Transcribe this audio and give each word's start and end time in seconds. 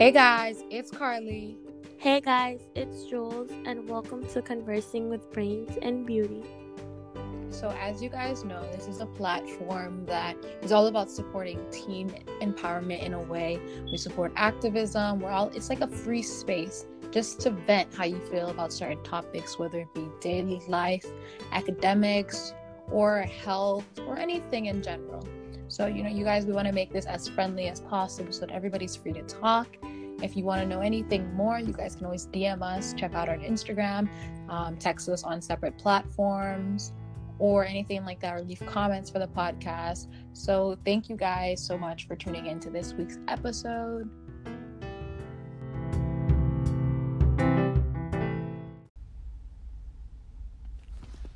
Hey 0.00 0.12
guys, 0.12 0.64
it's 0.70 0.90
Carly. 0.90 1.58
Hey 1.98 2.22
guys, 2.22 2.62
it's 2.74 3.04
Jules, 3.04 3.50
and 3.66 3.86
welcome 3.86 4.26
to 4.28 4.40
Conversing 4.40 5.10
with 5.10 5.30
Brains 5.30 5.76
and 5.82 6.06
Beauty. 6.06 6.42
So, 7.50 7.68
as 7.78 8.02
you 8.02 8.08
guys 8.08 8.42
know, 8.42 8.62
this 8.72 8.88
is 8.88 9.00
a 9.00 9.04
platform 9.04 10.06
that 10.06 10.38
is 10.62 10.72
all 10.72 10.86
about 10.86 11.10
supporting 11.10 11.62
teen 11.70 12.08
empowerment 12.40 13.02
in 13.02 13.12
a 13.12 13.20
way. 13.20 13.60
We 13.92 13.98
support 13.98 14.32
activism. 14.36 15.20
We're 15.20 15.32
all, 15.32 15.48
it's 15.48 15.68
like 15.68 15.82
a 15.82 15.88
free 15.88 16.22
space 16.22 16.86
just 17.10 17.38
to 17.40 17.50
vent 17.50 17.94
how 17.94 18.04
you 18.04 18.20
feel 18.30 18.48
about 18.48 18.72
certain 18.72 19.02
topics, 19.02 19.58
whether 19.58 19.80
it 19.80 19.94
be 19.94 20.08
daily 20.22 20.62
life, 20.66 21.04
academics, 21.52 22.54
or 22.90 23.20
health, 23.20 23.84
or 24.06 24.16
anything 24.18 24.64
in 24.64 24.82
general. 24.82 25.28
So, 25.70 25.86
you 25.86 26.02
know, 26.02 26.10
you 26.10 26.24
guys, 26.24 26.46
we 26.46 26.52
want 26.52 26.66
to 26.66 26.74
make 26.74 26.92
this 26.92 27.06
as 27.06 27.28
friendly 27.28 27.68
as 27.68 27.80
possible 27.80 28.32
so 28.32 28.40
that 28.40 28.50
everybody's 28.50 28.96
free 28.96 29.12
to 29.12 29.22
talk. 29.22 29.68
If 30.22 30.36
you 30.36 30.44
want 30.44 30.60
to 30.60 30.66
know 30.68 30.80
anything 30.80 31.32
more, 31.34 31.58
you 31.58 31.72
guys 31.72 31.94
can 31.94 32.04
always 32.04 32.26
DM 32.26 32.60
us, 32.60 32.92
check 32.92 33.14
out 33.14 33.30
our 33.30 33.38
Instagram, 33.38 34.08
um, 34.50 34.76
text 34.76 35.08
us 35.08 35.24
on 35.24 35.40
separate 35.40 35.78
platforms, 35.78 36.92
or 37.38 37.64
anything 37.64 38.04
like 38.04 38.20
that, 38.20 38.34
or 38.34 38.42
leave 38.42 38.60
comments 38.66 39.08
for 39.08 39.18
the 39.18 39.28
podcast. 39.28 40.08
So, 40.34 40.76
thank 40.84 41.08
you 41.08 41.16
guys 41.16 41.64
so 41.64 41.78
much 41.78 42.06
for 42.06 42.16
tuning 42.16 42.46
into 42.46 42.68
this 42.68 42.92
week's 42.92 43.18
episode. 43.28 44.10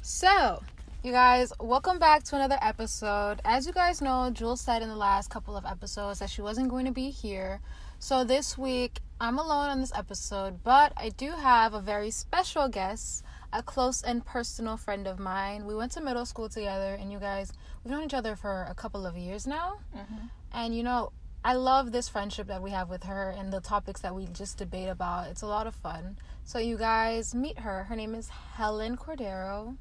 So, 0.02 0.62
you 1.02 1.12
guys, 1.12 1.54
welcome 1.58 1.98
back 1.98 2.22
to 2.24 2.36
another 2.36 2.58
episode. 2.60 3.40
As 3.46 3.66
you 3.66 3.72
guys 3.72 4.02
know, 4.02 4.30
Jules 4.30 4.60
said 4.60 4.82
in 4.82 4.90
the 4.90 4.96
last 4.96 5.30
couple 5.30 5.56
of 5.56 5.64
episodes 5.64 6.18
that 6.18 6.28
she 6.28 6.42
wasn't 6.42 6.68
going 6.68 6.84
to 6.84 6.92
be 6.92 7.08
here. 7.08 7.62
So 8.04 8.22
this 8.22 8.58
week, 8.58 9.00
I'm 9.18 9.38
alone 9.38 9.70
on 9.70 9.80
this 9.80 9.90
episode, 9.94 10.62
but 10.62 10.92
I 10.94 11.08
do 11.08 11.30
have 11.30 11.72
a 11.72 11.80
very 11.80 12.10
special 12.10 12.68
guest, 12.68 13.24
a 13.50 13.62
close 13.62 14.02
and 14.02 14.22
personal 14.22 14.76
friend 14.76 15.06
of 15.06 15.18
mine. 15.18 15.64
We 15.64 15.74
went 15.74 15.92
to 15.92 16.02
middle 16.02 16.26
school 16.26 16.50
together, 16.50 16.98
and 17.00 17.10
you 17.10 17.18
guys, 17.18 17.50
we've 17.82 17.90
known 17.90 18.04
each 18.04 18.12
other 18.12 18.36
for 18.36 18.66
a 18.68 18.74
couple 18.74 19.06
of 19.06 19.16
years 19.16 19.46
now. 19.46 19.78
Mm-hmm. 19.96 20.26
And 20.52 20.76
you 20.76 20.82
know, 20.82 21.12
I 21.46 21.54
love 21.54 21.92
this 21.92 22.06
friendship 22.06 22.46
that 22.48 22.62
we 22.62 22.72
have 22.72 22.90
with 22.90 23.04
her 23.04 23.34
and 23.38 23.50
the 23.50 23.62
topics 23.62 24.02
that 24.02 24.14
we 24.14 24.26
just 24.26 24.58
debate 24.58 24.90
about. 24.90 25.28
It's 25.28 25.40
a 25.40 25.46
lot 25.46 25.66
of 25.66 25.74
fun. 25.74 26.18
So, 26.44 26.58
you 26.58 26.76
guys, 26.76 27.34
meet 27.34 27.60
her. 27.60 27.84
Her 27.84 27.96
name 27.96 28.14
is 28.14 28.28
Helen 28.28 28.98
Cordero. 28.98 29.78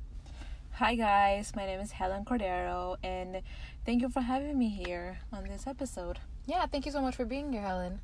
Hi, 0.76 0.96
guys. 0.96 1.52
My 1.58 1.66
name 1.66 1.82
is 1.82 1.92
Helen 1.92 2.24
Cordero, 2.24 2.96
and 3.04 3.42
thank 3.86 4.02
you 4.02 4.08
for 4.08 4.22
having 4.22 4.58
me 4.58 4.70
here 4.70 5.18
on 5.34 5.44
this 5.44 5.68
episode. 5.68 6.20
Yeah, 6.46 6.66
thank 6.68 6.86
you 6.86 6.92
so 6.94 7.02
much 7.02 7.18
for 7.18 7.26
being 7.26 7.52
here, 7.52 7.62
Helen. 7.62 8.00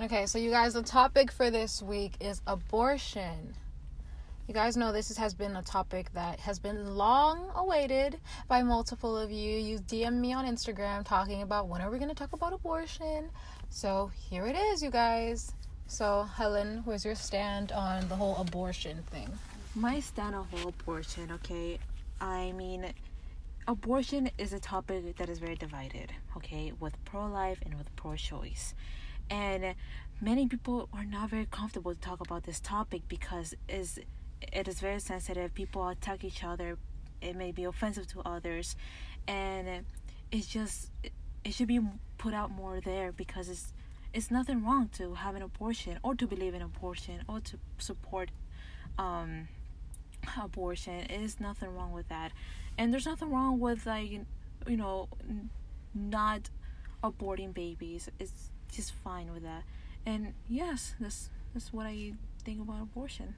Okay, 0.00 0.26
so 0.26 0.38
you 0.38 0.50
guys, 0.50 0.74
the 0.74 0.82
topic 0.82 1.30
for 1.32 1.50
this 1.50 1.82
week 1.82 2.14
is 2.20 2.40
abortion. 2.46 3.54
You 4.48 4.54
guys 4.54 4.76
know 4.76 4.92
this 4.92 5.16
has 5.16 5.34
been 5.34 5.54
a 5.56 5.62
topic 5.62 6.12
that 6.14 6.40
has 6.40 6.58
been 6.58 6.96
long 6.96 7.50
awaited 7.54 8.18
by 8.48 8.62
multiple 8.62 9.16
of 9.16 9.30
you. 9.30 9.58
You 9.58 9.78
DM 9.78 10.14
me 10.14 10.32
on 10.32 10.44
Instagram 10.44 11.04
talking 11.04 11.42
about 11.42 11.68
when 11.68 11.80
are 11.80 11.90
we 11.90 11.98
going 11.98 12.08
to 12.08 12.16
talk 12.16 12.32
about 12.32 12.52
abortion. 12.52 13.30
So 13.68 14.10
here 14.28 14.46
it 14.46 14.56
is, 14.56 14.82
you 14.82 14.90
guys. 14.90 15.52
So, 15.86 16.22
Helen, 16.36 16.82
where's 16.84 17.04
your 17.04 17.14
stand 17.14 17.72
on 17.72 18.08
the 18.08 18.16
whole 18.16 18.36
abortion 18.36 19.02
thing? 19.10 19.28
my 19.74 20.00
stand 20.00 20.34
on 20.34 20.46
whole 20.46 20.68
abortion, 20.68 21.30
okay? 21.30 21.78
I 22.20 22.52
mean, 22.52 22.92
abortion 23.68 24.30
is 24.36 24.52
a 24.52 24.58
topic 24.58 25.16
that 25.16 25.28
is 25.28 25.38
very 25.38 25.54
divided, 25.54 26.12
okay, 26.36 26.72
with 26.80 27.02
pro 27.04 27.26
life 27.26 27.58
and 27.64 27.76
with 27.78 27.94
pro 27.96 28.16
choice. 28.16 28.74
And 29.30 29.74
many 30.20 30.46
people 30.48 30.88
are 30.92 31.04
not 31.04 31.30
very 31.30 31.46
comfortable 31.50 31.94
to 31.94 32.00
talk 32.00 32.20
about 32.20 32.44
this 32.44 32.60
topic 32.60 33.02
because 33.08 33.54
is 33.68 33.98
it 34.40 34.68
is 34.68 34.80
very 34.80 35.00
sensitive. 35.00 35.54
People 35.54 35.88
attack 35.88 36.24
each 36.24 36.42
other. 36.42 36.78
It 37.20 37.36
may 37.36 37.52
be 37.52 37.64
offensive 37.64 38.06
to 38.08 38.20
others, 38.24 38.76
and 39.28 39.84
it's 40.32 40.46
just 40.46 40.90
it 41.44 41.54
should 41.54 41.68
be 41.68 41.80
put 42.18 42.34
out 42.34 42.50
more 42.50 42.80
there 42.80 43.12
because 43.12 43.48
it's 43.48 43.72
it's 44.12 44.30
nothing 44.30 44.64
wrong 44.64 44.88
to 44.88 45.14
have 45.14 45.34
an 45.36 45.42
abortion 45.42 45.98
or 46.02 46.14
to 46.14 46.26
believe 46.26 46.54
in 46.54 46.62
abortion 46.62 47.22
or 47.28 47.40
to 47.40 47.58
support 47.78 48.30
um 48.98 49.48
abortion. 50.40 50.94
it 50.94 51.20
is 51.20 51.40
nothing 51.40 51.74
wrong 51.74 51.92
with 51.92 52.08
that, 52.08 52.32
and 52.76 52.92
there's 52.92 53.06
nothing 53.06 53.30
wrong 53.30 53.58
with 53.60 53.86
like 53.86 54.10
you 54.10 54.76
know 54.76 55.08
not 55.94 56.50
aborting 57.02 57.54
babies. 57.54 58.08
It's 58.18 58.49
just 58.70 58.92
fine 58.92 59.32
with 59.32 59.42
that. 59.42 59.62
And 60.06 60.34
yes, 60.48 60.94
that's 61.00 61.30
that's 61.52 61.72
what 61.72 61.86
I 61.86 62.12
think 62.44 62.60
about 62.60 62.82
abortion. 62.82 63.34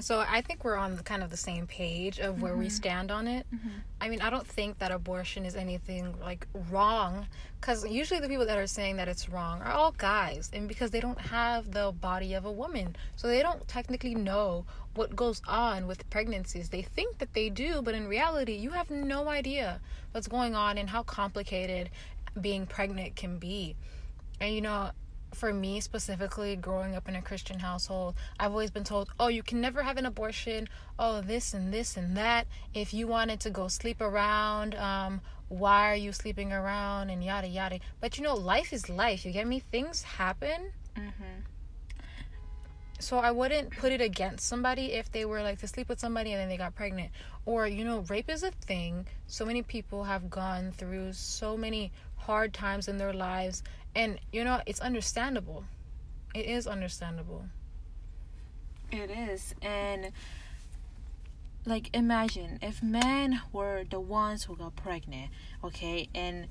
So 0.00 0.24
I 0.28 0.40
think 0.40 0.64
we're 0.64 0.76
on 0.76 0.96
the 0.96 1.02
kind 1.02 1.22
of 1.22 1.30
the 1.30 1.36
same 1.36 1.66
page 1.66 2.18
of 2.18 2.42
where 2.42 2.52
mm-hmm. 2.52 2.62
we 2.62 2.68
stand 2.68 3.10
on 3.12 3.28
it. 3.28 3.46
Mm-hmm. 3.54 3.68
I 4.00 4.08
mean, 4.08 4.20
I 4.22 4.30
don't 4.30 4.46
think 4.46 4.78
that 4.78 4.90
abortion 4.90 5.44
is 5.44 5.54
anything 5.54 6.18
like 6.20 6.48
wrong 6.70 7.28
cuz 7.60 7.86
usually 7.86 8.18
the 8.18 8.28
people 8.28 8.46
that 8.46 8.58
are 8.58 8.66
saying 8.66 8.96
that 8.96 9.08
it's 9.08 9.28
wrong 9.28 9.62
are 9.62 9.70
all 9.70 9.92
guys 9.92 10.50
and 10.52 10.66
because 10.66 10.90
they 10.90 11.00
don't 11.00 11.20
have 11.20 11.70
the 11.70 11.92
body 11.92 12.34
of 12.34 12.44
a 12.44 12.50
woman. 12.50 12.96
So 13.14 13.28
they 13.28 13.42
don't 13.42 13.66
technically 13.68 14.14
know 14.14 14.66
what 14.94 15.14
goes 15.14 15.40
on 15.46 15.86
with 15.86 16.08
pregnancies. 16.10 16.70
They 16.70 16.82
think 16.82 17.18
that 17.18 17.32
they 17.32 17.48
do, 17.48 17.80
but 17.82 17.94
in 17.94 18.08
reality, 18.08 18.54
you 18.54 18.70
have 18.70 18.90
no 18.90 19.28
idea 19.28 19.80
what's 20.12 20.28
going 20.28 20.54
on 20.54 20.76
and 20.78 20.90
how 20.90 21.02
complicated 21.02 21.90
being 22.40 22.66
pregnant 22.66 23.16
can 23.16 23.38
be. 23.38 23.76
And 24.40 24.54
you 24.54 24.60
know, 24.60 24.90
for 25.34 25.52
me 25.52 25.80
specifically, 25.80 26.56
growing 26.56 26.94
up 26.94 27.08
in 27.08 27.16
a 27.16 27.22
Christian 27.22 27.58
household, 27.58 28.14
I've 28.38 28.52
always 28.52 28.70
been 28.70 28.84
told, 28.84 29.08
oh, 29.18 29.28
you 29.28 29.42
can 29.42 29.60
never 29.60 29.82
have 29.82 29.96
an 29.96 30.06
abortion. 30.06 30.68
Oh, 30.98 31.20
this 31.20 31.54
and 31.54 31.72
this 31.72 31.96
and 31.96 32.16
that. 32.16 32.46
If 32.72 32.94
you 32.94 33.06
wanted 33.06 33.40
to 33.40 33.50
go 33.50 33.68
sleep 33.68 34.00
around, 34.00 34.74
um, 34.76 35.20
why 35.48 35.90
are 35.90 35.96
you 35.96 36.12
sleeping 36.12 36.52
around 36.52 37.10
and 37.10 37.22
yada 37.22 37.48
yada. 37.48 37.80
But 38.00 38.16
you 38.16 38.24
know, 38.24 38.34
life 38.34 38.72
is 38.72 38.88
life. 38.88 39.24
You 39.24 39.32
get 39.32 39.46
me? 39.46 39.60
Things 39.60 40.02
happen. 40.02 40.72
Mm-hmm. 40.96 41.40
So 43.00 43.18
I 43.18 43.32
wouldn't 43.32 43.70
put 43.70 43.92
it 43.92 44.00
against 44.00 44.46
somebody 44.46 44.92
if 44.92 45.10
they 45.12 45.24
were 45.24 45.42
like 45.42 45.58
to 45.58 45.66
sleep 45.66 45.88
with 45.88 46.00
somebody 46.00 46.32
and 46.32 46.40
then 46.40 46.48
they 46.48 46.56
got 46.56 46.74
pregnant. 46.74 47.10
Or, 47.44 47.66
you 47.66 47.84
know, 47.84 48.00
rape 48.08 48.30
is 48.30 48.42
a 48.42 48.50
thing. 48.50 49.06
So 49.26 49.44
many 49.44 49.62
people 49.62 50.04
have 50.04 50.30
gone 50.30 50.72
through 50.72 51.12
so 51.12 51.56
many 51.56 51.92
hard 52.16 52.54
times 52.54 52.88
in 52.88 52.96
their 52.96 53.12
lives 53.12 53.62
and 53.94 54.18
you 54.32 54.44
know 54.44 54.60
it's 54.66 54.80
understandable. 54.80 55.64
It 56.34 56.46
is 56.46 56.66
understandable. 56.66 57.46
It 58.90 59.10
is. 59.10 59.54
And 59.62 60.12
like 61.66 61.90
imagine 61.94 62.58
if 62.62 62.82
men 62.82 63.40
were 63.52 63.84
the 63.88 64.00
ones 64.00 64.44
who 64.44 64.56
got 64.56 64.76
pregnant 64.76 65.30
okay? 65.62 66.08
And 66.14 66.48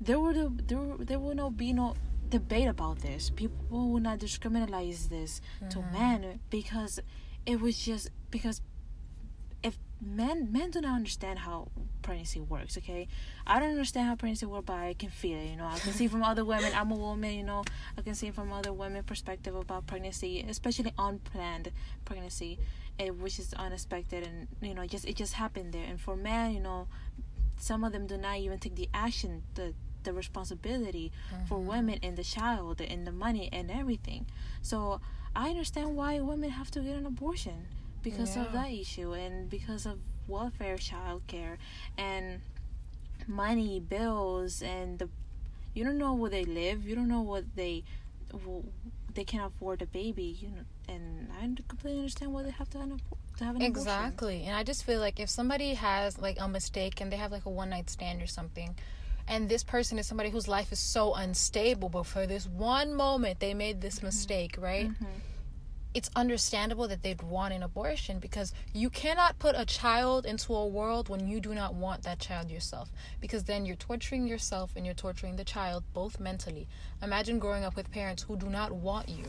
there 0.00 0.20
would 0.20 0.68
there 0.68 0.96
there 0.98 1.18
would 1.18 1.36
not 1.36 1.56
be 1.56 1.72
no 1.72 1.94
debate 2.28 2.68
about 2.68 3.00
this. 3.00 3.30
People 3.30 3.90
would 3.90 4.02
not 4.02 4.18
discriminate 4.18 4.70
this 5.08 5.40
mm-hmm. 5.56 5.68
to 5.68 5.82
men 5.92 6.40
because 6.48 7.00
it 7.46 7.60
was 7.60 7.78
just 7.78 8.10
because 8.30 8.60
if 9.62 9.78
men 10.00 10.50
men 10.50 10.70
do 10.70 10.80
not 10.80 10.94
understand 10.94 11.40
how 11.40 11.68
pregnancy 12.02 12.40
works 12.40 12.78
okay? 12.78 13.08
I 13.46 13.60
don't 13.60 13.70
understand 13.70 14.08
how 14.08 14.16
pregnancy 14.16 14.46
works 14.46 14.64
but 14.66 14.76
i 14.76 14.94
can 14.94 15.10
feel 15.10 15.38
it 15.38 15.46
you 15.46 15.56
know? 15.56 15.66
I 15.66 15.78
can 15.78 15.92
see 15.92 16.08
from 16.08 16.22
other 16.22 16.44
women. 16.44 16.72
I'm 16.74 16.90
a 16.90 16.96
woman 16.96 17.34
you 17.34 17.42
know? 17.42 17.64
I 17.96 18.02
can 18.02 18.14
see 18.14 18.30
from 18.30 18.52
other 18.52 18.72
women 18.72 19.02
perspective 19.04 19.54
about 19.54 19.86
pregnancy 19.86 20.44
especially 20.48 20.92
unplanned 20.98 21.70
pregnancy 22.04 22.58
eh, 22.98 23.10
which 23.10 23.38
is 23.38 23.52
unexpected 23.54 24.26
and 24.26 24.48
you 24.60 24.74
know 24.74 24.86
just 24.86 25.04
it 25.06 25.16
just 25.16 25.34
happened 25.34 25.72
there. 25.72 25.84
And 25.84 26.00
for 26.00 26.16
men 26.16 26.54
you 26.54 26.60
know 26.60 26.88
some 27.58 27.84
of 27.84 27.92
them 27.92 28.06
do 28.06 28.16
not 28.16 28.38
even 28.38 28.58
take 28.58 28.76
the 28.76 28.88
action 28.94 29.42
the 29.54 29.74
the 30.02 30.14
responsibility 30.14 31.12
mm-hmm. 31.30 31.44
for 31.44 31.58
women 31.58 31.98
and 32.02 32.16
the 32.16 32.24
child 32.24 32.80
and 32.80 33.06
the 33.06 33.12
money 33.12 33.50
and 33.52 33.70
everything. 33.70 34.26
So 34.62 35.00
i 35.36 35.48
understand 35.48 35.94
why 35.94 36.18
women 36.18 36.50
have 36.50 36.70
to 36.72 36.80
get 36.80 36.96
an 36.96 37.06
abortion 37.06 37.66
because 38.02 38.36
yeah. 38.36 38.44
of 38.44 38.52
that 38.52 38.70
issue 38.70 39.12
and 39.12 39.48
because 39.50 39.86
of 39.86 39.98
welfare 40.28 40.76
child 40.76 41.22
care 41.26 41.58
and 41.98 42.40
money 43.26 43.80
bills 43.80 44.62
and 44.62 44.98
the 44.98 45.08
you 45.74 45.84
don't 45.84 45.98
know 45.98 46.14
where 46.14 46.30
they 46.30 46.44
live 46.44 46.86
you 46.86 46.94
don't 46.94 47.08
know 47.08 47.20
what 47.20 47.44
they 47.56 47.82
they 49.14 49.24
can 49.24 49.40
afford 49.40 49.82
a 49.82 49.86
baby 49.86 50.36
you 50.40 50.48
know 50.48 50.62
and 50.88 51.28
i 51.40 51.62
completely 51.68 51.98
understand 51.98 52.32
why 52.32 52.42
they 52.42 52.50
have 52.50 52.70
to, 52.70 52.78
to 53.36 53.44
have 53.44 53.56
an 53.56 53.62
exactly 53.62 54.36
abortion. 54.36 54.48
and 54.48 54.56
i 54.56 54.62
just 54.62 54.84
feel 54.84 55.00
like 55.00 55.18
if 55.18 55.28
somebody 55.28 55.74
has 55.74 56.18
like 56.18 56.36
a 56.40 56.48
mistake 56.48 57.00
and 57.00 57.12
they 57.12 57.16
have 57.16 57.32
like 57.32 57.44
a 57.44 57.50
one 57.50 57.70
night 57.70 57.90
stand 57.90 58.22
or 58.22 58.26
something 58.26 58.74
and 59.28 59.48
this 59.48 59.62
person 59.62 59.98
is 59.98 60.06
somebody 60.06 60.30
whose 60.30 60.48
life 60.48 60.72
is 60.72 60.78
so 60.78 61.14
unstable 61.14 61.88
but 61.88 62.04
for 62.04 62.26
this 62.26 62.46
one 62.46 62.94
moment 62.94 63.40
they 63.40 63.52
made 63.52 63.80
this 63.80 63.96
mm-hmm. 63.96 64.06
mistake 64.06 64.56
right 64.58 64.88
mm-hmm 64.88 65.04
it's 65.94 66.10
understandable 66.14 66.86
that 66.88 67.02
they'd 67.02 67.22
want 67.22 67.52
an 67.52 67.62
abortion 67.62 68.18
because 68.18 68.52
you 68.72 68.90
cannot 68.90 69.38
put 69.38 69.54
a 69.56 69.64
child 69.64 70.24
into 70.24 70.54
a 70.54 70.66
world 70.66 71.08
when 71.08 71.26
you 71.26 71.40
do 71.40 71.54
not 71.54 71.74
want 71.74 72.02
that 72.02 72.18
child 72.20 72.50
yourself 72.50 72.92
because 73.20 73.44
then 73.44 73.66
you're 73.66 73.76
torturing 73.76 74.26
yourself 74.26 74.72
and 74.76 74.86
you're 74.86 74.94
torturing 74.94 75.36
the 75.36 75.44
child 75.44 75.82
both 75.92 76.20
mentally. 76.20 76.68
Imagine 77.02 77.38
growing 77.38 77.64
up 77.64 77.76
with 77.76 77.90
parents 77.90 78.22
who 78.22 78.36
do 78.36 78.46
not 78.46 78.72
want 78.72 79.08
you. 79.08 79.24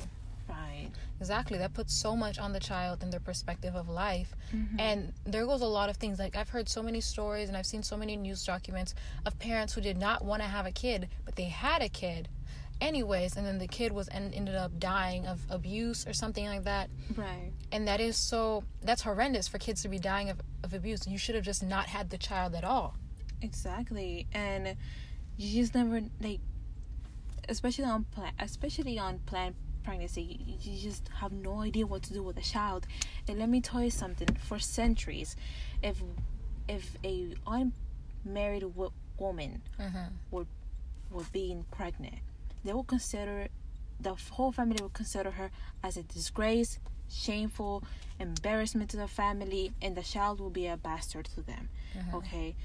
Right. 0.50 0.90
exactly. 1.22 1.58
That 1.60 1.74
puts 1.74 1.94
so 1.94 2.14
much 2.14 2.38
on 2.38 2.52
the 2.52 2.60
child 2.60 3.04
and 3.04 3.14
their 3.14 3.22
perspective 3.22 3.74
of 3.74 3.88
life. 3.88 4.36
Mm-hmm. 4.54 4.80
And 4.80 5.14
there 5.26 5.46
goes 5.46 5.62
a 5.62 5.66
lot 5.66 5.90
of 5.90 5.96
things. 5.96 6.20
Like 6.20 6.36
i've 6.36 6.50
heard 6.50 6.68
so 6.68 6.84
many 6.84 7.02
stories 7.02 7.48
and 7.48 7.58
i've 7.58 7.66
seen 7.66 7.84
so 7.84 7.98
many 7.98 8.16
news 8.16 8.46
documents 8.46 8.94
of 9.26 9.38
parents 9.40 9.74
who 9.74 9.82
did 9.82 9.98
not 9.98 10.24
want 10.24 10.42
to 10.42 10.48
have 10.48 10.66
a 10.66 10.72
kid 10.72 11.10
but 11.26 11.36
they 11.36 11.46
had 11.46 11.82
a 11.82 11.90
kid 11.90 12.28
anyways 12.82 13.38
and 13.38 13.46
then 13.46 13.60
the 13.60 13.68
kid 13.68 13.92
was 13.92 14.10
en- 14.10 14.34
ended 14.34 14.56
up 14.56 14.78
dying 14.80 15.28
of 15.28 15.40
abuse 15.50 16.06
or 16.08 16.14
something 16.14 16.46
like 16.48 16.64
that 16.64 16.90
Right. 17.16 17.52
and 17.72 17.88
that 17.88 18.00
is 18.02 18.18
so 18.18 18.64
that's 18.82 19.04
horrendous 19.04 19.48
for 19.48 19.58
kids 19.60 19.82
to 19.84 19.88
be 19.90 20.00
dying 20.00 20.30
of, 20.30 20.42
of 20.64 20.74
abuse 20.74 21.08
you 21.08 21.18
should 21.18 21.36
have 21.36 21.44
just 21.46 21.64
not 21.64 21.86
had 21.88 22.10
the 22.10 22.18
child 22.18 22.56
at 22.56 22.64
all 22.64 22.96
Exactly. 23.44 24.28
And 24.34 24.76
you 25.38 25.62
just 25.62 25.74
never 25.74 26.02
like 26.20 26.40
especially 27.50 27.86
on 27.86 28.04
plan 28.06 28.34
especially 28.40 29.00
on 29.00 29.20
planned 29.26 29.56
pregnancy 29.84 30.40
you, 30.62 30.78
just 30.78 31.10
have 31.22 31.32
no 31.32 31.62
idea 31.62 31.88
what 31.88 32.04
to 32.04 32.14
do 32.14 32.22
with 32.22 32.38
a 32.38 32.42
child 32.42 32.86
and 33.28 33.40
let 33.40 33.50
me 33.50 33.60
tell 33.62 33.82
you 33.84 33.90
something 33.90 34.28
for 34.48 34.60
centuries 34.60 35.36
if 35.82 35.98
if 36.68 36.96
a 37.04 37.34
unmarried 37.48 38.64
wo- 38.76 38.94
woman 39.18 39.62
Mhm. 39.80 40.10
were 40.30 40.46
were 41.10 41.26
being 41.34 41.66
pregnant 41.72 42.20
they 42.64 42.74
will 42.74 42.84
consider 42.84 43.48
the 44.00 44.16
whole 44.32 44.52
family 44.52 44.78
will 44.82 44.90
consider 44.90 45.32
her 45.32 45.52
as 45.84 45.98
a 45.98 46.04
disgrace 46.04 46.80
shameful 47.10 47.84
embarrassment 48.20 48.90
to 48.90 48.98
the 48.98 49.08
family 49.08 49.72
and 49.82 49.96
the 49.96 50.02
child 50.02 50.40
will 50.40 50.50
be 50.50 50.68
a 50.68 50.78
bastard 50.78 51.26
to 51.26 51.42
them 51.42 51.70
uh-huh. 51.98 52.18
okay? 52.18 52.56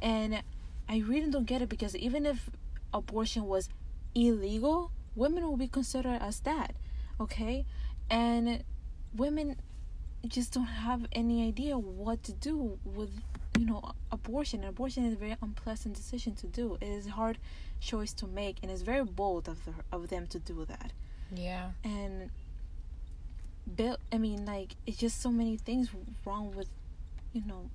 And 0.00 0.42
i 0.88 0.98
really 0.98 1.30
don't 1.30 1.46
get 1.46 1.62
it 1.62 1.68
because 1.68 1.94
even 1.96 2.26
if 2.26 2.50
abortion 2.92 3.44
was 3.44 3.68
illegal 4.14 4.90
women 5.14 5.44
will 5.44 5.56
be 5.56 5.68
considered 5.68 6.18
as 6.20 6.40
that 6.40 6.74
okay? 7.20 7.64
And 8.10 8.64
women 9.14 9.56
just 10.26 10.52
don't 10.52 10.64
have 10.64 11.06
any 11.12 11.46
idea 11.46 11.76
what 11.78 12.22
to 12.24 12.32
do 12.32 12.78
with 12.84 13.10
you 13.58 13.66
know 13.66 13.82
abortion. 14.10 14.64
Abortion 14.64 15.04
is 15.04 15.14
a 15.14 15.16
very 15.16 15.36
unpleasant 15.42 15.94
decision 15.94 16.34
to 16.36 16.46
do. 16.46 16.78
It 16.80 16.88
is 16.88 17.06
hard 17.08 17.38
choice 17.90 18.12
to 18.14 18.26
make 18.26 18.56
and 18.62 18.70
it's 18.70 18.82
very 18.82 19.04
bold 19.04 19.48
of, 19.48 19.58
the, 19.66 19.72
of 19.92 20.08
them 20.08 20.26
to 20.28 20.38
do 20.38 20.64
that. 20.66 20.92
Yeah. 21.34 21.70
And 21.84 22.30
bill 23.76 23.96
i 24.12 24.18
mean 24.18 24.44
like 24.44 24.74
it's 24.86 24.98
just 24.98 25.22
so 25.22 25.30
many 25.30 25.56
things 25.56 25.88
wrong 26.26 26.52
with 26.56 26.66
you 27.32 27.42
know 27.46 27.70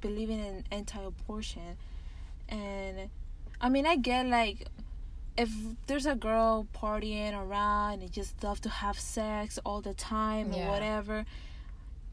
believing 0.00 0.40
in 0.40 0.64
anti-abortion 0.72 1.76
and 2.48 3.08
i 3.60 3.68
mean 3.68 3.86
i 3.86 3.94
get 3.94 4.26
like 4.26 4.66
if 5.38 5.48
there's 5.86 6.04
a 6.04 6.16
girl 6.16 6.66
partying 6.74 7.32
around 7.32 8.02
and 8.02 8.10
just 8.10 8.42
love 8.42 8.60
to 8.60 8.68
have 8.68 8.98
sex 8.98 9.58
all 9.64 9.80
the 9.80 9.94
time 9.94 10.52
Yeah. 10.52 10.66
or 10.66 10.70
whatever 10.72 11.24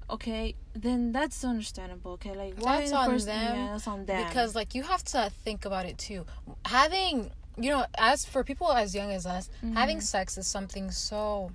okay 0.09 0.55
then 0.73 1.11
that's 1.11 1.43
understandable 1.43 2.13
okay? 2.13 2.33
Like 2.35 2.55
why 2.59 2.79
That's 2.79 2.93
on 2.93 3.09
first- 3.09 3.25
them, 3.25 3.55
yeah, 3.55 3.71
that's 3.73 3.87
on 3.87 4.05
them. 4.05 4.27
because 4.27 4.55
like 4.55 4.75
you 4.75 4.83
have 4.83 5.03
to 5.05 5.31
think 5.43 5.65
about 5.65 5.85
it 5.85 5.97
too. 5.97 6.25
Having 6.65 7.31
you 7.61 7.69
know 7.69 7.85
as 7.97 8.25
for 8.25 8.43
people 8.43 8.71
as 8.71 8.95
young 8.95 9.11
as 9.11 9.25
us 9.25 9.49
mm-hmm. 9.63 9.75
having 9.75 10.01
sex 10.01 10.37
is 10.37 10.47
something 10.47 10.91
so 10.91 11.51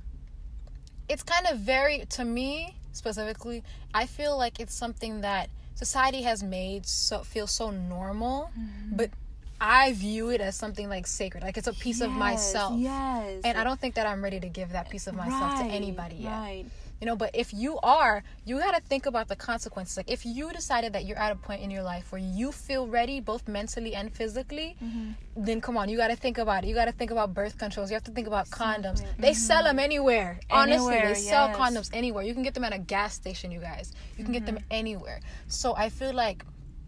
it's 1.09 1.23
kind 1.23 1.47
of 1.47 1.59
very 1.59 2.05
to 2.11 2.25
me 2.25 2.77
specifically 2.93 3.63
i 3.95 4.07
feel 4.07 4.37
like 4.37 4.61
it's 4.61 4.75
something 4.75 5.23
that 5.23 5.49
society 5.75 6.23
has 6.23 6.43
made 6.43 6.87
so 6.87 7.21
feel 7.21 7.47
so 7.47 7.71
normal 7.71 8.51
mm-hmm. 8.59 8.97
but 8.97 9.11
i 9.61 9.93
view 9.95 10.31
it 10.31 10.41
as 10.41 10.55
something 10.55 10.89
like 10.89 11.07
sacred 11.07 11.43
like 11.43 11.57
it's 11.57 11.69
a 11.69 11.73
piece 11.73 12.01
of 12.01 12.11
myself. 12.11 12.79
yes. 12.79 13.41
And 13.45 13.57
i 13.57 13.65
don't 13.65 13.81
think 13.81 13.95
that 13.95 14.07
i'm 14.07 14.23
ready 14.23 14.41
to 14.41 14.49
give 14.49 14.73
that 14.73 14.91
piece 14.91 15.07
of 15.07 15.15
myself 15.15 15.59
to 15.61 15.65
anybody 15.65 16.17
yet. 16.17 16.31
right 16.31 16.67
you 17.05 17.11
know 17.11 17.17
but 17.17 17.31
if 17.35 17.53
you 17.53 17.79
are 17.83 18.25
you 18.47 18.59
got 18.59 18.75
to 18.75 18.81
think 18.81 19.05
about 19.05 19.29
the 19.29 19.37
consequences. 19.37 19.95
Like 19.99 20.11
if 20.11 20.25
you 20.25 20.51
decided 20.53 20.95
that 20.95 21.05
you're 21.05 21.19
at 21.19 21.33
a 21.33 21.37
point 21.37 21.61
in 21.61 21.71
your 21.71 21.83
life 21.83 22.11
where 22.13 22.21
you 22.41 22.51
feel 22.51 22.87
ready 22.89 23.21
both 23.21 23.47
mentally 23.47 23.95
and 23.95 24.11
physically 24.11 24.75
Mm-hmm. 24.83 25.11
then 25.49 25.61
come 25.61 25.77
on 25.77 25.91
you 25.91 25.99
got 25.99 26.09
to 26.09 26.17
think 26.17 26.39
about 26.39 26.65
it. 26.65 26.69
You 26.69 26.75
got 26.75 26.87
to 26.87 26.93
think 27.01 27.11
about 27.11 27.35
birth 27.35 27.59
controls. 27.59 27.91
You 27.91 27.95
have 28.01 28.05
to 28.05 28.11
think 28.19 28.27
about 28.27 28.49
condoms. 28.49 29.01
they 29.19 29.35
sell 29.35 29.65
them 29.65 29.79
anywhere. 29.79 30.41
Honestly 30.51 30.75
Mm-hmm. 30.75 30.93
Anywhere, 30.93 31.09
they 31.15 31.21
sell 31.21 31.49
condoms 31.51 31.91
anywhere. 31.93 32.23
You 32.25 32.33
can 32.33 32.43
get 32.43 32.55
them 32.55 32.65
at 32.65 32.73
a 32.73 32.79
gas 32.95 33.13
station 33.23 33.51
you 33.51 33.61
guys. 33.61 33.93
You 34.17 34.25
can 34.25 34.33
get 34.33 34.47
them 34.47 34.57
Mm-hmm. 34.57 34.81
anywhere. 34.83 35.21
So 35.61 35.75
i 35.77 35.87
feel 35.99 36.15
like 36.15 36.39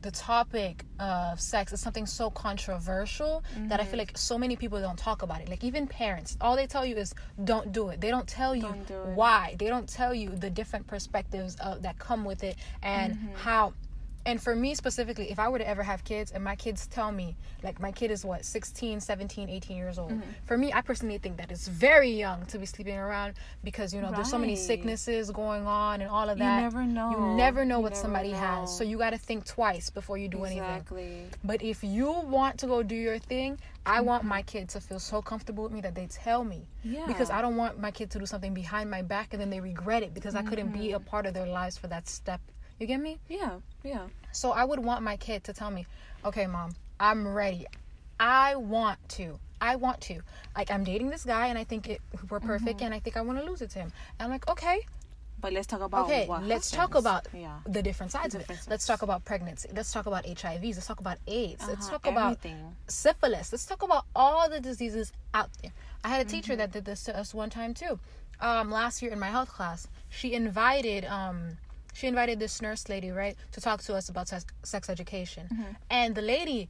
the 0.07 0.13
topic 0.13 0.85
of 1.01 1.41
sex 1.41 1.73
is 1.73 1.81
something 1.87 2.07
so 2.07 2.31
controversial 2.31 3.43
that 3.69 3.81
I 3.81 3.83
Mm-hmm. 3.83 3.91
feel 3.91 3.99
like 4.05 4.13
so 4.17 4.39
many 4.45 4.55
people 4.63 4.79
don't 4.81 4.99
talk 5.09 5.23
about 5.27 5.41
it. 5.43 5.49
Like 5.49 5.65
even 5.71 5.87
parents, 5.89 6.37
all 6.41 6.55
they 6.61 6.69
tell 6.75 6.87
you 6.91 6.97
is 7.05 7.11
don't 7.53 7.69
do 7.73 7.89
it. 7.93 8.01
They 8.01 8.11
don't 8.15 8.29
tell 8.41 8.55
you 8.55 8.63
Don't 8.63 8.87
do 8.87 9.01
why. 9.21 9.57
They 9.61 9.69
don't 9.75 9.89
tell 10.01 10.15
you 10.23 10.29
the 10.45 10.51
different 10.61 10.87
perspectives 10.95 11.57
uh, 11.61 11.77
that 11.85 11.99
come 11.99 12.23
with 12.25 12.43
it 12.51 12.57
and 12.83 13.15
Mm-hmm. 13.15 13.35
how. 13.45 13.75
And 14.27 14.43
for 14.43 14.57
me 14.57 14.75
specifically, 14.75 15.31
if 15.31 15.39
I 15.39 15.49
were 15.49 15.59
to 15.59 15.67
ever 15.69 15.85
have 15.85 16.03
kids 16.03 16.33
and 16.33 16.43
my 16.43 16.57
kids 16.57 16.89
tell 16.89 17.13
me, 17.13 17.37
like 17.63 17.81
my 17.81 17.93
kid 17.93 18.11
is 18.11 18.25
what, 18.25 18.45
16, 18.45 19.01
17, 19.01 19.49
18 19.49 19.77
years 19.77 19.99
old. 19.99 20.11
Mm-hmm. 20.11 20.31
For 20.47 20.59
me, 20.59 20.73
I 20.73 20.81
personally 20.81 21.19
think 21.19 21.37
that 21.37 21.53
it's 21.53 21.69
very 21.69 22.11
young 22.11 22.45
to 22.47 22.59
be 22.59 22.67
sleeping 22.67 22.97
around 22.99 23.35
because, 23.63 23.95
you 23.95 24.01
know, 24.03 24.11
there's 24.11 24.29
so 24.29 24.37
many 24.39 24.57
sicknesses 24.57 25.31
going 25.31 25.65
on 25.67 26.01
and 26.01 26.11
all 26.11 26.29
of 26.29 26.39
that 26.39 26.57
You 26.57 26.63
never 26.63 26.83
know. 26.85 27.11
You 27.13 27.37
never 27.37 27.65
know 27.65 27.77
You 27.79 27.83
what 27.85 27.93
never 27.93 28.03
somebody 28.03 28.31
has. 28.31 28.77
So 28.77 28.83
you 28.83 28.99
got 28.99 29.11
to 29.11 29.19
think 29.19 29.45
twice 29.47 29.91
before 29.91 30.19
you 30.19 30.27
do 30.29 30.45
anything. 30.45 30.65
exactly 30.65 31.27
But 31.45 31.63
if 31.63 31.85
you 31.85 32.11
want 32.11 32.59
to 32.59 32.67
go 32.67 32.83
do 32.83 32.97
your 32.97 33.19
thing, 33.19 33.59
I 33.87 34.01
want 34.01 34.23
Mm-hmm. 34.23 34.29
my 34.29 34.43
kid 34.43 34.69
to 34.71 34.81
feel 34.81 34.99
so 34.99 35.23
comfortable 35.23 35.63
with 35.65 35.73
me 35.73 35.81
that 35.83 35.95
they 35.95 36.07
tell 36.09 36.43
me. 36.43 36.67
yeah 36.83 37.07
Because 37.07 37.31
I 37.31 37.41
don't 37.43 37.57
want 37.57 37.79
my 37.79 37.93
kid 37.93 38.11
to 38.11 38.19
do 38.19 38.27
something 38.27 38.55
behind 38.55 38.91
my 38.91 39.03
back 39.03 39.29
and 39.35 39.41
then 39.41 39.51
they 39.51 39.61
regret 39.61 40.03
it 40.03 40.13
because 40.15 40.35
I 40.35 40.43
couldn't 40.43 40.73
be 40.73 40.87
Mm-hmm. 40.89 40.97
a 40.97 41.01
part 41.01 41.27
of 41.27 41.35
their 41.35 41.47
lives 41.47 41.79
for 41.79 41.87
that 41.89 42.09
step. 42.09 42.41
You 42.79 42.87
get 42.87 43.01
me? 43.01 43.19
yeah 43.29 43.57
yeah 43.83 44.07
So 44.33 44.53
I 44.53 44.65
would 44.65 44.81
want 44.81 45.03
my 45.03 45.17
kid 45.17 45.45
to 45.45 45.53
tell 45.53 45.71
me, 45.71 45.87
okay, 46.25 46.47
mom, 46.47 46.75
I'm 47.01 47.27
ready. 47.27 47.67
I 48.21 48.57
want 48.57 48.99
to. 49.11 49.39
I 49.61 49.77
want 49.77 50.01
to. 50.03 50.21
Like, 50.57 50.71
I'm 50.71 50.85
dating 50.85 51.09
this 51.11 51.25
guy 51.25 51.47
and 51.47 51.59
I 51.59 51.65
think 51.65 51.89
it, 51.89 52.01
we're 52.31 52.41
perfect 52.41 52.79
Mm-hmm. 52.79 52.85
and 52.87 52.95
I 52.95 52.99
think 52.99 53.17
I 53.17 53.23
want 53.23 53.39
to 53.39 53.45
lose 53.45 53.63
it 53.63 53.71
to 53.71 53.79
him. 53.79 53.93
And 54.19 54.25
I'm 54.27 54.31
like, 54.31 54.49
okay, 54.51 54.81
but 55.41 55.53
let's 55.53 55.67
talk 55.67 55.81
about 55.83 56.07
okay, 56.07 56.27
let's 56.43 56.71
talk 56.71 56.95
about 56.95 57.27
yeah 57.35 57.59
the 57.67 57.83
different 57.83 58.11
sides 58.13 58.35
of 58.35 58.41
it. 58.43 58.51
Let's 58.69 58.87
talk 58.87 59.03
about 59.03 59.25
pregnancy. 59.25 59.69
Let's 59.75 59.93
talk 59.93 60.07
about 60.07 60.25
HIVs. 60.25 60.75
Let's 60.77 60.87
talk 60.87 61.01
about 61.01 61.19
AIDS. 61.27 61.67
Let's 61.69 61.87
Uh-huh, 61.89 61.99
talk 61.99 62.07
about 62.07 62.39
syphilis. 62.89 63.53
Let's 63.53 63.67
talk 63.67 63.83
about 63.83 64.05
all 64.15 64.49
the 64.49 64.61
diseases 64.61 65.13
out 65.35 65.51
there. 65.63 65.73
I 66.05 66.09
had 66.09 66.27
a 66.27 66.29
teacher 66.29 66.53
Mm-hmm. 66.53 66.59
that 66.59 66.73
did 66.73 66.85
this 66.87 67.05
to 67.05 67.17
us 67.19 67.35
one 67.35 67.51
time 67.51 67.75
too. 67.75 67.99
Um, 68.41 68.71
last 68.71 69.03
year 69.03 69.13
in 69.13 69.19
my 69.19 69.31
health 69.31 69.49
class, 69.51 69.89
she 70.09 70.33
invited 70.35 71.05
um, 71.05 71.59
she 71.97 72.07
invited 72.07 72.39
this 72.39 72.61
nurse 72.67 72.89
lady 72.95 73.11
right 73.11 73.37
to 73.53 73.61
talk 73.61 73.79
to 73.89 73.95
us 73.99 74.09
about 74.13 74.27
sex, 74.29 74.45
sex 74.63 74.83
education, 74.91 75.45
Mm-hmm. 75.53 75.73
and 75.91 76.15
the 76.15 76.23
lady. 76.23 76.69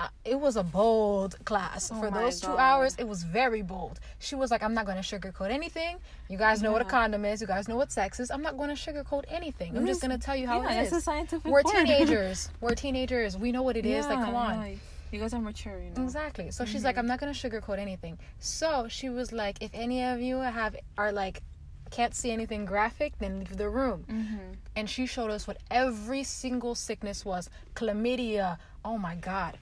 Uh, 0.00 0.06
it 0.24 0.38
was 0.38 0.54
a 0.56 0.62
bold 0.62 1.32
class 1.44 1.88
for 1.88 2.06
Oh 2.06 2.10
my 2.12 2.20
those 2.22 2.40
two 2.40 2.56
hours. 2.56 2.94
It 3.02 3.08
was 3.08 3.24
very 3.24 3.62
bold. 3.62 3.98
She 4.20 4.36
was 4.36 4.48
like, 4.52 4.62
"I'm 4.62 4.72
not 4.78 4.86
going 4.86 5.00
to 5.02 5.02
sugarcoat 5.02 5.50
anything. 5.50 5.96
You 6.28 6.38
guys 6.38 6.62
know 6.62 6.70
what 6.70 6.82
a 6.82 6.84
condom 6.84 7.24
is. 7.24 7.40
You 7.40 7.48
guys 7.48 7.66
know 7.66 7.74
what 7.76 7.90
sex 7.90 8.20
is. 8.20 8.30
I'm 8.30 8.40
not 8.48 8.56
going 8.56 8.68
to 8.68 8.76
sugarcoat 8.76 9.24
anything. 9.28 9.76
I'm 9.76 9.86
just 9.86 10.00
going 10.00 10.16
to 10.16 10.24
tell 10.26 10.36
you 10.36 10.46
how 10.46 10.62
yeah, 10.62 10.78
it 10.78 10.84
it's 10.84 10.92
a 10.92 11.00
scientific 11.00 11.44
We're 11.50 11.64
word. 11.64 11.66
teenagers. 11.74 12.48
We're 12.60 12.76
teenagers. 12.76 13.36
We 13.36 13.50
know 13.50 13.64
what 13.64 13.76
it 13.76 13.84
is. 13.86 14.06
Like, 14.06 14.24
come 14.24 14.36
on. 14.36 14.54
yeah. 14.70 14.74
You 15.10 15.18
guys 15.18 15.34
are 15.34 15.40
mature, 15.40 15.80
you 15.80 15.90
know. 15.96 16.04
Exactly. 16.04 16.52
So 16.52 16.64
she's 16.64 16.84
like, 16.84 16.96
I'm 16.96 17.08
not 17.08 17.18
gonna 17.18 17.32
sugarcoat 17.32 17.78
anything. 17.80 18.18
So 18.38 18.86
she 18.88 19.08
was 19.08 19.32
like, 19.32 19.56
if 19.62 19.70
any 19.74 20.04
of 20.04 20.20
you 20.20 20.36
have 20.36 20.76
are 20.96 21.10
like 21.10 21.42
can't 21.90 22.14
see 22.14 22.30
anything 22.30 22.64
graphic, 22.64 23.18
then 23.18 23.38
leave 23.40 23.56
the 23.56 23.68
room. 23.68 24.04
Mm-hmm. 24.10 24.52
And 24.76 24.88
she 24.88 25.06
showed 25.06 25.30
us 25.30 25.46
what 25.46 25.58
every 25.70 26.22
single 26.24 26.74
sickness 26.74 27.24
was. 27.24 27.50
Chlamydia. 27.74 28.58
Oh 28.84 28.98
my 28.98 29.14
god. 29.16 29.58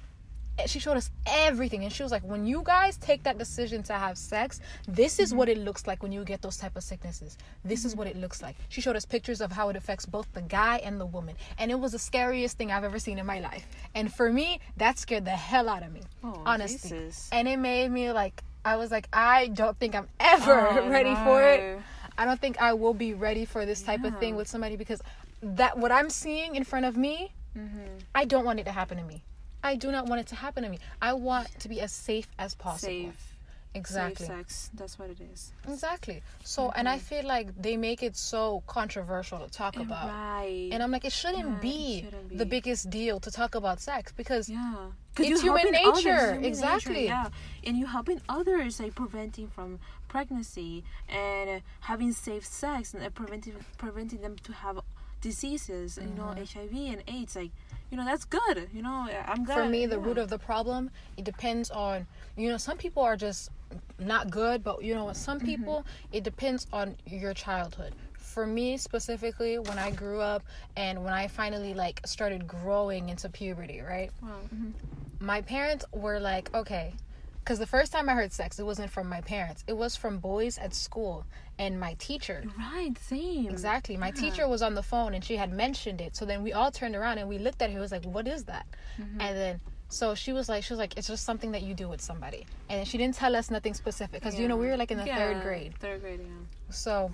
And 0.59 0.71
She 0.71 0.78
showed 0.78 0.97
us 0.97 1.11
everything, 1.26 1.85
and 1.85 1.92
she 1.92 2.02
was 2.02 2.11
like, 2.11 2.23
"When 2.25 2.47
you 2.47 2.62
guys 2.64 2.97
take 2.97 3.23
that 3.25 3.37
decision 3.37 3.83
to 3.85 3.92
have 3.92 4.16
sex, 4.16 4.59
this 4.88 5.18
is 5.18 5.35
what 5.35 5.50
it 5.50 5.59
looks 5.59 5.87
like 5.87 6.02
when 6.02 6.12
you 6.12 6.25
get 6.25 6.40
those 6.40 6.56
type 6.56 6.76
of 6.76 6.83
sicknesses. 6.83 7.37
This 7.62 7.85
is 7.85 7.95
what 7.95 8.06
it 8.06 8.16
looks 8.16 8.40
like." 8.40 8.56
She 8.71 8.80
showed 8.80 8.97
us 8.97 9.04
pictures 9.04 9.42
of 9.42 9.52
how 9.52 9.68
it 9.68 9.76
affects 9.76 10.06
both 10.06 10.33
the 10.33 10.40
guy 10.40 10.78
and 10.78 10.99
the 10.99 11.04
woman, 11.04 11.37
and 11.59 11.71
it 11.71 11.78
was 11.78 11.92
the 11.92 11.99
scariest 11.99 12.56
thing 12.56 12.73
I've 12.73 12.85
ever 12.85 12.99
seen 12.99 13.18
in 13.18 13.26
my 13.26 13.38
life. 13.38 13.66
And 13.95 14.11
for 14.11 14.33
me, 14.33 14.61
that 14.78 14.99
scared 14.99 15.26
the 15.26 15.30
hell 15.33 15.68
out 15.68 15.83
of 15.83 15.92
me, 15.92 16.00
Oh, 16.25 16.40
honestly. 16.47 16.88
Jesus. 16.88 17.28
And 17.33 17.47
it 17.49 17.59
made 17.59 17.90
me 17.90 18.11
like, 18.12 18.42
I 18.64 18.76
was 18.76 18.90
like, 18.90 19.09
I 19.12 19.49
don't 19.49 19.78
think 19.78 19.95
I'm 19.95 20.09
ever 20.18 20.68
Oh, 20.71 20.88
ready 20.99 21.14
for 21.16 21.42
it. 21.42 21.80
I 22.18 22.25
don't 22.25 22.40
think 22.40 22.61
I 22.61 22.73
will 22.73 22.94
be 22.94 23.14
ready 23.14 23.44
for 23.44 23.66
this 23.66 23.82
type 23.82 24.04
of 24.04 24.18
thing 24.18 24.37
with 24.37 24.49
somebody 24.49 24.76
because 24.76 25.02
that 25.42 25.78
what 25.78 25.92
I'm 25.92 26.11
seeing 26.11 26.56
in 26.56 26.64
front 26.64 26.87
of 26.87 26.96
me, 26.96 27.32
Mm-hmm. 27.56 27.99
I 28.14 28.25
don't 28.25 28.44
want 28.44 28.61
it 28.61 28.64
to 28.64 28.73
happen 28.73 28.99
to 28.99 29.04
me. 29.04 29.23
I 29.62 29.76
do 29.76 29.90
not 29.90 30.06
want 30.06 30.20
it 30.20 30.26
to 30.28 30.35
happen 30.35 30.62
to 30.62 30.68
me. 30.68 30.78
I 31.00 31.14
want 31.14 31.49
to 31.61 31.68
be 31.68 31.80
as 31.80 31.92
safe 31.92 32.28
as 32.38 32.54
possible. 32.54 32.92
Safe. 32.92 33.35
Exactly. 33.76 34.26
safe 34.26 34.37
sex. 34.37 34.71
That's 34.75 34.99
what 34.99 35.11
it 35.11 35.21
is. 35.33 35.52
Exactly. 35.68 36.23
So, 36.45 36.71
and 36.75 36.88
I 36.88 36.99
feel 36.99 37.25
like 37.25 37.49
they 37.61 37.76
make 37.76 38.02
it 38.02 38.16
so 38.16 38.62
controversial 38.66 39.38
to 39.38 39.50
talk 39.50 39.76
about. 39.76 40.09
Right. 40.09 40.68
And 40.73 40.83
I'm 40.83 40.90
like, 40.90 41.04
it 41.04 41.12
shouldn't, 41.12 41.47
Yeah, 41.47 41.56
it 41.56 41.62
be, 41.62 42.02
shouldn't 42.04 42.38
the 42.38 42.47
biggest 42.47 42.90
deal 42.90 43.21
to 43.21 43.30
talk 43.30 43.54
about 43.54 43.80
sex 43.80 44.12
because 44.12 44.49
yeah. 44.49 44.87
It's 45.18 45.40
human 45.40 45.73
helping 45.73 45.88
others, 45.88 46.04
nature, 46.04 46.33
human 46.33 46.45
exactly. 46.45 47.04
yeah. 47.06 47.28
And 47.64 47.78
you're 47.78 47.88
helping 47.88 48.21
others, 48.28 48.80
like 48.80 48.95
preventing 48.95 49.49
from 49.49 49.78
pregnancy 50.09 50.85
and 51.09 51.62
having 51.80 52.12
safe 52.12 52.45
sex 52.45 52.92
and 52.95 53.14
preventing 53.14 53.54
preventing 53.78 54.21
them 54.21 54.37
to 54.42 54.52
have 54.52 54.78
diseases, 55.23 55.99
you 56.00 56.09
know, 56.14 56.35
Mm-hmm. 56.37 56.59
HIV 56.61 56.92
and 56.92 57.02
AIDS. 57.09 57.37
Like, 57.37 57.50
you 57.90 57.96
know, 57.96 58.04
that's 58.04 58.24
good. 58.24 58.68
You 58.72 58.82
know, 58.82 59.08
I'm 59.26 59.44
glad. 59.44 59.54
for 59.56 59.64
me 59.66 59.86
the 59.86 59.96
yeah. 59.98 60.04
root 60.04 60.18
of 60.18 60.28
the 60.28 60.38
problem 60.38 60.90
it 61.16 61.24
depends 61.24 61.70
on 61.70 62.06
you 62.36 62.48
know 62.48 62.56
some 62.56 62.76
people 62.76 63.02
are 63.02 63.16
just 63.16 63.50
not 63.98 64.30
good 64.30 64.62
but 64.62 64.82
you 64.84 64.94
know 64.94 65.04
what 65.06 65.16
some 65.16 65.38
Mm-hmm. 65.38 65.46
people 65.46 65.84
it 66.12 66.22
depends 66.24 66.66
on 66.72 66.96
your 67.06 67.32
childhood 67.34 67.94
for 68.14 68.46
me 68.46 68.76
specifically 68.76 69.58
when 69.58 69.78
i 69.78 69.90
grew 69.90 70.20
up 70.20 70.42
and 70.76 71.02
when 71.02 71.12
i 71.12 71.26
finally 71.26 71.74
like 71.74 72.00
started 72.06 72.46
growing 72.46 73.08
into 73.08 73.28
puberty 73.28 73.80
right 73.80 74.10
Wow. 74.22 74.28
mhm. 74.54 74.72
my 75.20 75.40
parents 75.42 75.84
were 75.92 76.20
like 76.20 76.52
okay 76.54 76.92
because 77.40 77.58
the 77.58 77.66
first 77.66 77.92
time 77.92 78.08
i 78.08 78.14
heard 78.14 78.32
sex 78.32 78.58
it 78.58 78.64
wasn't 78.64 78.90
from 78.90 79.08
my 79.08 79.20
parents 79.20 79.64
it 79.66 79.76
was 79.76 79.96
from 79.96 80.18
boys 80.18 80.58
at 80.58 80.74
school 80.74 81.24
and 81.58 81.80
my 81.80 81.94
teacher 81.98 82.44
Right. 82.58 82.92
Same. 82.98 83.48
Exactly. 83.48 83.96
My 83.96 84.08
Yeah. 84.08 84.12
teacher 84.22 84.48
was 84.48 84.62
on 84.62 84.75
the 84.75 84.82
phone 84.82 85.14
and 85.14 85.25
she 85.25 85.36
had 85.36 85.52
mentioned 85.52 86.00
it. 86.00 86.14
So 86.16 86.25
then 86.25 86.42
we 86.42 86.52
all 86.52 86.70
turned 86.70 86.94
around 86.94 87.18
and 87.18 87.28
we 87.28 87.38
looked 87.38 87.62
at 87.62 87.70
her. 87.70 87.78
It 87.78 87.80
was 87.80 87.92
like, 87.92 88.04
"What 88.04 88.26
is 88.28 88.44
that?" 88.44 88.66
Mm-hmm. 89.00 89.20
And 89.20 89.36
then 89.36 89.60
so 89.88 90.14
she 90.14 90.32
was 90.32 90.48
like, 90.48 90.64
"She 90.64 90.72
was 90.72 90.78
like, 90.80 90.96
it's 90.98 91.06
just 91.06 91.25
something 91.25 91.52
that 91.52 91.62
you 91.62 91.75
do 91.75 91.88
with 91.88 92.00
somebody." 92.00 92.46
And 92.68 92.86
she 92.86 92.98
didn't 92.98 93.14
tell 93.14 93.34
us 93.36 93.50
nothing 93.50 93.75
specific 93.75 94.20
because 94.20 94.38
you 94.38 94.48
know 94.48 94.56
we 94.56 94.66
were 94.66 94.76
like 94.76 94.90
in 94.90 94.98
the 94.98 95.06
third 95.06 95.42
grade. 95.42 95.75
Third 95.78 96.00
grade. 96.02 96.20
Yeah. 96.22 96.32
So, 96.70 97.10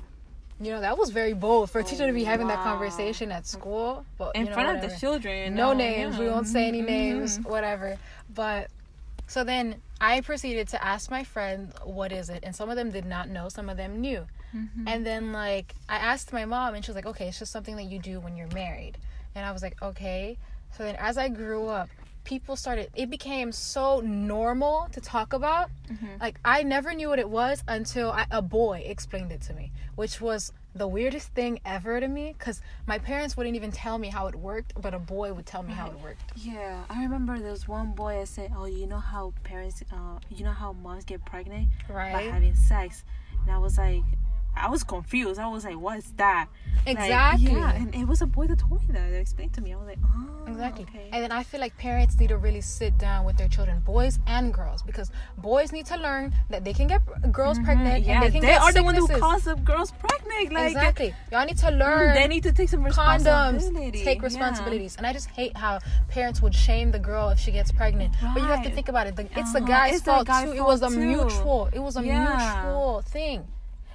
you 0.60 0.70
know 0.72 0.80
that 0.80 0.96
was 0.98 1.10
very 1.10 1.34
bold 1.34 1.70
for 1.70 1.80
a 1.80 1.84
teacher 1.84 2.06
to 2.06 2.12
be 2.12 2.22
Oh, 2.22 2.26
having 2.26 2.46
that 2.48 2.62
conversation 2.62 3.30
at 3.30 3.46
school. 3.46 4.04
But 4.18 4.34
In 4.34 4.42
you 4.42 4.48
know, 4.48 4.54
front 4.54 4.76
of 4.82 4.90
the 4.90 4.96
children. 4.96 5.54
No 5.54 5.70
uh, 5.70 5.74
names. 5.74 6.18
We 6.18 6.26
won't 6.28 6.46
say 6.48 6.66
any 6.66 6.82
Mhm, 6.82 6.86
names. 6.86 7.38
mhm. 7.38 7.46
Whatever. 7.46 7.98
But 8.34 8.68
so 9.26 9.44
then 9.44 9.80
I 10.00 10.20
proceeded 10.20 10.68
to 10.68 10.84
ask 10.84 11.10
my 11.10 11.24
friends, 11.24 11.74
"What 11.84 12.12
is 12.12 12.28
it?" 12.28 12.40
And 12.42 12.54
some 12.54 12.70
of 12.70 12.76
them 12.76 12.90
did 12.90 13.04
not 13.04 13.28
know. 13.28 13.48
Some 13.48 13.68
of 13.68 13.76
them 13.76 14.00
knew. 14.00 14.26
Mm-hmm. 14.54 14.88
And 14.88 15.06
then 15.06 15.32
like 15.32 15.74
I 15.88 15.96
asked 15.96 16.32
my 16.32 16.44
mom 16.44 16.74
and 16.74 16.84
she 16.84 16.90
was 16.90 16.96
like, 16.96 17.06
"Okay, 17.06 17.28
it's 17.28 17.38
just 17.38 17.52
something 17.52 17.76
that 17.76 17.84
you 17.84 17.98
do 17.98 18.20
when 18.20 18.36
you're 18.36 18.52
married." 18.54 18.98
And 19.34 19.46
I 19.46 19.52
was 19.52 19.62
like, 19.62 19.80
"Okay." 19.82 20.38
So 20.76 20.84
then 20.84 20.96
as 20.96 21.18
I 21.18 21.28
grew 21.28 21.68
up, 21.68 21.88
people 22.24 22.56
started 22.56 22.88
it 22.94 23.10
became 23.10 23.52
so 23.52 24.00
normal 24.00 24.88
to 24.92 25.00
talk 25.00 25.32
about. 25.32 25.70
Mm-hmm. 25.90 26.06
Like 26.20 26.38
I 26.44 26.62
never 26.62 26.94
knew 26.94 27.08
what 27.08 27.18
it 27.18 27.28
was 27.28 27.62
until 27.68 28.10
I, 28.10 28.26
a 28.30 28.42
boy 28.42 28.82
explained 28.86 29.32
it 29.32 29.40
to 29.42 29.54
me, 29.54 29.72
which 29.94 30.20
was 30.20 30.52
the 30.74 30.88
weirdest 30.88 31.28
thing 31.34 31.60
ever 31.66 32.00
to 32.00 32.08
me 32.08 32.34
cuz 32.38 32.60
my 32.86 32.98
parents 32.98 33.36
wouldn't 33.36 33.56
even 33.56 33.70
tell 33.72 33.98
me 33.98 34.08
how 34.08 34.26
it 34.26 34.34
worked, 34.34 34.72
but 34.80 34.94
a 34.94 34.98
boy 34.98 35.32
would 35.32 35.46
tell 35.46 35.62
me 35.62 35.72
how 35.72 35.88
it 35.88 36.00
worked. 36.00 36.32
Yeah, 36.36 36.84
I 36.88 37.02
remember 37.02 37.38
there 37.38 37.50
was 37.50 37.68
one 37.68 37.92
boy 37.92 38.18
that 38.18 38.28
said, 38.28 38.52
"Oh, 38.56 38.64
you 38.64 38.86
know 38.86 39.00
how 39.00 39.34
parents, 39.44 39.82
uh, 39.92 40.18
you 40.30 40.44
know 40.44 40.52
how 40.52 40.72
moms 40.72 41.04
get 41.04 41.24
pregnant 41.24 41.68
right. 41.88 42.12
by 42.12 42.22
having 42.22 42.54
sex," 42.54 43.04
and 43.42 43.50
I 43.50 43.58
was 43.58 43.76
like, 43.76 44.04
I 44.54 44.68
was 44.68 44.82
confused. 44.84 45.40
I 45.40 45.48
was 45.48 45.64
like, 45.64 45.78
"What 45.78 45.98
is 45.98 46.12
that?" 46.16 46.46
Like, 46.86 46.96
Exactly. 46.98 47.52
yeah, 47.52 47.72
and 47.74 47.94
it 47.94 48.06
was 48.06 48.20
a 48.22 48.26
boy 48.26 48.46
that 48.48 48.58
told 48.58 48.82
me 48.86 48.92
that. 48.92 49.10
That 49.10 49.18
explained 49.20 49.52
to 49.54 49.60
me. 49.60 49.72
I 49.72 49.76
was 49.76 49.86
like, 49.86 49.98
"Oh, 50.04 50.28
Exactly. 50.46 50.84
Okay. 50.90 51.08
And 51.12 51.22
then 51.22 51.32
I 51.32 51.42
feel 51.42 51.60
like 51.60 51.76
parents 51.78 52.18
need 52.18 52.28
to 52.28 52.36
really 52.36 52.60
sit 52.60 52.98
down 52.98 53.24
with 53.24 53.36
their 53.38 53.48
children, 53.48 53.80
boys 53.80 54.18
and 54.26 54.52
girls, 54.52 54.82
because 54.82 55.10
boys 55.38 55.72
need 55.72 55.86
to 55.86 55.96
learn 55.96 56.34
that 56.50 56.64
they 56.64 56.72
can 56.74 56.86
get 56.88 57.00
girls 57.32 57.58
pregnant 57.60 58.02
Mm-hmm. 58.02 58.08
yeah, 58.10 58.14
and 58.14 58.22
they 58.24 58.30
can 58.30 58.40
they 58.42 58.54
are 58.54 58.72
the 58.72 58.82
one 58.82 58.94
who 58.96 59.06
cause 59.08 59.44
the 59.44 59.54
girls 59.56 59.92
pregnant. 59.92 60.52
Like, 60.52 60.72
exactly. 60.72 61.14
Y'all 61.30 61.46
need 61.46 61.58
to 61.58 61.70
learn 61.70 62.14
they 62.14 62.26
need 62.28 62.42
to 62.42 62.52
take 62.52 62.68
some 62.68 62.84
condoms, 62.84 63.54
responsibility. 63.54 64.04
take 64.04 64.18
Yeah. 64.18 64.24
responsibilities. 64.26 64.96
And 64.96 65.06
I 65.06 65.12
just 65.12 65.28
hate 65.30 65.56
how 65.56 65.78
parents 66.08 66.42
would 66.42 66.54
shame 66.54 66.90
the 66.90 66.98
girl 66.98 67.28
if 67.30 67.38
she 67.38 67.52
gets 67.52 67.70
pregnant. 67.72 68.14
But 68.34 68.42
you 68.42 68.48
have 68.48 68.62
to 68.64 68.70
think 68.70 68.88
about 68.88 69.06
it. 69.06 69.16
The, 69.16 69.22
it's 69.38 69.52
the 69.52 69.58
Uh-huh. 69.60 69.66
guy's 69.68 69.94
It's 69.94 70.02
the 70.04 70.10
fault 70.12 70.26
guy's 70.26 70.44
too. 70.50 70.56
It 70.56 70.62
was 70.64 70.82
a 70.82 70.88
too. 70.90 70.96
mutual. 70.98 71.68
It 71.72 71.78
was 71.80 71.96
a 71.96 72.02
Yeah. 72.04 72.62
mutual 72.64 73.02
thing. 73.02 73.46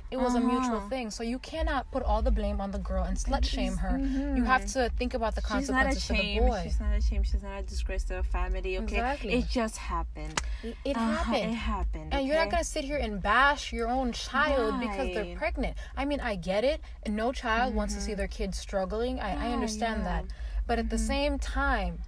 It 0.09 0.17
was 0.17 0.35
a 0.35 0.39
mutual 0.39 0.77
Uh-huh. 0.77 0.89
thing. 0.89 1.11
So 1.11 1.21
you 1.23 1.37
cannot 1.39 1.91
put 1.91 2.01
all 2.03 2.21
the 2.21 2.31
blame 2.31 2.61
on 2.61 2.71
the 2.71 2.79
girl 2.79 3.03
and 3.03 3.17
slut 3.17 3.43
shame 3.43 3.75
her. 3.77 3.97
You 4.37 4.43
have 4.45 4.65
to 4.67 4.89
think 4.97 5.13
about 5.13 5.35
the 5.35 5.41
mm-hmm. 5.41 5.59
She's 5.59 5.69
not 5.69 5.85
consequences 5.85 6.07
for 6.07 6.13
the 6.13 6.39
boy. 6.47 6.61
She's 6.63 6.79
not 6.79 6.93
ashamed. 6.95 7.27
She's 7.27 7.43
not 7.43 7.59
a 7.59 7.63
disgrace 7.63 8.03
to 8.05 8.13
her 8.15 8.23
family. 8.23 8.77
Okay, 8.77 8.95
Exactly. 8.97 9.33
it 9.33 9.47
just 9.49 9.75
happened. 9.77 10.41
It 10.63 10.95
Uh-huh, 10.95 11.11
happened. 11.23 11.51
It 11.51 11.55
happened. 11.55 12.13
And 12.13 12.25
you're 12.25 12.37
not 12.37 12.49
gonna 12.49 12.63
sit 12.63 12.85
here 12.85 12.97
and 12.97 13.21
bash 13.21 13.73
your 13.73 13.87
own 13.89 14.11
child 14.13 14.79
because 14.79 15.13
they're 15.13 15.35
pregnant. 15.35 15.75
I 15.97 16.05
mean, 16.05 16.21
I 16.21 16.35
get 16.35 16.63
it. 16.63 16.79
and 17.03 17.15
No 17.15 17.31
child 17.33 17.75
wants 17.75 17.93
to 17.95 18.01
see 18.01 18.13
their 18.13 18.27
kid 18.29 18.55
struggling. 18.55 19.19
I, 19.19 19.49
I 19.49 19.53
understand 19.53 19.99
yeah. 20.03 20.21
that. 20.21 20.25
But 20.67 20.79
at 20.79 20.89
the 20.89 20.97
same 20.97 21.37
time, 21.39 21.99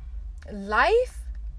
life 0.52 1.16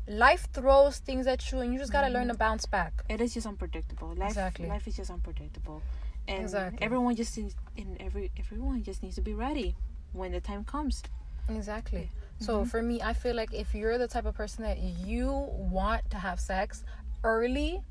life 0.08 0.48
throws 0.52 0.98
things 0.98 1.26
at 1.28 1.52
you 1.52 1.60
and 1.60 1.72
you 1.72 1.78
just 1.78 1.92
gotta 1.92 2.08
learn 2.08 2.28
to 2.28 2.34
bounce 2.34 2.66
back. 2.66 3.04
it 3.08 3.20
is 3.20 3.34
just 3.34 3.46
unpredictable. 3.46 4.08
Life, 4.14 4.30
Exactly. 4.30 4.66
life 4.66 4.88
is 4.88 4.96
just 4.96 5.10
unpredictable, 5.10 5.82
and 6.30 6.42
Exactly. 6.42 6.78
everyone 6.80 7.16
just 7.16 7.36
needs, 7.36 7.54
and 7.76 7.96
every 8.00 8.30
everyone 8.38 8.82
just 8.82 9.02
needs 9.02 9.16
to 9.16 9.20
be 9.20 9.34
ready 9.34 9.74
when 10.12 10.32
the 10.32 10.40
time 10.40 10.64
comes. 10.64 11.02
Exactly. 11.48 12.10
So 12.38 12.60
mm-hmm. 12.60 12.68
for 12.68 12.82
me, 12.82 13.02
I 13.02 13.12
feel 13.12 13.34
like 13.34 13.52
if 13.52 13.74
you're 13.74 13.98
the 13.98 14.08
type 14.08 14.24
of 14.24 14.34
person 14.34 14.62
that 14.64 14.78
you 14.78 15.28
want 15.28 16.08
to 16.10 16.16
have 16.16 16.38
sex 16.40 16.84
early, 17.24 17.82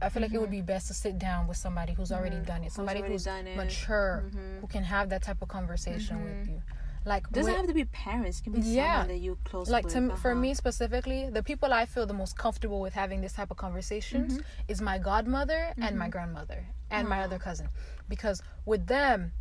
I 0.00 0.08
feel 0.08 0.22
like 0.22 0.32
it 0.32 0.38
would 0.38 0.46
mm-hmm. 0.46 0.56
be 0.56 0.62
best 0.62 0.88
to 0.88 0.94
sit 0.94 1.18
down 1.18 1.46
with 1.46 1.58
somebody 1.58 1.92
who's 1.92 2.10
already 2.10 2.36
mm-hmm. 2.36 2.46
done 2.46 2.64
it, 2.64 2.72
somebody 2.72 3.02
who's 3.02 3.24
done 3.24 3.46
it. 3.46 3.56
mature, 3.56 4.24
who 4.60 4.66
can 4.66 4.82
have 4.82 5.10
that 5.10 5.22
type 5.22 5.42
of 5.42 5.48
conversation 5.48 6.24
with 6.24 6.48
you. 6.48 6.62
Like 7.06 7.28
Doesn't 7.30 7.54
have 7.54 7.66
to 7.66 7.74
be 7.74 7.84
parents. 7.84 8.40
It 8.40 8.44
can 8.44 8.52
be 8.54 8.60
Yeah. 8.60 9.00
someone 9.00 9.08
that 9.08 9.18
you 9.26 9.36
close 9.44 9.68
like 9.70 9.84
with. 9.84 9.92
to 9.94 10.16
for 10.16 10.30
uh-huh. 10.32 10.40
me 10.40 10.54
specifically 10.54 11.28
the 11.30 11.42
people 11.42 11.72
i 11.72 11.84
feel 11.86 12.06
the 12.06 12.14
most 12.14 12.36
comfortable 12.38 12.80
with 12.80 12.94
having 12.94 13.20
this 13.20 13.34
type 13.34 13.50
of 13.50 13.56
conversations 13.56 14.34
Mm-hmm. 14.34 14.72
is 14.72 14.80
my 14.80 14.96
godmother 14.98 15.62
and 15.84 15.98
my 15.98 16.08
grandmother 16.08 16.66
and 16.90 17.08
my 17.08 17.20
other 17.22 17.38
cousin 17.38 17.68
because 18.08 18.42
with 18.64 18.86
them 18.86 19.32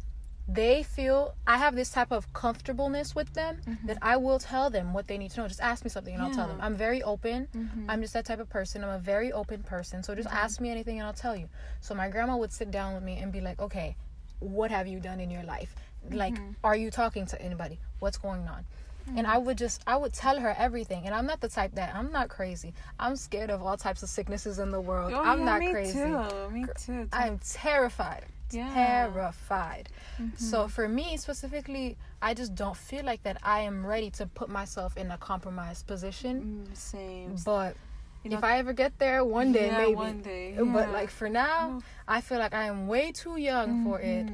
they 0.47 0.83
feel 0.83 1.35
i 1.47 1.57
have 1.57 1.73
this 1.73 1.89
type 1.89 2.11
of 2.11 2.21
comfortableness 2.33 3.15
with 3.15 3.33
them 3.33 3.55
that 3.85 3.97
i 4.01 4.17
will 4.17 4.39
tell 4.39 4.69
them 4.69 4.91
what 4.93 5.07
they 5.07 5.17
need 5.17 5.31
to 5.31 5.39
know 5.39 5.47
just 5.47 5.61
ask 5.61 5.85
me 5.85 5.89
something 5.89 6.13
and 6.15 6.21
i'll 6.23 6.31
tell 6.31 6.47
them 6.47 6.57
Mm-hmm. 6.57 6.65
I'm 6.65 6.75
very 6.75 7.01
open 7.03 7.47
Mm-hmm. 7.55 7.89
i'm 7.89 8.01
just 8.01 8.13
that 8.13 8.25
type 8.25 8.39
of 8.41 8.49
person 8.49 8.83
i'm 8.83 8.89
a 8.89 8.99
very 8.99 9.31
open 9.31 9.63
person 9.63 10.03
so 10.03 10.13
just 10.15 10.27
ask 10.29 10.59
me 10.59 10.69
anything 10.69 10.99
and 10.99 11.07
i'll 11.07 11.13
tell 11.13 11.35
you 11.37 11.47
so 11.79 11.95
my 11.95 12.09
grandma 12.09 12.35
would 12.35 12.51
sit 12.51 12.71
down 12.71 12.93
with 12.93 13.03
me 13.03 13.17
and 13.21 13.31
be 13.31 13.39
like 13.39 13.61
okay 13.61 13.95
what 14.39 14.69
have 14.69 14.85
you 14.87 14.99
done 14.99 15.21
in 15.21 15.29
your 15.31 15.43
life 15.43 15.73
like 16.11 16.33
Mm-hmm. 16.35 16.51
are 16.63 16.75
you 16.75 16.91
talking 16.91 17.25
to 17.27 17.41
anybody 17.41 17.79
what's 17.99 18.17
going 18.17 18.47
on 18.47 18.65
and 19.17 19.27
i 19.27 19.37
would 19.37 19.57
just 19.57 19.81
i 19.85 19.95
would 19.95 20.13
tell 20.13 20.39
her 20.39 20.55
everything 20.57 21.05
and 21.05 21.13
i'm 21.13 21.25
not 21.25 21.41
the 21.41 21.49
type 21.49 21.73
that 21.75 21.93
i'm 21.93 22.11
not 22.11 22.29
crazy 22.29 22.73
i'm 22.99 23.15
scared 23.15 23.49
of 23.49 23.61
all 23.61 23.75
types 23.77 24.01
of 24.03 24.09
sicknesses 24.09 24.59
in 24.59 24.71
the 24.71 24.79
world 24.79 25.11
Oh, 25.13 25.21
i'm 25.21 25.39
yeah, 25.39 25.45
not 25.45 25.59
me 25.59 25.71
crazy 25.71 25.99
Too. 25.99 26.49
Me 26.51 26.65
too. 26.85 27.07
i'm 27.11 27.37
terrified 27.39 28.25
Yeah. 28.51 28.73
terrified 28.73 29.89
so 30.37 30.67
for 30.69 30.87
me 30.87 31.17
specifically 31.17 31.97
i 32.21 32.33
just 32.33 32.55
don't 32.55 32.77
feel 32.77 33.03
like 33.03 33.23
that 33.23 33.37
i 33.43 33.59
am 33.61 33.85
ready 33.85 34.09
to 34.11 34.25
put 34.25 34.49
myself 34.49 34.95
in 34.95 35.11
a 35.11 35.17
compromised 35.17 35.85
position 35.87 36.65
Mm, 36.71 36.77
same. 36.77 37.35
but 37.45 37.75
You 38.23 38.29
know- 38.31 38.37
if 38.37 38.43
I 38.45 38.57
ever 38.59 38.71
get 38.71 38.97
there 38.99 39.25
one 39.25 39.51
day, 39.51 39.67
Yeah, 39.67 39.77
maybe. 39.79 39.95
one 39.95 40.21
day, 40.21 40.53
yeah. 40.55 40.63
But 40.63 40.91
like 40.93 41.09
for 41.09 41.27
now, 41.27 41.81
I 42.07 42.21
feel 42.21 42.39
like 42.39 42.53
I 42.53 42.65
am 42.71 42.87
way 42.87 43.11
too 43.11 43.35
young 43.35 43.83
for 43.83 43.99
it. 43.99 44.27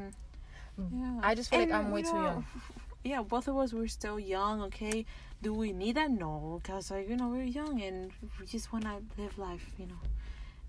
Yeah. 0.94 1.20
I 1.22 1.36
just 1.36 1.50
feel 1.50 1.60
like 1.60 1.72
I'm 1.72 1.92
way 1.92 2.02
you 2.02 2.06
too 2.06 2.18
young. 2.18 2.46
Yeah, 3.04 3.22
both 3.22 3.48
of 3.48 3.58
us 3.58 3.74
we're 3.74 3.88
still 3.88 4.20
young. 4.20 4.62
Okay, 4.64 5.06
do 5.42 5.54
we 5.54 5.72
need 5.72 5.96
that? 5.96 6.12
No, 6.12 6.60
because 6.62 6.92
like 6.92 7.08
you 7.08 7.16
know 7.16 7.30
we're 7.30 7.44
young 7.44 7.82
and 7.82 8.12
we 8.40 8.46
just 8.46 8.74
wanna 8.74 9.00
live 9.18 9.38
life, 9.38 9.66
you 9.78 9.86
know. 9.88 10.02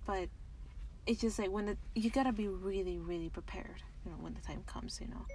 But 0.06 0.28
it's 1.06 1.20
just 1.20 1.38
like 1.40 1.50
when 1.50 1.68
it, 1.70 1.78
you 1.94 2.08
gotta 2.10 2.32
be 2.32 2.46
really, 2.46 2.98
really 2.98 3.30
prepared. 3.30 3.82
You 4.04 4.12
know 4.12 4.18
when 4.20 4.34
the 4.34 4.40
time 4.40 4.62
comes, 4.66 5.00
you 5.00 5.08
know. 5.08 5.26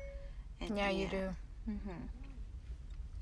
And 0.62 0.77
Yeah, 0.77 0.89
you 0.89 1.08
do. 1.08 1.29
hmm 1.65 2.01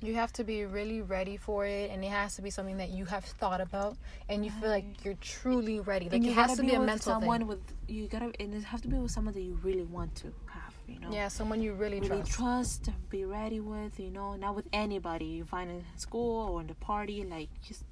You 0.00 0.14
have 0.14 0.32
to 0.34 0.44
be 0.44 0.64
really 0.66 1.02
ready 1.02 1.36
for 1.36 1.66
it, 1.66 1.90
and 1.90 2.04
it 2.04 2.10
has 2.10 2.36
to 2.36 2.42
be 2.42 2.50
something 2.50 2.76
that 2.76 2.90
you 2.90 3.06
have 3.06 3.24
thought 3.24 3.60
about, 3.60 3.96
and 4.28 4.44
you 4.44 4.50
feel 4.52 4.68
like 4.68 4.84
you're 5.04 5.14
truly 5.20 5.80
ready. 5.80 6.08
Like 6.08 6.22
it 6.22 6.28
you 6.28 6.34
has 6.34 6.50
gotta 6.52 6.62
to 6.62 6.66
be, 6.68 6.74
a 6.74 6.78
with 6.78 6.86
mental 6.86 7.14
someone 7.14 7.40
thing. 7.40 7.48
with 7.48 7.60
you 7.88 8.06
gotta 8.06 8.30
and 8.38 8.54
it 8.54 8.62
has 8.64 8.82
to 8.82 8.88
be 8.88 8.96
with 8.98 9.10
someone 9.10 9.34
that 9.34 9.42
you 9.42 9.58
really 9.62 9.82
want 9.84 10.14
to 10.16 10.26
have. 10.26 10.43
You 10.86 11.00
know. 11.00 11.10
Yeah, 11.10 11.28
someone 11.28 11.62
you 11.62 11.72
really, 11.74 12.00
really 12.00 12.22
trust. 12.22 12.84
trust, 12.84 12.90
be 13.10 13.24
ready 13.24 13.60
with, 13.60 13.98
you 13.98 14.10
know, 14.10 14.36
not 14.36 14.54
with 14.54 14.68
anybody 14.72 15.24
you 15.26 15.44
find 15.44 15.70
in 15.70 15.84
school 15.96 16.48
or 16.48 16.60
in 16.60 16.66
the 16.66 16.74
party, 16.74 17.24
like 17.24 17.48
just 17.66 17.84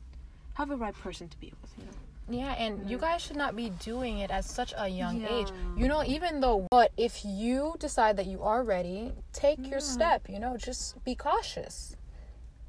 have 0.55 0.71
a 0.71 0.77
right 0.77 0.95
person 0.95 1.29
to 1.29 1.41
be 1.41 1.53
with, 1.63 1.73
you 1.79 1.85
know. 1.85 1.93
Yeah, 2.31 2.53
and 2.53 2.89
you 2.89 2.99
mm. 2.99 3.01
guys 3.01 3.21
should 3.23 3.37
not 3.37 3.57
be 3.57 3.71
doing 3.81 4.19
it 4.19 4.31
at 4.31 4.45
such 4.45 4.73
a 4.79 4.89
young 4.89 5.27
age. 5.27 5.49
You 5.77 5.89
know, 5.89 6.05
even 6.05 6.41
though, 6.41 6.67
but 6.71 6.93
if 6.97 7.25
you 7.25 7.75
decide 7.79 8.17
that 8.19 8.27
you 8.27 8.43
are 8.43 8.63
ready, 8.63 9.13
take 9.33 9.67
your 9.67 9.81
step. 9.81 10.29
You 10.29 10.39
know, 10.39 10.57
just 10.57 11.03
be 11.05 11.15
cautious, 11.15 11.97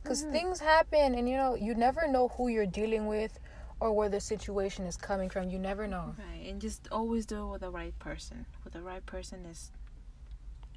because 0.02 0.26
mm. 0.26 0.32
things 0.32 0.60
happen, 0.60 1.14
and 1.14 1.30
you 1.30 1.38
know, 1.38 1.56
you 1.56 1.76
never 1.76 2.08
know 2.08 2.30
who 2.30 2.48
you're 2.48 2.66
dealing 2.66 3.06
with, 3.06 3.40
or 3.80 3.94
where 3.94 4.10
the 4.10 4.20
situation 4.20 4.86
is 4.86 4.98
coming 4.98 5.30
from. 5.30 5.50
You 5.50 5.60
never 5.60 5.88
know. 5.88 6.16
Right, 6.18 6.50
and 6.50 6.60
just 6.60 6.88
always 6.92 7.26
do 7.26 7.46
it 7.48 7.52
with 7.52 7.62
the 7.62 7.70
right 7.70 7.98
person. 8.00 8.46
With 8.64 8.74
the 8.74 8.82
right 8.82 9.06
person 9.06 9.46
is 9.46 9.72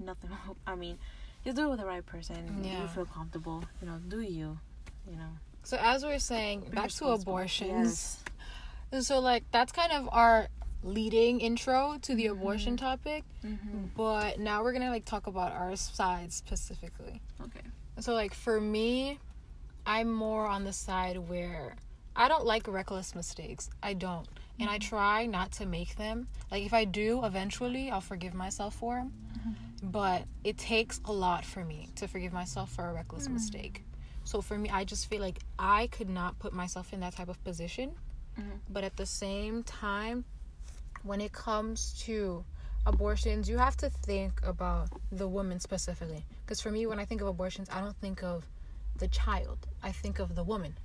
nothing. 0.01 0.31
I 0.67 0.75
mean, 0.75 0.99
just 1.45 1.57
do 1.57 1.67
it 1.67 1.71
with 1.71 1.81
the 1.81 1.87
right 1.87 2.05
person. 2.05 2.61
Yeah. 2.63 2.83
You 2.83 2.89
feel 2.89 3.07
comfortable. 3.07 3.65
You 3.81 3.89
know, 3.89 3.99
do 4.09 4.21
you? 4.21 4.59
You 5.09 5.17
know. 5.17 5.31
So 5.63 5.77
as 5.81 6.05
we 6.05 6.13
are 6.13 6.19
saying, 6.19 6.61
Be 6.61 6.77
back 6.77 6.91
to 6.91 7.07
abortions. 7.07 8.23
So 9.01 9.19
like 9.19 9.45
that's 9.51 9.73
kind 9.73 9.93
of 9.93 10.09
our 10.13 10.49
leading 10.83 11.41
intro 11.41 11.99
to 12.03 12.15
the 12.15 12.27
mm-hmm. 12.27 12.33
abortion 12.33 12.77
topic. 12.77 13.25
Mm-hmm. 13.45 13.87
But 13.97 14.39
now 14.39 14.63
we're 14.63 14.73
gonna 14.73 14.91
like 14.91 15.05
talk 15.05 15.27
about 15.27 15.53
our 15.53 15.75
side 15.77 16.33
specifically. 16.33 17.21
Okay. 17.43 17.67
So 17.99 18.15
like 18.15 18.35
for 18.35 18.61
me, 18.61 19.19
I'm 19.85 20.13
more 20.13 20.47
on 20.47 20.65
the 20.65 20.73
side 20.73 21.17
where 21.29 21.75
I 22.15 22.29
don't 22.29 22.47
like 22.47 22.67
reckless 22.69 23.15
mistakes. 23.15 23.69
I 23.83 23.95
don't. 23.95 24.27
And 24.59 24.71
I 24.71 24.79
mm-hmm. 24.79 24.89
try 24.89 25.27
not 25.27 25.53
to 25.53 25.67
make 25.67 25.97
them. 25.97 26.29
Like 26.51 26.65
if 26.65 26.73
I 26.73 26.85
do, 26.85 27.25
eventually 27.25 27.91
I'll 27.91 28.01
forgive 28.01 28.35
myself 28.35 28.75
for 28.75 28.97
them. 28.97 29.13
Mm-hmm. 29.39 29.66
But 29.83 30.25
it 30.43 30.59
takes 30.59 31.01
a 31.05 31.13
lot 31.13 31.45
for 31.45 31.65
me 31.65 31.89
to 31.97 32.09
forgive 32.09 32.33
myself 32.33 32.71
for 32.71 32.89
a 32.89 32.93
reckless 32.93 33.29
mistake. 33.29 33.85
So 34.25 34.41
for 34.41 34.59
me, 34.59 34.71
I 34.71 34.85
just 34.85 35.09
feel 35.09 35.21
like 35.21 35.39
I 35.59 35.87
could 35.89 36.09
not 36.09 36.39
put 36.39 36.53
myself 36.53 36.93
in 36.93 37.01
that 37.01 37.15
type 37.15 37.29
of 37.29 37.43
position. 37.45 37.95
Mhm. 38.39 38.61
But 38.69 38.85
at 38.85 38.97
the 38.97 39.07
same 39.07 39.63
time, 39.63 40.25
when 41.03 41.21
it 41.21 41.33
comes 41.33 41.93
to 42.05 42.45
abortions, 42.87 43.49
you 43.49 43.59
have 43.59 43.77
to 43.79 43.91
think 43.91 44.41
about 44.45 44.89
the 45.13 45.29
woman 45.29 45.61
specifically. 45.61 46.25
Because 46.45 46.61
for 46.61 46.71
me, 46.71 46.87
when 46.87 46.99
I 46.99 47.05
think 47.05 47.21
of 47.21 47.29
abortions, 47.29 47.69
I 47.71 47.81
don't 47.81 47.97
think 47.97 48.23
of 48.23 48.47
the 48.97 49.09
child, 49.09 49.67
I 49.83 49.93
think 49.93 50.19
of 50.19 50.35
the 50.35 50.43
woman. 50.43 50.77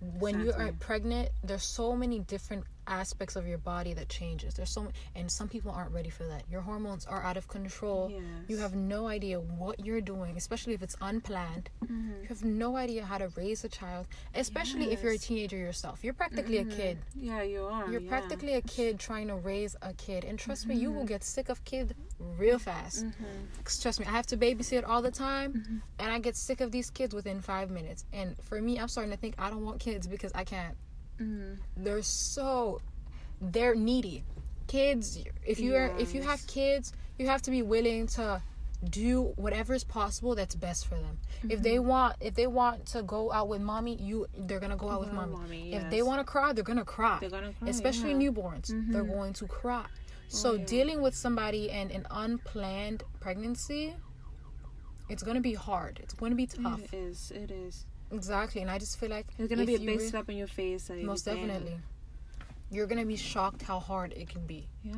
When 0.00 0.40
you 0.40 0.52
are 0.52 0.72
pregnant, 0.72 1.30
there's 1.44 1.62
so 1.62 1.94
many 1.94 2.18
different 2.20 2.64
aspects 2.92 3.36
of 3.36 3.46
your 3.46 3.58
body 3.58 3.92
that 3.94 4.08
changes. 4.08 4.54
There's 4.54 4.70
so 4.70 4.88
and 5.14 5.30
some 5.30 5.48
people 5.48 5.70
aren't 5.70 5.92
ready 5.92 6.10
for 6.10 6.24
that. 6.24 6.42
Your 6.50 6.60
hormones 6.60 7.06
are 7.06 7.22
out 7.22 7.36
of 7.36 7.48
control. 7.48 8.12
You 8.48 8.58
have 8.58 8.74
no 8.74 9.06
idea 9.06 9.40
what 9.40 9.84
you're 9.84 10.00
doing, 10.00 10.36
especially 10.36 10.74
if 10.74 10.82
it's 10.82 10.96
unplanned. 11.00 11.70
Mm-hmm. 11.84 12.22
You 12.22 12.28
have 12.28 12.44
no 12.44 12.76
idea 12.76 13.04
how 13.04 13.18
to 13.18 13.28
raise 13.36 13.64
a 13.64 13.68
child, 13.68 14.06
especially 14.34 14.92
if 14.92 15.02
you're 15.02 15.12
a 15.12 15.18
teenager 15.18 15.56
yourself. 15.56 16.04
You're 16.04 16.14
practically 16.14 16.58
a 16.58 16.64
kid. 16.64 16.98
Yeah, 17.14 17.42
you 17.42 17.64
are. 17.64 17.90
You're 17.90 18.00
yeah. 18.00 18.08
practically 18.08 18.54
a 18.54 18.62
kid 18.62 18.98
trying 18.98 19.28
to 19.28 19.36
raise 19.36 19.76
a 19.82 19.92
kid. 19.94 20.24
And 20.24 20.38
trust 20.38 20.66
me, 20.66 20.74
you 20.74 20.92
will 20.92 21.04
get 21.04 21.24
sick 21.24 21.48
of 21.48 21.64
kid 21.64 21.94
real 22.18 22.58
fast. 22.58 23.06
Mm-hmm. 23.06 23.80
Trust 23.82 24.00
me, 24.00 24.06
I 24.06 24.10
have 24.10 24.26
to 24.26 24.36
babysit 24.36 24.88
all 24.88 25.02
the 25.02 25.10
time 25.10 25.82
and 25.98 26.12
I 26.12 26.18
get 26.18 26.36
sick 26.36 26.60
of 26.60 26.70
these 26.70 26.90
kids 26.90 27.14
within 27.14 27.40
five 27.40 27.70
minutes. 27.70 28.04
And 28.12 28.36
for 28.42 28.60
me, 28.60 28.78
I'm 28.78 28.88
starting 28.88 29.12
to 29.12 29.18
think 29.18 29.34
I 29.38 29.50
don't 29.50 29.64
want 29.64 29.80
kids 29.80 30.06
because 30.06 30.32
I 30.34 30.44
can't. 30.44 30.76
Mm-hmm. 31.20 31.84
They're 31.84 32.02
so 32.02 32.80
they're 33.40 33.74
needy. 33.74 34.24
Kids 34.66 35.18
if 35.46 35.60
you 35.60 35.74
are 35.76 35.92
if 35.98 36.14
you 36.14 36.22
have 36.22 36.46
kids, 36.46 36.92
you 37.18 37.26
have 37.26 37.42
to 37.42 37.50
be 37.50 37.62
willing 37.62 38.06
to 38.08 38.40
do 38.90 39.32
whatever 39.36 39.74
is 39.74 39.84
possible 39.84 40.34
that's 40.34 40.54
best 40.56 40.86
for 40.88 40.96
them. 40.96 41.18
If 41.48 41.62
they 41.62 41.78
want 41.78 42.16
if 42.20 42.34
they 42.34 42.46
want 42.46 42.86
to 42.86 43.02
go 43.02 43.30
out 43.32 43.48
with 43.48 43.60
mommy, 43.60 43.96
you 44.00 44.26
they're 44.36 44.58
gonna 44.60 44.76
go 44.76 44.88
out 44.90 45.00
with 45.00 45.10
Go 45.12 45.18
out 45.20 45.30
mommy. 45.30 45.42
with 45.42 45.50
mommy, 45.50 45.72
If 45.74 45.90
they 45.90 46.02
want 46.02 46.20
to 46.20 46.24
cry, 46.24 46.52
they're 46.52 46.64
gonna 46.64 46.84
cry. 46.84 47.18
They're 47.20 47.30
gonna 47.30 47.52
cry, 47.52 47.68
Especially 47.68 48.10
yeah. 48.10 48.16
newborns, 48.30 48.68
they're 48.92 49.04
Mhm. 49.04 49.14
going 49.14 49.32
to 49.34 49.46
cry. 49.46 49.86
So 50.28 50.54
yeah. 50.54 50.64
dealing 50.64 51.02
with 51.02 51.14
somebody 51.14 51.70
and 51.70 51.90
an 51.92 52.06
unplanned 52.10 53.02
pregnancy, 53.20 53.94
it's 55.08 55.22
gonna 55.22 55.40
be 55.42 55.54
hard. 55.54 56.00
It's 56.02 56.14
gonna 56.14 56.34
be 56.34 56.46
tough. 56.46 56.80
It 56.92 56.94
is. 56.94 57.30
It 57.32 57.50
is. 57.50 57.84
Exactly, 58.12 58.60
and 58.60 58.70
I 58.70 58.78
just 58.78 58.98
feel 58.98 59.08
like 59.10 59.26
It's 59.38 59.48
gonna 59.48 59.64
be 59.64 59.74
a 59.74 59.78
big 59.78 60.00
re- 60.00 60.08
slap 60.08 60.28
in 60.28 60.36
your 60.36 60.46
face. 60.46 60.90
Most 60.90 61.24
definitely. 61.24 61.78
You're 62.70 62.86
gonna 62.86 63.06
be 63.06 63.16
shocked 63.16 63.62
how 63.62 63.80
hard 63.80 64.12
it 64.12 64.28
can 64.28 64.46
be, 64.46 64.68
Yeah. 64.82 64.94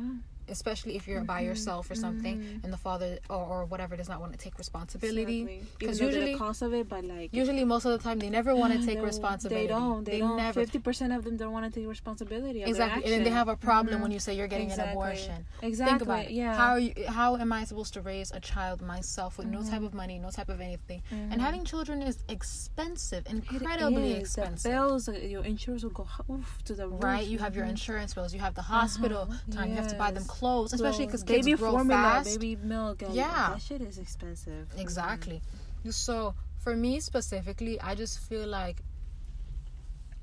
Especially 0.49 0.95
if 0.95 1.07
you're 1.07 1.23
by 1.23 1.39
Mm-hmm. 1.41 1.49
yourself 1.49 1.89
or 1.91 1.95
something, 1.95 2.35
and 2.63 2.71
the 2.73 2.77
father 2.77 3.19
or, 3.29 3.43
or 3.45 3.65
whatever 3.65 3.95
does 3.95 4.09
not 4.09 4.19
want 4.19 4.31
to 4.33 4.37
take 4.37 4.57
responsibility. 4.57 5.61
Because 5.79 6.01
Even 6.01 6.13
usually, 6.13 6.33
the 6.33 6.37
cost 6.39 6.61
of 6.61 6.73
it, 6.73 6.87
but 6.89 7.03
like 7.03 7.29
usually 7.33 7.63
most 7.65 7.85
of 7.85 7.91
the 7.91 7.99
time 8.07 8.19
they 8.19 8.29
never 8.29 8.55
want 8.55 8.73
to 8.79 8.85
take 8.85 9.01
responsibility. 9.01 9.67
They 9.67 9.73
don't. 9.73 10.03
They, 10.03 10.11
They 10.13 10.19
don't. 10.19 10.37
never. 10.37 10.59
Fifty 10.61 10.79
percent 10.79 11.13
of 11.13 11.23
them 11.23 11.37
don't 11.37 11.51
want 11.51 11.65
to 11.71 11.79
take 11.79 11.87
responsibility. 11.87 12.63
Exactly, 12.63 13.03
and 13.03 13.11
then 13.13 13.23
they 13.23 13.29
have 13.31 13.47
a 13.47 13.55
problem 13.55 13.99
Mhm. 13.99 14.03
when 14.03 14.11
you 14.11 14.19
say 14.19 14.35
you're 14.35 14.47
getting 14.47 14.71
Exactly. 14.71 14.91
an 14.91 14.97
abortion. 14.97 15.45
Exactly. 15.61 15.91
Think 15.91 16.01
about 16.01 16.25
it. 16.25 16.31
Yeah. 16.31 16.55
How 16.55 16.69
are 16.71 16.79
you? 16.79 16.93
How 17.07 17.35
am 17.37 17.51
I 17.53 17.63
supposed 17.65 17.93
to 17.95 18.01
raise 18.01 18.31
a 18.31 18.39
child 18.39 18.81
myself 18.81 19.37
with 19.37 19.47
no 19.47 19.61
type 19.61 19.73
Mm-hmm. 19.75 19.85
of 19.85 19.93
money, 19.93 20.19
no 20.19 20.29
type 20.29 20.49
of 20.49 20.59
anything? 20.61 21.01
And 21.11 21.41
having 21.41 21.63
children 21.65 22.01
is 22.01 22.17
expensive, 22.29 23.23
incredibly 23.27 24.13
expensive. 24.13 24.63
The 24.63 24.69
bills, 24.69 25.09
uh, 25.09 25.13
your 25.13 25.43
insurance 25.43 25.83
will 25.83 25.91
go 26.01 26.07
oof, 26.29 26.59
to 26.65 26.73
the 26.73 26.87
roof. 26.87 27.03
Right, 27.03 27.27
you 27.27 27.39
have 27.39 27.55
your 27.55 27.65
Mhm. 27.65 27.71
insurance 27.75 28.13
bills, 28.13 28.33
you 28.33 28.39
have 28.39 28.55
the 28.55 28.61
hospital 28.75 29.23
Uh-huh, 29.23 29.51
time, 29.55 29.69
you 29.71 29.75
have 29.75 29.87
to 29.89 29.95
buy 29.95 30.11
them 30.11 30.23
yes. 30.23 30.34
Clothes, 30.39 30.73
especially 30.73 31.05
because 31.05 31.23
kids 31.23 31.45
baby 31.45 31.57
grow 31.57 31.71
formula, 31.71 32.03
fast. 32.23 32.25
baby 32.31 32.55
milk. 32.55 33.01
And 33.01 33.13
Yeah. 33.15 33.49
that 33.53 33.61
shit 33.61 33.81
is 33.81 33.97
expensive. 33.97 34.67
Mhm. 34.75 34.79
Exactly. 34.85 35.41
So 35.89 36.35
for 36.63 36.75
me 36.75 36.99
specifically, 36.99 37.79
I 37.79 37.95
just 37.95 38.19
feel 38.19 38.47
like 38.47 38.77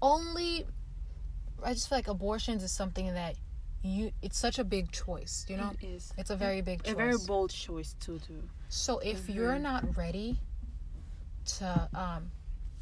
only 0.00 0.66
I 1.64 1.72
just 1.74 1.88
feel 1.88 1.98
like 1.98 2.08
abortions 2.08 2.62
is 2.64 2.72
something 2.72 3.06
that 3.14 3.36
you 3.82 4.12
it's 4.22 4.38
such 4.38 4.58
a 4.58 4.64
big 4.64 4.90
choice, 4.92 5.46
you 5.48 5.56
know? 5.56 5.70
It 5.80 5.86
is. 5.86 6.12
It's 6.18 6.30
a 6.30 6.36
very 6.36 6.60
big 6.60 6.82
choice. 6.82 6.92
a 6.94 6.96
very 6.96 7.18
bold 7.26 7.50
choice 7.50 7.94
to 8.00 8.18
do. 8.18 8.38
So 8.68 8.98
if 8.98 9.28
you're 9.28 9.58
not 9.58 9.96
ready 9.96 10.38
to 11.58 11.88
um 11.94 12.30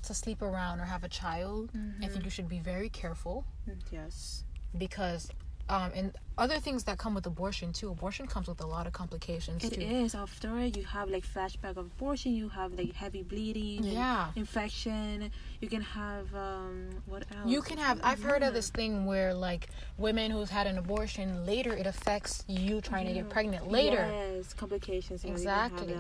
to 0.02 0.14
sleep 0.14 0.40
around 0.42 0.80
or 0.80 0.84
have 0.84 1.04
a 1.04 1.08
child, 1.08 1.70
I 2.02 2.08
think 2.08 2.24
you 2.24 2.30
should 2.30 2.48
be 2.48 2.60
very 2.60 2.88
careful 2.88 3.44
Mm, 3.68 3.76
Yes. 3.92 4.44
because 4.76 5.30
um 5.70 5.90
and 5.94 6.12
other 6.37 6.59
things 6.59 6.85
that 6.85 6.96
come 6.98 7.14
with 7.14 7.26
abortion 7.26 7.72
too. 7.72 7.90
Abortion 7.90 8.26
comes 8.26 8.48
with 8.48 8.61
a 8.62 8.66
lot 8.66 8.87
of 8.87 8.92
complications 8.94 9.62
It 9.62 9.74
too. 9.74 9.83
is. 9.83 10.14
After 10.14 10.59
it, 10.59 10.76
you 10.76 10.85
have 10.85 11.11
like 11.11 11.24
flashback 11.26 11.76
of 11.76 11.87
abortion. 11.92 12.33
You 12.35 12.48
have 12.48 12.72
like 12.78 12.92
heavy 12.94 13.22
bleeding. 13.22 13.85
Yeah. 13.85 14.28
Infection. 14.37 15.30
You 15.61 15.68
can 15.68 15.83
have 15.83 16.35
um. 16.35 16.88
What 17.06 17.24
else? 17.37 17.46
You 17.46 17.61
can 17.62 17.78
have. 17.78 18.00
I've 18.02 18.22
heard 18.22 18.42
of 18.42 18.54
this 18.54 18.70
thing 18.70 19.06
where 19.06 19.33
like 19.35 19.68
women 19.98 20.30
who's 20.30 20.50
had 20.50 20.66
an 20.66 20.78
abortion 20.78 21.44
later, 21.46 21.72
it 21.72 21.87
affects 21.87 22.44
you 22.48 22.80
trying 22.80 23.06
to 23.06 23.12
get 23.12 23.28
pregnant 23.28 23.70
later. 23.70 24.09
Yes, 24.11 24.54
complications. 24.54 25.24
Exactly. 25.24 25.94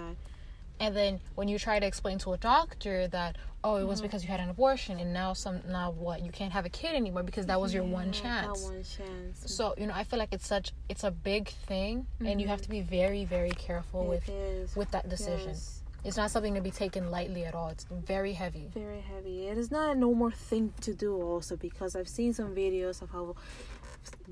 And 0.80 0.96
then 0.96 1.20
when 1.34 1.46
you 1.48 1.58
try 1.58 1.78
to 1.78 1.86
explain 1.86 2.18
to 2.20 2.32
a 2.32 2.38
doctor 2.38 3.06
that 3.08 3.36
oh 3.62 3.76
it 3.76 3.84
was 3.86 4.00
because 4.00 4.22
you 4.24 4.30
had 4.30 4.40
an 4.40 4.48
abortion 4.48 4.98
and 4.98 5.12
now 5.12 5.34
some 5.34 5.60
now 5.68 5.90
what 5.90 6.22
you 6.22 6.32
can't 6.32 6.52
have 6.52 6.64
a 6.64 6.70
kid 6.70 6.94
anymore 6.94 7.22
because 7.22 7.44
that 7.46 7.60
was 7.60 7.74
your 7.74 7.84
one 7.84 8.10
chance. 8.10 8.62
That 8.62 8.72
one 8.72 8.82
chance. 8.82 9.42
So 9.44 9.74
you 9.76 9.86
know 9.86 9.92
I 9.94 10.04
feel 10.04 10.18
like 10.18 10.32
it's 10.32 10.46
such 10.46 10.72
it's 10.88 11.04
a 11.04 11.10
big 11.10 11.48
thing 11.68 12.06
and 12.24 12.40
you 12.40 12.48
have 12.48 12.62
to 12.62 12.70
be 12.70 12.80
very 12.80 13.26
very 13.26 13.50
careful 13.50 14.06
with 14.06 14.26
It 14.28 14.32
is. 14.32 14.74
with 14.74 14.90
that 14.92 15.08
decision. 15.10 15.48
Yes. 15.50 15.82
It's 16.02 16.16
not 16.16 16.30
something 16.30 16.54
to 16.54 16.62
be 16.62 16.70
taken 16.70 17.10
lightly 17.10 17.44
at 17.44 17.54
all. 17.54 17.68
It's 17.68 17.84
very 17.90 18.32
heavy. 18.32 18.70
very 18.72 19.02
heavy. 19.02 19.48
It 19.48 19.58
is 19.58 19.70
not 19.70 19.94
a 19.94 19.98
normal 19.98 20.30
thing 20.30 20.72
to 20.80 20.94
do 20.94 21.20
also 21.20 21.56
because 21.56 21.94
I've 21.94 22.08
seen 22.08 22.32
some 22.32 22.54
videos 22.56 23.02
of 23.02 23.10
how 23.10 23.36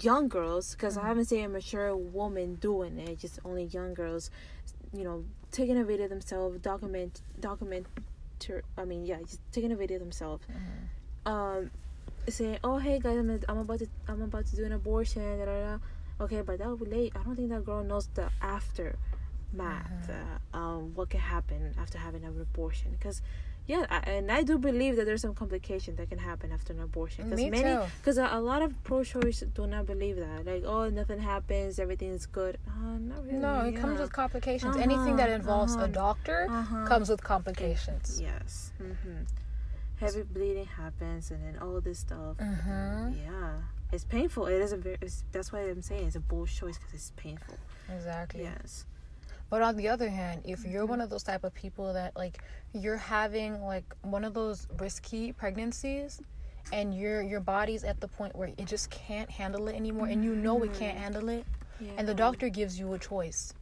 young 0.00 0.28
girls 0.28 0.74
because 0.74 0.96
Mm-hmm. 0.96 1.04
I 1.04 1.08
haven't 1.08 1.24
seen 1.26 1.44
a 1.44 1.48
mature 1.50 1.94
woman 1.94 2.54
doing 2.54 2.98
it, 2.98 3.18
just 3.18 3.38
only 3.44 3.64
young 3.64 3.92
girls, 3.92 4.30
you 4.94 5.04
know, 5.04 5.24
taking 5.50 5.78
a 5.78 5.84
video 5.84 6.08
themselves, 6.08 6.58
document 6.60 7.20
document 7.40 7.86
I 8.76 8.84
mean, 8.84 9.04
yeah, 9.04 9.18
just 9.20 9.40
taking 9.52 9.72
a 9.72 9.76
video 9.76 9.98
themselves. 9.98 10.44
Mm-hmm. 10.46 11.28
Um 11.28 11.70
saying, 12.28 12.58
"Oh, 12.62 12.78
hey 12.78 12.98
guys, 12.98 13.16
I'm, 13.16 13.40
I'm 13.48 13.58
about 13.58 13.78
to 13.80 13.88
I'm 14.06 14.22
about 14.22 14.46
to 14.46 14.56
do 14.56 14.64
an 14.64 14.72
abortion." 14.72 15.38
Da, 15.38 15.44
da, 15.44 15.60
da. 15.60 15.78
Okay, 16.20 16.42
but 16.42 16.58
that 16.58 16.68
would 16.68 16.80
be 16.80 16.96
late. 16.96 17.12
I 17.16 17.22
don't 17.22 17.36
think 17.36 17.50
that 17.50 17.64
girl 17.64 17.82
knows 17.84 18.08
the 18.14 18.28
aftermath. 18.42 18.96
Mm-hmm. 19.52 20.54
Uh, 20.54 20.58
um, 20.58 20.94
what 20.94 21.10
can 21.10 21.20
happen 21.20 21.74
after 21.78 21.98
having 21.98 22.24
an 22.24 22.40
abortion? 22.40 22.90
Because 22.92 23.22
yeah, 23.68 23.84
I, 23.90 23.98
and 24.16 24.32
I 24.32 24.42
do 24.42 24.56
believe 24.58 24.96
that 24.96 25.04
there's 25.04 25.20
some 25.20 25.34
complication 25.34 25.94
that 25.96 26.08
can 26.08 26.18
happen 26.18 26.50
after 26.50 26.72
an 26.72 26.80
abortion. 26.80 27.24
Because 27.24 27.38
Me 27.44 27.50
many, 27.50 27.78
because 28.00 28.16
a, 28.18 28.26
a 28.32 28.40
lot 28.40 28.62
of 28.62 28.70
pro-choice 28.82 29.40
do 29.54 29.66
not 29.66 29.84
believe 29.86 30.16
that. 30.16 30.46
Like, 30.46 30.64
oh, 30.64 30.88
nothing 30.88 31.20
happens, 31.20 31.78
everything's 31.78 32.24
good. 32.26 32.56
Uh, 32.66 32.96
not 32.98 33.20
really. 33.26 33.38
No, 33.38 33.60
it 33.70 33.76
comes 33.76 34.00
with 34.00 34.12
complications. 34.12 34.74
Anything 34.76 35.16
that 35.16 35.28
Uh-huh, 35.28 35.34
involves 35.40 35.74
a 35.76 35.80
uh-huh, 35.80 35.86
doctor 36.04 36.46
uh-huh. 36.50 36.86
comes 36.86 37.08
with 37.10 37.22
complications. 37.22 38.18
Yes. 38.20 38.72
hmm 38.78 39.22
Heavy 40.00 40.22
bleeding 40.22 40.64
happens, 40.82 41.30
and 41.32 41.40
then 41.44 41.60
all 41.60 41.80
this 41.80 41.98
stuff. 41.98 42.36
Mm-hmm. 42.38 43.14
Yeah, 43.24 43.52
it's 43.92 44.04
painful. 44.04 44.46
It 44.46 44.60
is 44.62 44.70
a 44.72 44.76
very. 44.76 44.96
It's, 45.02 45.24
that's 45.32 45.52
why 45.52 45.60
I'm 45.68 45.82
saying 45.82 46.06
it's 46.06 46.16
a 46.16 46.20
bold 46.20 46.48
choice 46.48 46.78
because 46.78 46.94
it's 46.94 47.12
painful. 47.16 47.56
Exactly. 47.92 48.42
Yes. 48.44 48.86
But 49.50 49.62
on 49.62 49.76
the 49.76 49.88
other 49.88 50.08
hand, 50.10 50.42
if 50.44 50.64
you're 50.64 50.84
one 50.86 51.00
of 51.00 51.08
those 51.10 51.22
type 51.22 51.42
of 51.44 51.54
people 51.54 51.92
that 51.94 52.16
like 52.16 52.42
you're 52.72 52.96
having 52.98 53.62
like 53.62 53.84
one 54.02 54.24
of 54.24 54.34
those 54.34 54.66
risky 54.78 55.32
pregnancies 55.32 56.20
and 56.72 56.94
your 56.94 57.22
your 57.22 57.40
body's 57.40 57.82
at 57.82 57.98
the 58.00 58.08
point 58.08 58.36
where 58.36 58.48
it 58.58 58.66
just 58.66 58.90
can't 58.90 59.30
handle 59.30 59.68
it 59.68 59.74
anymore 59.74 60.06
and 60.06 60.22
you 60.22 60.34
know 60.34 60.62
it 60.62 60.74
can't 60.74 60.98
handle 60.98 61.28
it 61.30 61.46
Yeah. 61.80 61.92
and 61.96 62.06
the 62.06 62.14
doctor 62.14 62.48
gives 62.50 62.78
you 62.78 62.92
a 62.92 62.98
choice. 62.98 63.54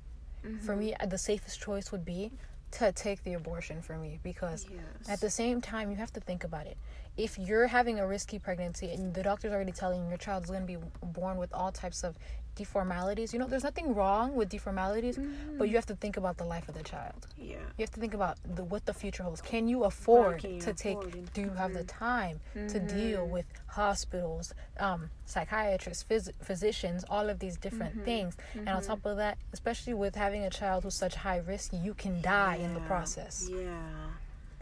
For 0.61 0.75
Mhm. 0.75 0.79
me, 0.79 0.95
uh, 0.95 1.07
the 1.07 1.19
safest 1.19 1.61
choice 1.61 1.93
would 1.93 2.05
be 2.05 2.33
to 2.73 2.91
take 2.93 3.23
the 3.23 3.35
abortion 3.35 3.81
for 3.81 3.97
me 3.97 4.19
because 4.25 4.67
Yes. 4.69 5.09
at 5.09 5.21
the 5.21 5.31
same 5.31 5.61
time 5.61 5.91
you 5.91 5.97
have 5.97 6.13
to 6.15 6.21
think 6.21 6.43
about 6.45 6.67
it. 6.67 6.77
If 7.17 7.39
you're 7.39 7.69
having 7.69 8.01
a 8.01 8.07
risky 8.07 8.39
pregnancy 8.41 8.93
and 8.93 9.15
the 9.15 9.23
doctor's 9.23 9.53
already 9.53 9.73
telling 9.73 10.03
you 10.03 10.09
your 10.09 10.19
child 10.19 10.45
is 10.45 10.51
going 10.51 10.67
to 10.67 10.79
be 10.79 10.79
born 11.03 11.37
with 11.39 11.53
all 11.53 11.71
types 11.71 12.03
of 12.03 12.19
deformalities, 12.57 13.33
you 13.33 13.39
know, 13.39 13.47
there's 13.47 13.63
nothing 13.65 13.95
wrong 13.95 14.35
with 14.35 14.49
deformalities, 14.51 15.17
Mm-hmm. 15.17 15.59
but 15.59 15.69
you 15.69 15.77
have 15.77 15.87
to 15.87 15.95
think 15.97 16.17
about 16.17 16.37
the 16.39 16.45
life 16.45 16.69
of 16.69 16.75
the 16.75 16.83
child. 16.83 17.27
yeah. 17.39 17.57
You 17.79 17.83
have 17.83 17.91
to 17.93 18.01
think 18.01 18.15
about 18.15 18.39
the, 18.57 18.65
what 18.65 18.85
the 18.87 18.95
future 18.95 19.23
holds. 19.23 19.41
Can 19.43 19.69
you 19.69 19.85
afford 19.85 20.41
can 20.41 20.55
you 20.55 20.61
to 20.63 20.73
take? 20.73 20.97
afford 20.97 21.15
it? 21.15 21.33
Do 21.35 21.41
you 21.43 21.51
have 21.51 21.73
the 21.75 21.85
time 21.85 22.41
to 22.55 22.81
deal 22.81 23.27
with 23.27 23.47
hospitals, 23.67 24.53
um, 24.81 25.11
psychiatrists, 25.27 26.05
phys- 26.11 26.33
physicians, 26.43 27.05
all 27.11 27.29
of 27.29 27.39
these 27.39 27.57
different 27.59 28.05
things? 28.05 28.37
And 28.55 28.69
on 28.69 28.83
top 28.83 29.05
of 29.05 29.17
that, 29.19 29.37
especially 29.53 29.95
with 29.95 30.15
having 30.15 30.43
a 30.45 30.51
child 30.51 30.85
who's 30.85 30.95
such 30.95 31.15
high 31.15 31.39
risk, 31.39 31.73
you 31.73 31.95
can 31.95 32.21
die 32.23 32.57
in 32.57 32.75
the 32.75 32.81
process. 32.81 33.49
Yeah. 33.51 33.69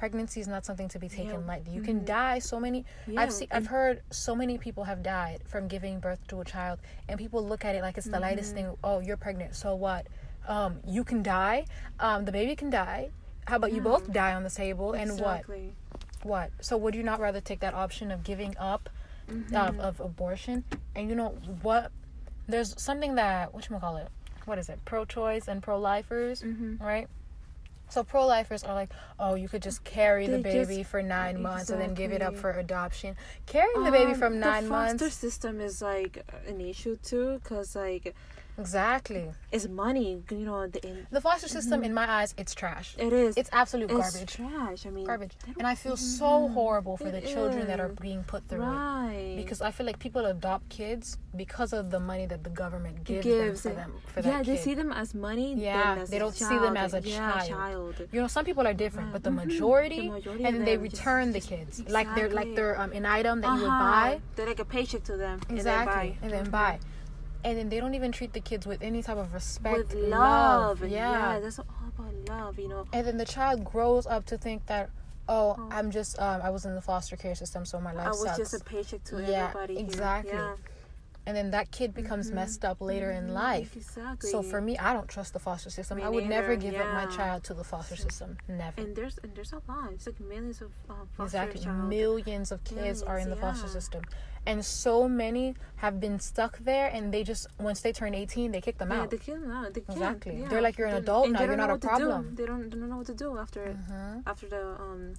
Pregnancy 0.04 0.38
is 0.38 0.46
not 0.48 0.66
something 0.66 0.88
to 0.88 0.98
be 0.98 1.08
taken 1.08 1.40
Yeah. 1.40 1.46
lightly. 1.48 1.72
You 1.72 1.80
can 1.80 2.04
die 2.04 2.38
so 2.38 2.60
many. 2.60 2.84
Yeah, 3.06 3.22
I've 3.22 3.32
seen. 3.32 3.48
I've 3.50 3.68
heard 3.68 4.02
so 4.10 4.36
many 4.36 4.58
people 4.58 4.84
have 4.84 5.02
died 5.02 5.40
from 5.46 5.66
giving 5.66 5.98
birth 5.98 6.20
to 6.28 6.42
a 6.42 6.44
child, 6.44 6.78
and 7.08 7.18
people 7.18 7.42
look 7.42 7.64
at 7.64 7.74
it 7.74 7.80
like 7.80 7.96
it's 7.96 8.06
the 8.06 8.20
lightest 8.20 8.54
Mm-hmm. 8.54 8.66
thing. 8.72 8.78
Oh, 8.84 8.98
you're 9.00 9.16
pregnant, 9.16 9.54
so 9.56 9.74
what? 9.74 10.06
Um, 10.46 10.80
you 10.86 11.04
can 11.04 11.22
die. 11.22 11.64
Um, 11.98 12.26
the 12.26 12.32
baby 12.32 12.54
can 12.54 12.68
die. 12.68 13.12
How 13.46 13.56
about 13.56 13.72
you 13.72 13.80
both 13.80 14.12
die 14.12 14.34
on 14.34 14.42
the 14.42 14.50
table? 14.50 14.92
And 14.92 15.18
what? 15.18 15.44
What? 16.22 16.50
So 16.60 16.76
would 16.76 16.94
you 16.94 17.02
not 17.02 17.18
rather 17.18 17.40
take 17.40 17.60
that 17.60 17.72
option 17.72 18.10
of 18.10 18.22
giving 18.24 18.54
up 18.58 18.90
Mm-hmm. 19.30 19.56
of, 19.56 19.80
of 19.80 20.00
abortion? 20.00 20.64
And 20.94 21.08
you 21.08 21.14
know 21.14 21.30
what? 21.62 21.90
There's 22.46 22.78
something 22.78 23.14
that 23.14 23.54
what 23.54 23.66
call 23.80 23.96
it? 23.96 24.08
What 24.44 24.58
is 24.58 24.68
it? 24.68 24.78
Pro-choice 24.84 25.48
and 25.48 25.62
pro-lifers, 25.62 26.42
Mm-hmm. 26.42 26.84
right? 26.84 27.08
So 27.94 28.02
pro-lifers 28.02 28.64
are 28.64 28.74
like, 28.74 28.90
oh, 29.20 29.36
you 29.36 29.48
could 29.48 29.62
just 29.62 29.84
carry 29.84 30.26
the 30.26 30.38
baby 30.38 30.78
just- 30.78 30.90
for 30.90 31.00
nine 31.00 31.40
months 31.40 31.70
and 31.70 31.80
then 31.80 31.94
give 31.94 32.10
it 32.10 32.22
up 32.22 32.34
for 32.34 32.50
adoption. 32.50 33.14
Carrying 33.46 33.84
the 33.84 33.92
baby 33.92 34.10
Um, 34.14 34.18
from 34.18 34.40
nine 34.40 34.66
months. 34.66 34.94
the 34.94 34.98
foster 34.98 35.04
months, 35.04 35.16
system 35.16 35.60
is 35.60 35.80
like 35.80 36.24
an 36.48 36.60
issue 36.60 36.96
too, 36.96 37.40
cause 37.44 37.76
like 37.76 38.16
exactly. 38.58 39.30
it's 39.52 39.68
money. 39.68 40.22
You 40.30 40.38
know, 40.38 40.66
the 40.66 40.80
in, 40.86 41.06
The 41.10 41.20
foster 41.20 41.48
system, 41.48 41.82
in 41.84 41.92
my 41.94 42.08
eyes, 42.10 42.34
it's 42.36 42.54
trash. 42.54 42.94
it 42.98 43.12
is. 43.12 43.36
It's 43.36 43.50
absolute 43.52 43.90
it's 43.90 44.00
garbage. 44.00 44.32
trash. 44.36 44.86
I 44.86 44.90
mean, 44.90 45.06
Garbage. 45.06 45.32
And 45.58 45.66
I 45.66 45.74
feel 45.74 45.96
so 45.96 46.48
horrible 46.48 46.96
for 46.96 47.08
It 47.08 47.12
the 47.12 47.20
children 47.34 47.66
that 47.66 47.80
are 47.80 47.90
being 48.00 48.22
put 48.24 48.48
through 48.48 48.62
it. 48.62 49.36
because 49.36 49.60
I 49.60 49.70
feel 49.70 49.86
like 49.86 49.98
people 49.98 50.24
adopt 50.26 50.68
kids 50.68 51.18
because 51.36 51.72
of 51.72 51.90
the 51.90 52.00
money 52.00 52.26
that 52.26 52.44
the 52.44 52.50
government 52.50 53.02
gives, 53.04 53.24
gives 53.26 53.62
them 53.62 53.72
for 53.72 53.76
them 53.80 53.92
for 54.06 54.20
yeah, 54.20 54.38
that 54.38 54.46
they 54.46 54.56
kid. 54.56 54.64
see 54.64 54.74
them 54.74 54.92
as 54.92 55.14
money. 55.14 55.54
Yeah, 55.54 55.96
as 56.00 56.10
they 56.10 56.18
don't 56.18 56.34
see 56.34 56.58
them 56.58 56.76
as 56.76 56.94
a 56.94 57.00
yeah, 57.00 57.32
child. 57.32 57.48
child. 57.48 58.08
you 58.12 58.20
know, 58.20 58.28
some 58.28 58.44
people 58.44 58.66
are 58.66 58.74
different, 58.74 59.12
but 59.12 59.22
the 59.24 59.30
majority, 59.30 60.02
The 60.08 60.10
majority 60.20 60.44
and 60.44 60.54
then 60.56 60.64
they 60.64 60.76
them 60.76 60.84
just- 60.88 60.98
return 61.00 61.32
the 61.32 61.40
kids 61.40 61.82
like 61.88 62.08
they're 62.14 62.30
like 62.30 62.54
they're 62.54 62.80
um, 62.80 62.92
an 62.92 63.04
item 63.06 63.40
that 63.40 63.54
you 63.56 63.62
would 63.62 63.68
Uh-huh. 63.70 63.90
buy 64.14 64.20
They're 64.36 64.46
like 64.46 64.60
a 64.60 64.64
paycheck 64.64 65.02
to 65.04 65.16
them. 65.16 65.40
exactly, 65.48 66.16
And 66.22 66.30
then 66.30 66.44
buy. 66.44 66.46
and 66.46 66.46
then 66.46 66.50
buy, 66.50 66.78
and 67.44 67.58
then 67.58 67.68
they 67.68 67.78
don't 67.78 67.94
even 67.94 68.10
treat 68.12 68.32
the 68.32 68.40
kids 68.40 68.66
with 68.66 68.80
any 68.82 69.02
type 69.02 69.16
of 69.18 69.32
respect, 69.34 69.76
with 69.78 69.94
love. 69.94 70.80
yeah. 70.82 71.34
yeah, 71.34 71.40
that's 71.40 71.58
all 71.58 71.66
about 71.96 72.14
love. 72.28 72.58
You 72.58 72.68
know, 72.68 72.86
and 72.92 73.06
then 73.06 73.18
the 73.18 73.24
child 73.26 73.64
grows 73.64 74.06
up 74.06 74.24
to 74.26 74.38
think 74.38 74.66
that. 74.66 74.90
Oh, 75.26 75.56
Oh. 75.58 75.68
I'm 75.72 75.90
just 75.90 76.18
um 76.20 76.42
I 76.42 76.50
was 76.50 76.66
in 76.66 76.74
the 76.74 76.82
foster 76.82 77.16
care 77.16 77.34
system 77.34 77.64
so 77.64 77.80
my 77.80 77.94
life 77.94 78.06
I 78.08 78.10
was 78.10 78.20
sucks. 78.24 78.38
just 78.38 78.54
a 78.60 78.64
paycheck 78.64 79.04
to 79.04 79.22
Yeah, 79.22 79.46
everybody. 79.48 79.74
here. 79.76 79.84
exactly. 79.84 80.32
Yeah. 80.34 80.56
and 81.26 81.34
then 81.34 81.50
that 81.52 81.70
kid 81.70 81.94
becomes 81.94 82.30
messed 82.30 82.62
up 82.62 82.82
later 82.82 83.10
in 83.10 83.32
life. 83.32 83.74
Exactly. 83.74 84.28
So 84.28 84.42
for 84.42 84.60
me, 84.60 84.76
I 84.76 84.92
don't 84.92 85.08
trust 85.08 85.32
the 85.32 85.38
foster 85.38 85.70
system. 85.70 85.96
Me 85.96 86.02
I 86.02 86.10
would 86.10 86.26
never 86.26 86.54
neither, 86.54 86.72
give 86.72 86.78
up 86.78 86.92
my 86.92 87.06
child 87.06 87.42
to 87.44 87.54
the 87.54 87.64
foster 87.64 87.96
system. 87.96 88.36
Never. 88.46 88.78
and 88.82 88.94
there's 88.94 89.16
and 89.22 89.34
there's 89.34 89.54
a 89.54 89.62
lot. 89.66 89.92
It's 89.94 90.04
like 90.04 90.20
millions 90.20 90.60
of 90.60 90.70
uh, 90.90 90.92
foster 91.16 91.24
exactly. 91.38 91.60
child. 91.64 91.88
Millions 91.88 92.52
of 92.52 92.62
kids 92.64 93.02
are 93.02 93.16
in 93.18 93.30
the 93.30 93.36
Millions, 93.36 93.60
foster 93.62 93.72
system. 93.72 94.02
And 94.46 94.64
so 94.64 95.08
many 95.08 95.54
have 95.76 95.98
been 96.00 96.18
stuck 96.20 96.58
there 96.58 96.88
and 96.88 97.12
they 97.14 97.24
just 97.24 97.46
once 97.58 97.80
they 97.80 97.92
turn 97.92 98.14
18, 98.14 98.52
they 98.52 98.60
kick 98.60 98.76
them 98.78 98.90
Yeah, 98.90 99.02
out. 99.02 99.10
they 99.10 99.16
kill 99.18 99.40
them 99.40 99.50
out. 99.50 99.72
They 99.74 99.80
can't. 99.80 99.96
Exactly. 99.98 100.40
Yeah. 100.40 100.48
They're 100.48 100.60
like, 100.60 100.76
"You're 100.78 100.88
an 100.88 100.96
adult 100.96 101.24
and 101.26 101.32
now, 101.34 101.40
you're 101.44 101.56
don't 101.56 101.70
a 101.70 101.78
problem." 101.78 102.34
They 102.34 102.44
don't, 102.46 102.64
they 102.70 102.76
don't 102.78 102.90
know 102.90 102.98
what 102.98 103.06
to 103.06 103.14
do 103.14 103.38
after 103.38 103.62
Mhm. 103.74 104.22
after 104.26 104.46
the 104.48 104.62
um 104.80 105.14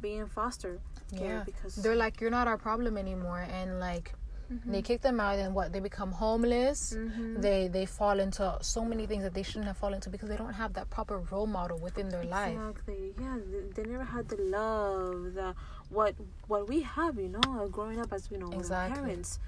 being 0.00 0.18
in 0.20 0.26
foster 0.26 0.80
care 1.16 1.36
Yeah. 1.38 1.44
because 1.44 1.76
They're 1.76 1.94
like, 2.04 2.20
you're 2.20 2.30
not 2.38 2.48
our 2.48 2.58
problem 2.58 2.96
anymore. 2.96 3.46
And 3.58 3.78
like, 3.78 4.14
Mm-hmm. 4.50 4.72
they 4.72 4.82
kick 4.82 5.00
them 5.00 5.18
out 5.18 5.38
and 5.38 5.54
what? 5.54 5.72
They 5.72 5.80
become 5.80 6.12
homeless. 6.12 6.92
Mhm. 6.92 7.40
They 7.40 7.68
they 7.68 7.86
fall 7.86 8.18
into 8.20 8.44
so 8.60 8.84
many 8.84 9.06
things 9.06 9.22
that 9.22 9.32
they 9.32 9.42
shouldn't 9.48 9.64
have 9.72 9.78
fallen 9.78 9.94
into 9.94 10.10
because 10.10 10.28
they 10.28 10.36
don't 10.36 10.52
have 10.62 10.72
that 10.78 10.90
proper 10.90 11.16
role 11.32 11.46
model 11.46 11.78
within 11.78 12.08
their 12.10 12.24
life. 12.24 12.56
Exactly. 12.58 13.14
Yeah, 13.18 13.36
they, 13.52 13.62
they 13.82 13.84
never 13.90 14.04
had 14.04 14.28
the 14.28 14.36
love, 14.58 15.32
the 15.38 15.54
what 15.92 16.14
what 16.48 16.62
we 16.68 16.78
have, 16.96 17.14
you 17.18 17.28
know, 17.36 17.68
growing 17.70 17.98
up 18.00 18.12
as 18.12 18.30
you 18.30 18.38
know, 18.38 18.50
Exactly. 18.52 18.98
our 18.98 19.04
parents. 19.06 19.38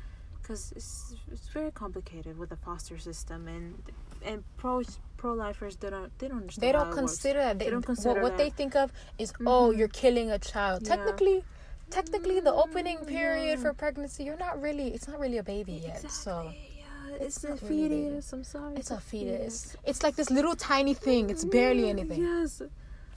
Because 0.41 0.73
it's 0.77 1.15
it's 1.33 1.49
very 1.49 1.71
complicated 1.71 2.39
with 2.39 2.51
the 2.51 2.57
foster 2.67 2.99
system 2.99 3.49
and 3.49 3.67
and 4.29 4.45
pro 4.59 4.83
pro 5.17 5.33
lifers 5.33 5.77
they 5.77 5.89
don't 5.91 6.11
they 6.19 6.29
don't 6.29 6.41
understand. 6.43 6.63
they 6.69 6.73
don't 6.79 6.93
consider 6.93 7.39
that. 7.47 7.59
They, 7.59 7.65
They 7.67 7.71
don't 7.71 7.81
what, 7.89 7.95
consider 7.97 8.21
what 8.23 8.37
they 8.37 8.51
that. 8.51 8.57
think 8.61 8.77
of 8.77 8.93
is, 9.19 9.33
oh, 9.47 9.71
Mhm. 9.73 9.79
you're 9.79 9.89
killing 10.03 10.29
a 10.31 10.39
child. 10.39 10.83
Yeah. 10.83 10.97
Technically, 10.97 11.45
technically, 11.91 12.41
the 12.41 12.53
opening 12.65 12.99
Mm, 12.99 13.07
period 13.17 13.57
yeah. 13.59 13.63
for 13.65 13.73
pregnancy, 13.73 14.21
you're 14.25 14.43
not 14.49 14.61
really. 14.61 14.89
It's 14.95 15.09
not 15.09 15.19
really 15.19 15.39
a 15.39 15.43
baby 15.55 15.77
yet. 15.89 16.11
So 16.11 16.53
yeah, 16.53 17.25
it's, 17.25 17.43
a 17.45 17.49
not 17.51 17.63
really 17.63 18.03
fetus. 18.11 18.33
I'm 18.35 18.45
sorry. 18.45 18.77
it's 18.77 18.91
a 18.91 19.01
fetus. 19.01 19.77
It's 19.85 20.03
like 20.03 20.15
this 20.21 20.31
little 20.31 20.57
tiny 20.57 20.93
thing. 21.07 21.31
It's 21.31 21.45
barely 21.59 21.89
anything. 21.89 22.21
Yes, 22.23 22.61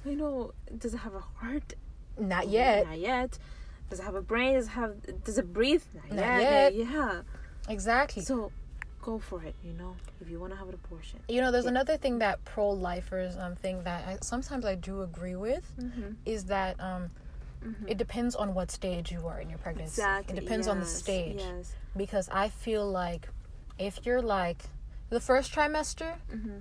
I 0.06 0.14
know. 0.22 0.54
Does 0.84 0.94
it 0.94 1.02
have 1.08 1.16
a 1.24 1.26
heart? 1.42 1.74
Not 2.20 2.48
yet. 2.48 2.88
Not 2.88 3.00
yet. 3.00 3.38
Does 3.90 4.00
it 4.00 4.04
have 4.04 4.16
a 4.16 4.22
brain? 4.22 4.56
Does 4.56 4.66
it 4.68 4.72
have? 4.72 5.24
Does 5.24 5.38
it 5.38 5.54
breathe? 5.54 5.84
Not, 5.94 6.10
Not 6.12 6.26
yet. 6.42 6.74
yet. 6.74 6.88
Yeah. 6.92 7.22
Exactly. 7.70 8.24
So, 8.24 8.52
go 9.02 9.20
for 9.20 9.44
it. 9.44 9.56
You 9.64 9.74
know, 9.74 9.96
if 10.22 10.30
you 10.30 10.40
want 10.40 10.52
to 10.54 10.58
have 10.60 10.68
an 10.68 10.74
abortion. 10.76 11.20
You 11.30 11.42
know, 11.42 11.52
there's 11.52 11.66
Yeah. 11.66 11.72
another 11.72 11.98
thing 11.98 12.20
that 12.20 12.44
pro-lifers 12.46 13.38
um 13.38 13.56
think 13.56 13.84
that 13.86 14.08
I, 14.08 14.18
sometimes 14.22 14.66
I 14.66 14.76
do 14.76 15.02
agree 15.02 15.36
with 15.36 15.66
Mm-hmm. 15.80 16.14
is 16.26 16.46
that 16.46 16.80
um 16.82 17.12
it 17.88 17.98
depends 17.98 18.34
on 18.36 18.54
what 18.54 18.72
stage 18.72 19.12
you 19.12 19.28
are 19.28 19.40
in 19.42 19.50
your 19.50 19.58
pregnancy. 19.60 20.02
Exactly. 20.02 20.38
It 20.38 20.40
depends 20.42 20.68
on 20.68 20.80
the 20.80 20.86
stage 20.86 21.38
Yes. 21.40 21.74
because 21.98 22.30
I 22.32 22.48
feel 22.50 22.90
like 22.90 23.28
if 23.78 24.06
you're 24.06 24.22
like 24.22 24.64
the 25.10 25.20
first 25.20 25.54
trimester, 25.54 26.16
Mm-hmm. 26.34 26.60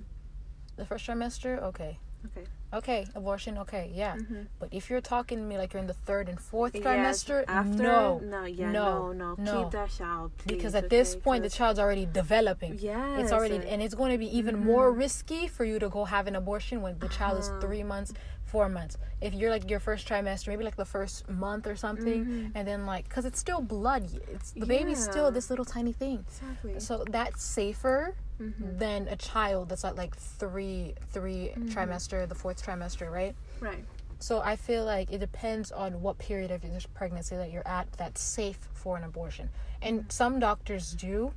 the 0.75 0.85
first 0.85 1.05
trimester, 1.07 1.61
okay. 1.63 1.99
Okay. 2.25 2.45
Okay, 2.73 3.07
abortion, 3.15 3.57
okay, 3.59 3.89
yeah. 3.93 4.15
Mm-hmm. 4.17 4.41
But 4.59 4.69
if 4.73 4.89
you're 4.89 4.99
talking 4.99 5.37
to 5.37 5.43
me 5.45 5.57
like 5.57 5.71
you're 5.71 5.79
in 5.79 5.87
the 5.87 5.93
third 5.93 6.27
and 6.27 6.37
fourth 6.37 6.75
Yes, 6.75 7.23
trimester, 7.23 7.45
after, 7.47 7.71
no. 7.81 8.19
no, 8.19 8.43
yeah, 8.43 8.71
no, 8.71 9.13
no, 9.13 9.35
no. 9.37 9.63
Keep 9.63 9.71
that 9.71 9.89
child, 9.89 10.31
please, 10.37 10.55
Because 10.57 10.75
at 10.75 10.89
this 10.89 11.13
okay? 11.13 11.21
point, 11.21 11.43
the 11.43 11.49
child's 11.49 11.79
already 11.79 12.05
developing. 12.05 12.77
Yes. 12.79 13.21
It's 13.21 13.31
already, 13.31 13.65
and 13.65 13.81
it's 13.81 13.95
going 13.95 14.11
to 14.11 14.17
be 14.17 14.27
even 14.37 14.57
Mhm. 14.57 14.63
more 14.63 14.91
risky 14.91 15.47
for 15.47 15.63
you 15.63 15.79
to 15.79 15.87
go 15.87 16.03
have 16.05 16.27
an 16.27 16.35
abortion 16.35 16.81
when 16.81 16.99
the 16.99 17.07
child 17.07 17.37
is 17.39 17.47
Uh-huh. 17.47 17.61
three 17.61 17.83
months, 17.83 18.11
four 18.47 18.69
months. 18.69 18.97
If 19.21 19.33
you're 19.33 19.49
like 19.49 19.69
your 19.69 19.79
first 19.79 20.07
trimester, 20.07 20.47
maybe 20.47 20.63
like 20.63 20.77
the 20.77 20.85
first 20.85 21.27
month 21.29 21.67
or 21.67 21.75
something, 21.75 22.25
Mhm. 22.25 22.51
and 22.55 22.67
then 22.67 22.85
like, 22.85 23.07
because 23.09 23.25
it's 23.25 23.39
still 23.39 23.61
blood, 23.61 24.03
it's 24.33 24.51
the 24.51 24.65
baby's 24.65 25.03
still 25.03 25.31
this 25.31 25.49
little 25.49 25.65
tiny 25.65 25.93
thing. 25.93 26.25
Exactly. 26.27 26.79
So 26.79 27.03
that's 27.09 27.43
safer 27.43 28.15
Mhm. 28.39 28.79
than 28.79 29.07
a 29.09 29.15
child 29.15 29.69
that's 29.69 29.83
at 29.83 29.95
like 29.95 30.15
three, 30.15 30.93
3 31.09 31.49
Mm-hmm. 31.55 31.67
trimester, 31.69 32.27
the 32.27 32.35
fourth 32.35 32.63
trimester, 32.63 33.11
right? 33.11 33.35
Right. 33.59 33.83
So 34.19 34.39
I 34.41 34.55
feel 34.55 34.83
like 34.85 35.11
it 35.11 35.19
depends 35.19 35.71
on 35.71 36.01
what 36.01 36.17
period 36.17 36.49
of 36.51 36.63
your 36.63 36.79
pregnancy 36.93 37.35
that 37.35 37.51
you're 37.51 37.67
at 37.67 37.91
that's 37.93 38.21
safe 38.21 38.57
for 38.73 38.97
an 38.97 39.03
abortion. 39.03 39.49
And 39.81 40.11
some 40.11 40.39
doctors 40.39 40.93
do. 40.93 41.33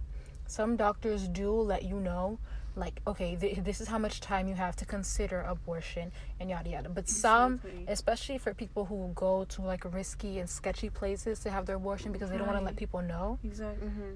Some 0.46 0.77
doctors 0.77 1.29
do 1.29 1.51
let 1.53 1.83
you 1.85 1.96
know 2.01 2.38
like 2.76 3.00
okay, 3.06 3.37
th- 3.37 3.59
this 3.64 3.80
is 3.80 3.88
how 3.88 3.98
much 3.98 4.20
time 4.20 4.46
you 4.48 4.54
have 4.54 4.76
to 4.76 4.85
consider 4.87 5.40
abortion 5.42 6.12
and 6.38 6.50
yada 6.50 6.70
yada. 6.70 6.88
But 6.88 7.09
some 7.09 7.61
especially 7.88 8.38
for 8.38 8.54
people 8.54 8.85
who 8.85 9.12
go 9.14 9.44
to 9.44 9.62
like 9.62 9.85
risky 9.92 10.38
and 10.38 10.48
sketchy 10.48 10.88
places 10.90 11.40
to 11.40 11.50
have 11.50 11.66
their 11.66 11.76
abortion 11.76 12.12
because 12.12 12.30
they 12.30 12.38
don't 12.38 12.46
want 12.46 12.59
to 12.59 12.64
let 12.64 12.76
people 12.76 13.02
know. 13.02 13.38
Exactly. 13.44 13.88
Mm-hmm. 13.88 14.11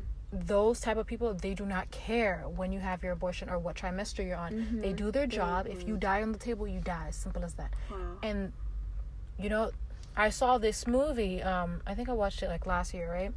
Those 0.47 0.81
type 0.81 0.97
of 0.97 1.07
people, 1.07 1.33
they 1.35 1.55
do 1.55 1.65
not 1.65 1.91
care 1.93 2.43
when 2.57 2.73
you 2.73 2.81
have 2.81 3.03
your 3.05 3.13
abortion 3.13 3.49
or 3.49 3.59
what 3.59 3.77
trimester 3.77 4.27
you're 4.27 4.37
on. 4.37 4.81
They 4.81 4.93
Mhm. 4.93 4.97
do 4.97 5.11
their 5.13 5.27
They 5.27 5.37
job. 5.37 5.67
If 5.69 5.87
you 5.87 5.97
die 5.97 6.23
on 6.23 6.33
the 6.33 6.39
table, 6.39 6.67
you 6.67 6.81
die. 6.81 7.11
Simple 7.11 7.45
as 7.45 7.55
that 7.55 7.73
Wow. 7.91 7.97
and 8.23 8.53
you 9.39 9.49
know 9.49 9.71
i 10.17 10.29
saw 10.31 10.59
this 10.59 10.87
movie 10.87 11.43
um 11.43 11.81
i 11.89 11.93
think 11.97 12.09
i 12.09 12.13
watched 12.13 12.41
it 12.45 12.49
like 12.49 12.67
last 12.67 12.95
year 12.95 13.11
right 13.11 13.33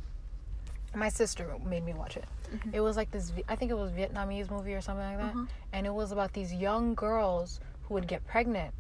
my 0.96 1.10
sister 1.10 1.56
made 1.66 1.84
me 1.84 1.92
watch 1.92 2.16
it 2.16 2.26
Mhm. 2.54 2.74
it 2.74 2.82
was 2.82 2.96
like 2.98 3.12
this 3.12 3.32
i 3.50 3.56
think 3.56 3.72
it 3.72 3.78
was 3.78 3.92
vietnamese 3.92 4.50
movie 4.50 4.74
or 4.74 4.82
something 4.82 5.06
like 5.06 5.18
that 5.18 5.36
Uh-huh. 5.36 5.46
and 5.74 5.86
it 5.86 5.94
was 5.94 6.12
about 6.12 6.34
these 6.34 6.54
young 6.54 6.96
girls 6.96 7.60
who 7.84 7.94
would 7.96 8.08
get 8.08 8.26
pregnant 8.26 8.74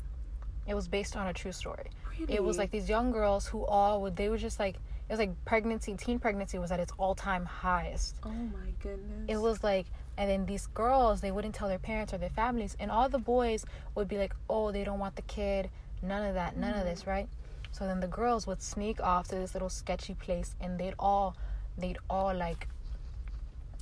it 0.65 0.73
was 0.73 0.87
based 0.87 1.15
on 1.15 1.27
a 1.27 1.33
true 1.33 1.51
story 1.51 1.89
it 2.27 2.43
was 2.43 2.57
like 2.57 2.71
these 2.71 2.89
young 2.89 3.11
girls 3.11 3.47
who 3.47 3.65
all 3.65 4.01
would 4.01 4.15
they 4.15 4.29
were 4.29 4.37
just 4.37 4.59
like 4.59 4.75
it 5.09 5.13
was 5.13 5.19
like 5.19 5.31
pregnancy, 5.45 5.93
teen 5.95 6.19
pregnancy 6.19 6.57
was 6.59 6.69
at 6.69 6.81
its 6.81 6.91
all 6.97 7.15
time 7.15 7.45
highest. 7.45 8.15
Oh 8.25 8.29
my 8.29 8.71
goodness. 8.83 9.23
It 9.29 9.37
was 9.37 9.63
like, 9.63 9.85
and 10.17 10.29
then 10.29 10.45
these 10.45 10.67
girls, 10.67 11.21
they 11.21 11.31
wouldn't 11.31 11.55
tell 11.55 11.69
their 11.69 11.79
parents 11.79 12.13
or 12.13 12.17
their 12.17 12.29
families, 12.41 12.75
and 12.77 12.91
all 12.91 13.07
the 13.07 13.17
boys 13.17 13.65
would 13.95 14.09
be 14.09 14.17
like, 14.17 14.35
oh, 14.49 14.73
they 14.73 14.83
don't 14.83 14.99
want 14.99 15.15
the 15.15 15.21
kid, 15.21 15.69
none 16.01 16.25
of 16.25 16.33
that, 16.33 16.57
none 16.57 16.73
of 16.73 16.83
this, 16.83 17.07
right? 17.07 17.29
So 17.71 17.87
then 17.87 18.01
the 18.01 18.07
girls 18.09 18.45
would 18.47 18.61
sneak 18.61 18.99
off 18.99 19.29
to 19.29 19.35
this 19.35 19.53
little 19.55 19.69
sketchy 19.69 20.13
place, 20.13 20.55
and 20.59 20.77
they'd 20.77 20.95
all, 20.99 21.37
they'd 21.77 21.99
all 22.09 22.33
like, 22.35 22.67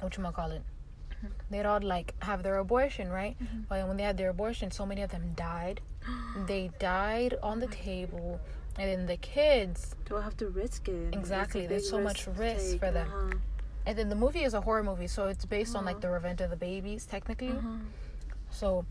what 0.01 0.17
you 0.17 0.23
call 0.31 0.51
it? 0.51 0.61
They'd 1.49 1.65
all 1.65 1.79
like 1.81 2.13
have 2.21 2.43
their 2.43 2.57
abortion, 2.57 3.09
right? 3.09 3.35
But 3.69 3.87
when 3.87 3.97
they 3.97 4.03
had 4.03 4.17
their 4.17 4.29
abortion, 4.29 4.71
so 4.71 4.85
many 4.85 5.01
of 5.01 5.11
them 5.11 5.33
died. 5.35 5.81
they 6.47 6.69
died 6.79 7.35
on 7.41 7.59
the 7.59 7.67
table, 7.67 8.39
and 8.77 8.89
then 8.91 9.05
the 9.07 9.17
kids 9.17 9.95
Do 10.05 10.17
I 10.17 10.21
have 10.21 10.37
to 10.37 10.47
risk 10.49 10.87
it? 10.89 11.13
Exactly, 11.13 11.65
there's 11.67 11.89
so 11.89 11.99
much 12.01 12.27
risk 12.27 12.71
take, 12.71 12.79
for 12.79 12.91
them. 12.91 13.07
uh-huh, 13.07 13.37
And 13.87 13.97
then 13.97 14.09
the 14.09 14.15
movie 14.15 14.43
is 14.43 14.53
a 14.53 14.61
horror 14.61 14.83
movie, 14.83 15.07
so 15.07 15.27
it's 15.27 15.45
based 15.45 15.75
on 15.75 15.85
like 15.85 15.95
Uh-huh. 15.97 16.01
the 16.07 16.09
revenge 16.11 16.41
of 16.41 16.49
the 16.51 16.55
babies, 16.57 17.05
technically. 17.05 17.49
uh-huh. 17.51 17.77
So 18.51 18.85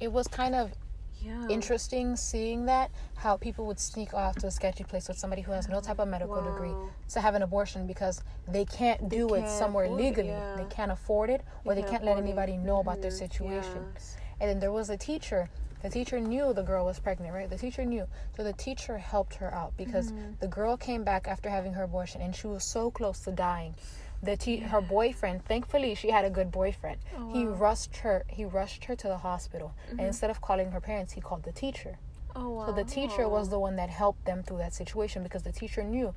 it 0.00 0.12
was 0.12 0.28
kind 0.28 0.54
of 0.54 0.72
Yeah. 1.20 1.46
interesting 1.48 2.16
seeing 2.16 2.66
that 2.66 2.90
how 3.16 3.36
people 3.36 3.66
would 3.66 3.80
sneak 3.80 4.14
off 4.14 4.36
to 4.36 4.46
a 4.46 4.50
sketchy 4.50 4.84
place 4.84 5.08
with 5.08 5.18
somebody 5.18 5.42
who 5.42 5.52
has 5.52 5.68
no 5.68 5.80
type 5.80 5.98
of 5.98 6.08
medical 6.08 6.42
degree 6.42 6.74
to 7.10 7.20
have 7.20 7.34
an 7.34 7.42
abortion 7.42 7.86
because 7.86 8.22
they 8.46 8.64
can't 8.64 9.08
do 9.08 9.34
it 9.34 9.40
can't 9.40 9.48
somewhere 9.48 9.86
afford 9.86 10.00
legally. 10.00 10.28
yeah. 10.28 10.56
They 10.56 10.64
can't 10.66 10.92
afford 10.92 11.30
it, 11.30 11.42
or 11.64 11.74
they 11.74 11.80
can't 11.82 11.90
can't 11.92 12.04
let 12.04 12.12
afford 12.12 12.24
it. 12.24 12.28
anybody 12.28 12.56
know 12.56 12.78
about 12.80 13.00
their 13.02 13.10
Mhm, 13.10 13.18
situation. 13.18 13.86
yes. 13.94 14.16
And 14.40 14.48
then 14.48 14.60
there 14.60 14.72
was 14.72 14.88
a 14.90 14.96
teacher. 14.96 15.48
The 15.82 15.90
teacher 15.90 16.18
knew 16.20 16.52
the 16.52 16.62
girl 16.62 16.84
was 16.84 16.98
pregnant, 16.98 17.32
right? 17.34 17.48
The 17.48 17.58
teacher 17.58 17.84
knew. 17.84 18.06
So 18.36 18.42
the 18.44 18.52
teacher 18.52 18.98
helped 18.98 19.36
her 19.36 19.52
out 19.54 19.76
because 19.76 20.10
Mm-hmm. 20.12 20.32
the 20.40 20.48
girl 20.48 20.76
came 20.76 21.04
back 21.04 21.26
after 21.28 21.48
having 21.50 21.74
her 21.74 21.84
abortion 21.84 22.20
and 22.20 22.34
she 22.34 22.46
was 22.48 22.64
so 22.64 22.90
close 22.90 23.20
to 23.20 23.30
dying. 23.32 23.74
The 24.22 24.36
te- 24.36 24.56
her 24.58 24.80
boyfriend, 24.80 25.44
thankfully 25.44 25.94
she 25.94 26.10
had 26.10 26.24
a 26.24 26.30
good 26.30 26.50
boyfriend. 26.50 26.98
Oh, 27.16 27.32
He 27.32 27.44
wow. 27.44 27.52
Mm-hmm. 27.52 27.62
rushed 27.62 27.96
her 27.98 28.24
he 28.28 28.44
rushed 28.44 28.84
her 28.86 28.96
to 28.96 29.08
the 29.08 29.18
hospital. 29.18 29.74
And 29.90 30.00
instead 30.00 30.30
of 30.30 30.40
calling 30.40 30.72
her 30.72 30.80
parents, 30.80 31.12
he 31.12 31.20
called 31.20 31.44
the 31.44 31.52
teacher. 31.52 31.98
Oh 32.34 32.50
wow. 32.50 32.66
So 32.66 32.72
the 32.72 32.84
teacher 32.84 33.28
was 33.28 33.48
the 33.48 33.58
one 33.58 33.76
that 33.76 33.90
helped 33.90 34.24
them 34.24 34.42
through 34.42 34.58
that 34.58 34.74
situation 34.74 35.22
because 35.22 35.42
the 35.44 35.52
teacher 35.52 35.82
knew 35.82 36.14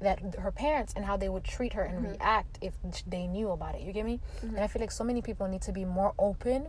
that 0.00 0.18
her 0.38 0.50
parents 0.50 0.92
and 0.96 1.04
how 1.04 1.16
they 1.16 1.28
would 1.28 1.44
treat 1.44 1.72
her 1.74 1.82
and 1.82 2.02
react 2.10 2.58
if 2.60 2.74
they 3.06 3.26
knew 3.28 3.50
about 3.50 3.76
it. 3.76 3.82
You 3.82 3.92
get 3.92 4.04
me? 4.04 4.18
And 4.42 4.58
I 4.58 4.66
feel 4.66 4.80
like 4.80 4.90
so 4.90 5.04
many 5.04 5.22
people 5.22 5.46
need 5.46 5.62
to 5.62 5.72
be 5.72 5.84
more 5.84 6.12
open, 6.18 6.66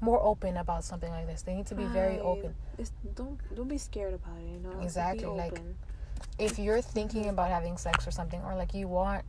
more 0.00 0.22
open 0.22 0.56
about 0.56 0.84
something 0.84 1.10
like 1.10 1.26
this. 1.26 1.42
They 1.42 1.54
need 1.54 1.66
to 1.66 1.74
be 1.74 1.84
very 1.84 2.20
open. 2.20 2.54
It's, 2.78 2.92
don't 3.16 3.38
don't 3.56 3.68
be 3.68 3.78
scared 3.78 4.14
about 4.14 4.38
it. 4.38 4.46
You 4.48 4.60
know. 4.60 4.80
Exactly, 4.80 5.26
like. 5.26 5.60
If 6.38 6.58
you're 6.58 6.80
thinking 6.80 7.26
about 7.28 7.48
having 7.48 7.76
sex 7.76 8.06
or 8.06 8.10
something, 8.12 8.40
or 8.42 8.54
like 8.56 8.74
you 8.74 8.88
want, 8.88 9.24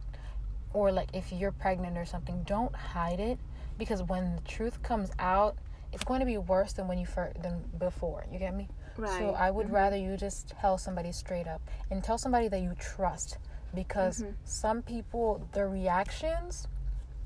or 0.73 0.91
like 0.91 1.09
if 1.13 1.31
you're 1.31 1.51
pregnant 1.51 1.97
or 1.97 2.05
something, 2.05 2.43
don't 2.43 2.75
hide 2.75 3.19
it 3.19 3.39
because 3.77 4.03
when 4.03 4.35
the 4.35 4.41
truth 4.41 4.81
comes 4.83 5.09
out, 5.19 5.55
it's 5.91 6.03
going 6.03 6.19
to 6.19 6.25
be 6.25 6.37
worse 6.37 6.73
than 6.73 6.87
when 6.87 6.99
you 6.99 7.05
fir- 7.05 7.33
than 7.41 7.63
before. 7.77 8.25
You 8.31 8.39
get 8.39 8.55
me? 8.55 8.67
right. 8.97 9.17
So 9.17 9.29
I 9.31 9.49
would 9.49 9.67
Mhm. 9.67 9.71
rather 9.73 9.95
you 9.95 10.17
just 10.17 10.49
tell 10.49 10.77
somebody 10.77 11.11
straight 11.13 11.47
up 11.47 11.61
and 11.89 12.03
tell 12.03 12.17
somebody 12.17 12.47
that 12.49 12.59
you 12.61 12.73
trust 12.77 13.37
because 13.73 14.21
Mhm. 14.21 14.33
some 14.43 14.81
people 14.83 15.47
their 15.53 15.69
reactions 15.69 16.67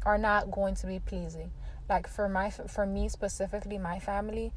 are 0.06 0.18
not 0.20 0.52
going 0.52 0.76
to 0.76 0.88
be 0.88 1.00
pleasing. 1.00 1.52
Like 1.90 2.08
for 2.08 2.30
my 2.30 2.50
for 2.52 2.86
me 2.86 3.10
specifically, 3.10 3.78
my 3.80 4.00
family, 4.00 4.54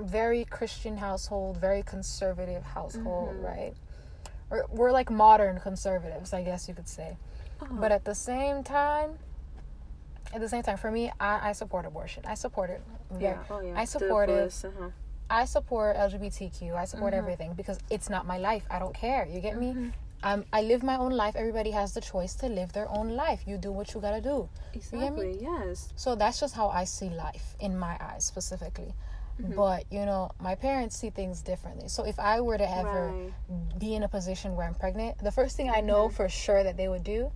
very 0.00 0.44
Christian 0.44 0.96
household, 0.96 1.56
very 1.58 1.82
conservative 1.82 2.62
household, 2.64 3.36
Mhm. 3.36 3.44
right? 3.44 3.74
We're, 4.50 4.66
we're 4.70 4.92
like 4.92 5.10
modern 5.10 5.60
conservatives, 5.60 6.32
I 6.32 6.42
guess 6.42 6.66
you 6.68 6.74
could 6.74 6.88
say. 6.88 7.16
Oh, 7.62 7.66
But 7.72 7.92
at 7.92 8.04
the 8.04 8.14
same 8.14 8.62
time, 8.62 9.18
at 10.32 10.40
the 10.40 10.48
same 10.48 10.62
time, 10.62 10.76
for 10.76 10.90
me, 10.90 11.10
I, 11.18 11.50
I 11.50 11.52
support 11.52 11.86
abortion. 11.86 12.22
I 12.26 12.34
support 12.34 12.70
it. 12.70 12.82
Very- 13.10 13.22
yeah. 13.24 13.38
Oh 13.50 13.60
yeah. 13.60 13.74
I 13.76 13.84
support 13.84 14.28
it. 14.28 14.54
Uh-huh. 14.64 14.90
I 15.30 15.44
support 15.44 15.96
LGBTQ. 15.96 16.74
I 16.74 16.84
support 16.84 17.12
Mhm. 17.14 17.18
everything 17.18 17.52
because 17.54 17.78
it's 17.90 18.08
not 18.08 18.26
my 18.26 18.38
life. 18.38 18.64
I 18.70 18.78
don't 18.78 18.94
care. 18.94 19.26
You 19.26 19.40
get 19.40 19.58
me? 19.58 19.72
Mhm. 19.74 19.92
Um, 20.22 20.44
I 20.52 20.62
live 20.62 20.82
my 20.82 20.96
own 20.96 21.12
life. 21.12 21.36
Everybody 21.36 21.70
has 21.70 21.94
the 21.94 22.00
choice 22.00 22.34
to 22.36 22.48
live 22.48 22.72
their 22.72 22.88
own 22.90 23.14
life. 23.14 23.46
You 23.46 23.56
do 23.56 23.70
what 23.70 23.94
you 23.94 24.00
gotta 24.00 24.20
do. 24.20 24.48
get 24.72 24.92
me? 24.92 24.98
Exactly. 25.04 25.38
Yes. 25.40 25.92
So 25.96 26.14
that's 26.14 26.40
just 26.40 26.54
how 26.54 26.68
I 26.68 26.84
see 26.84 27.08
life 27.10 27.54
in 27.60 27.78
my 27.78 27.96
eyes 28.00 28.24
specifically. 28.24 28.94
Mhm. 29.40 29.54
But 29.54 29.84
you 29.92 30.04
know, 30.04 30.30
my 30.40 30.54
parents 30.56 30.96
see 30.96 31.10
things 31.10 31.40
differently. 31.42 31.88
So 31.88 32.04
if 32.04 32.18
I 32.18 32.40
were 32.40 32.58
to 32.58 32.68
ever 32.68 33.06
Right. 33.12 33.78
be 33.78 33.94
in 33.94 34.02
a 34.02 34.08
position 34.08 34.56
where 34.56 34.66
I'm 34.66 34.74
pregnant, 34.74 35.18
the 35.18 35.30
first 35.32 35.56
thing 35.56 35.70
I 35.70 35.80
know 35.80 36.08
Mhm. 36.08 36.12
for 36.12 36.28
sure 36.28 36.62
that 36.64 36.76
they 36.76 36.88
would 36.88 37.04
do, 37.04 37.30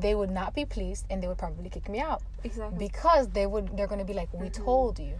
they 0.00 0.14
would 0.14 0.30
not 0.30 0.54
be 0.54 0.64
pleased 0.64 1.04
and 1.10 1.22
they 1.22 1.28
would 1.28 1.38
probably 1.38 1.68
kick 1.70 1.88
me 1.88 2.00
out 2.00 2.22
Exactly. 2.44 2.78
because 2.78 3.28
they 3.28 3.46
would. 3.46 3.76
They're 3.76 3.86
gonna 3.88 4.04
be 4.04 4.14
like, 4.14 4.32
"We 4.32 4.48
Mhm. 4.48 4.64
told 4.64 4.98
you." 4.98 5.14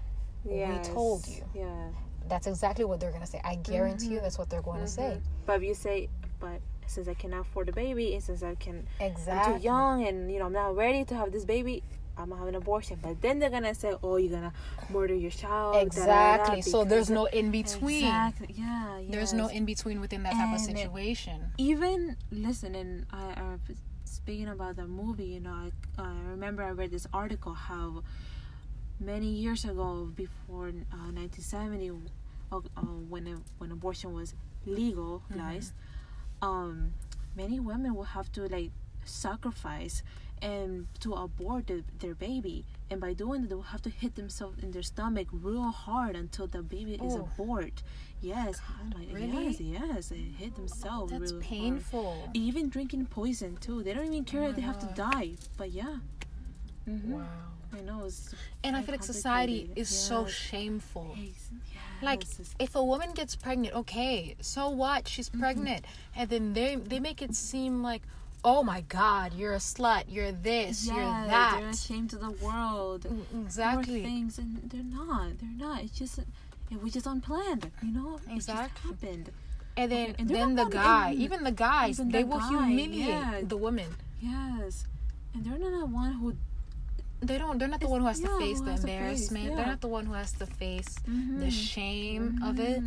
yes. 0.44 0.88
told 0.88 1.26
you. 1.28 1.44
Yeah. 1.54 1.88
That's 2.28 2.46
exactly 2.46 2.84
what 2.84 3.00
they're 3.00 3.12
gonna 3.12 3.26
say. 3.26 3.40
I 3.44 3.56
guarantee 3.56 4.10
you, 4.14 4.18
Mhm. 4.18 4.22
that's 4.22 4.38
what 4.38 4.48
they're 4.50 4.62
going 4.62 4.80
to 4.80 4.86
say. 4.88 5.12
Mhm. 5.16 5.20
But 5.46 5.56
if 5.56 5.62
you 5.62 5.74
say, 5.74 6.08
but 6.40 6.60
since 6.86 7.08
I 7.08 7.14
cannot 7.14 7.40
afford 7.40 7.68
the 7.68 7.72
baby, 7.72 8.14
and 8.14 8.22
since 8.22 8.42
I 8.42 8.54
can, 8.54 8.86
Exactly. 9.00 9.54
I'm 9.54 9.58
too 9.60 9.64
young, 9.64 10.06
and 10.06 10.30
you 10.32 10.38
know 10.38 10.46
I'm 10.46 10.52
not 10.52 10.74
ready 10.76 11.04
to 11.06 11.14
have 11.16 11.32
this 11.32 11.44
baby, 11.44 11.82
I'm 12.16 12.28
gonna 12.30 12.38
have 12.40 12.48
an 12.48 12.54
abortion. 12.54 12.98
But 13.02 13.20
then 13.20 13.38
they're 13.38 13.50
gonna 13.50 13.74
say, 13.74 13.94
oh, 14.02 14.16
you're 14.16 14.30
gonna 14.32 14.52
murder 14.90 15.14
your 15.14 15.30
child. 15.30 15.74
da, 15.74 15.80
da, 15.80 15.80
da, 15.80 15.86
Exactly. 15.86 16.62
So 16.62 16.84
there's 16.84 17.10
no 17.10 17.26
in 17.26 17.50
between. 17.50 18.04
Exactly. 18.04 18.54
Yeah. 18.58 19.00
There's 19.08 19.32
no 19.32 19.48
in 19.48 19.64
between 19.64 20.00
within 20.00 20.22
that 20.24 20.32
type 20.34 20.48
of 20.54 20.66
And 20.66 20.76
situation. 20.78 21.52
even 21.58 22.16
listen 22.30 22.74
and 22.74 23.06
I, 23.12 23.22
I 23.42 23.56
speaking 24.18 24.48
about 24.48 24.74
the 24.76 24.86
movie 24.86 25.30
you 25.36 25.40
know 25.40 25.56
I, 25.66 26.02
I 26.02 26.10
remember 26.30 26.62
i 26.62 26.70
read 26.70 26.90
this 26.90 27.06
article 27.12 27.54
how 27.54 28.02
many 29.00 29.26
years 29.44 29.64
ago 29.64 30.10
before 30.14 30.68
uh, 30.68 31.10
1970 31.14 31.92
uh, 32.52 32.56
when 33.08 33.24
when 33.58 33.70
abortion 33.70 34.12
was 34.12 34.34
legalized 34.66 35.72
um 36.42 36.92
many 37.36 37.60
women 37.60 37.94
would 37.94 38.08
have 38.08 38.30
to 38.32 38.42
like 38.48 38.70
sacrifice 39.04 40.02
and 40.42 40.86
to 41.00 41.14
abort 41.14 41.68
the, 41.68 41.84
their 42.00 42.14
baby 42.14 42.64
and 42.90 43.00
by 43.00 43.12
doing 43.12 43.42
that 43.42 43.48
they 43.48 43.54
will 43.54 43.62
have 43.74 43.82
to 43.82 43.90
hit 43.90 44.14
themselves 44.14 44.58
in 44.62 44.70
their 44.72 44.82
stomach 44.82 45.28
real 45.32 45.70
hard 45.70 46.16
until 46.16 46.46
the 46.46 46.62
baby 46.62 46.94
is 46.94 47.14
Ooh. 47.16 47.18
abort 47.20 47.82
yes 48.20 48.60
oh 48.68 48.84
my 48.98 49.04
really? 49.12 49.46
yes 49.48 49.60
yes 49.60 50.08
they 50.08 50.16
hit 50.16 50.54
themselves 50.56 51.12
That's 51.12 51.22
really 51.32 51.34
hard. 51.34 51.44
painful. 51.44 52.30
even 52.34 52.68
drinking 52.68 53.06
poison 53.06 53.56
too 53.60 53.82
they 53.82 53.92
don't 53.94 54.06
even 54.12 54.24
care 54.24 54.42
Oh 54.42 54.46
that 54.48 54.56
they 54.56 54.62
my 54.62 54.66
have 54.68 54.78
to 54.80 54.86
die 54.86 55.30
but 55.56 55.70
yeah 55.70 55.96
hmm 56.86 57.12
Wow. 57.12 57.20
i 57.76 57.80
know 57.80 58.04
it's 58.04 58.34
And 58.64 58.76
I 58.76 58.82
feel 58.82 58.94
like 58.94 59.04
society 59.04 59.70
is 59.76 59.88
so 59.88 60.26
shameful. 60.26 61.16
Yes, 61.16 61.50
Like 62.02 62.24
if 62.58 62.74
a 62.74 62.82
woman 62.84 63.12
gets 63.14 63.34
pregnant, 63.36 63.74
okay, 63.74 64.34
so 64.40 64.68
what? 64.68 65.08
She's 65.08 65.28
Mm-hmm. 65.28 65.40
pregnant, 65.40 65.84
and 66.16 66.28
then 66.30 66.52
they 66.54 66.76
they 66.76 67.00
make 67.00 67.20
it 67.22 67.34
seem 67.34 67.82
like, 67.82 68.02
oh 68.44 68.62
my 68.62 68.80
God, 68.82 69.34
you're 69.34 69.54
a 69.54 69.58
slut, 69.58 70.04
you're 70.08 70.32
this, 70.32 70.86
you're 70.86 70.96
that. 70.96 71.58
They're 71.60 71.68
ashamed 71.70 72.10
to 72.10 72.16
the 72.16 72.30
world. 72.30 73.02
Mm, 73.02 73.44
Exactly. 73.44 74.02
things, 74.02 74.38
and 74.38 74.58
they're 74.70 74.82
not. 74.82 75.38
They're 75.40 75.68
not. 75.68 75.82
It's 75.82 75.98
just 75.98 76.18
it 76.70 76.82
was 76.82 76.92
just 76.92 77.06
unplanned. 77.06 77.70
You 77.82 77.92
know. 77.92 78.20
It 78.28 78.34
Exactly. 78.36 78.90
just 78.90 79.02
happened. 79.02 79.30
And 79.76 79.92
then 79.92 80.14
and 80.18 80.28
then 80.28 80.54
the 80.56 80.64
guy, 80.64 81.12
even- 81.12 81.22
even 81.24 81.44
the 81.44 81.52
guys, 81.52 82.00
even 82.00 82.10
they 82.10 82.22
the 82.22 82.28
will 82.28 82.38
guy, 82.40 82.66
humiliate 82.66 83.08
yeah. 83.08 83.40
the 83.42 83.56
woman. 83.56 83.86
Yes, 84.20 84.84
and 85.34 85.44
they're 85.44 85.58
not 85.58 85.78
the 85.80 85.86
one 85.86 86.12
who. 86.14 86.34
They 87.20 87.38
don't. 87.38 87.58
They're 87.58 87.68
not 87.68 87.80
the 87.80 87.86
It's- 87.86 87.90
one 87.90 88.00
who 88.02 88.06
has 88.06 88.20
yeah, 88.20 88.28
to 88.28 88.38
face 88.38 88.58
the 88.60 88.64
to 88.66 88.70
face, 88.72 88.80
embarrassment. 88.80 89.56
They're 89.56 89.66
not 89.66 89.80
the 89.80 89.88
one 89.88 90.06
who 90.06 90.12
has 90.14 90.32
to 90.34 90.46
face 90.46 90.94
the 91.04 91.10
Mhm. 91.46 91.50
shame 91.50 92.40
of 92.44 92.58
it. 92.60 92.82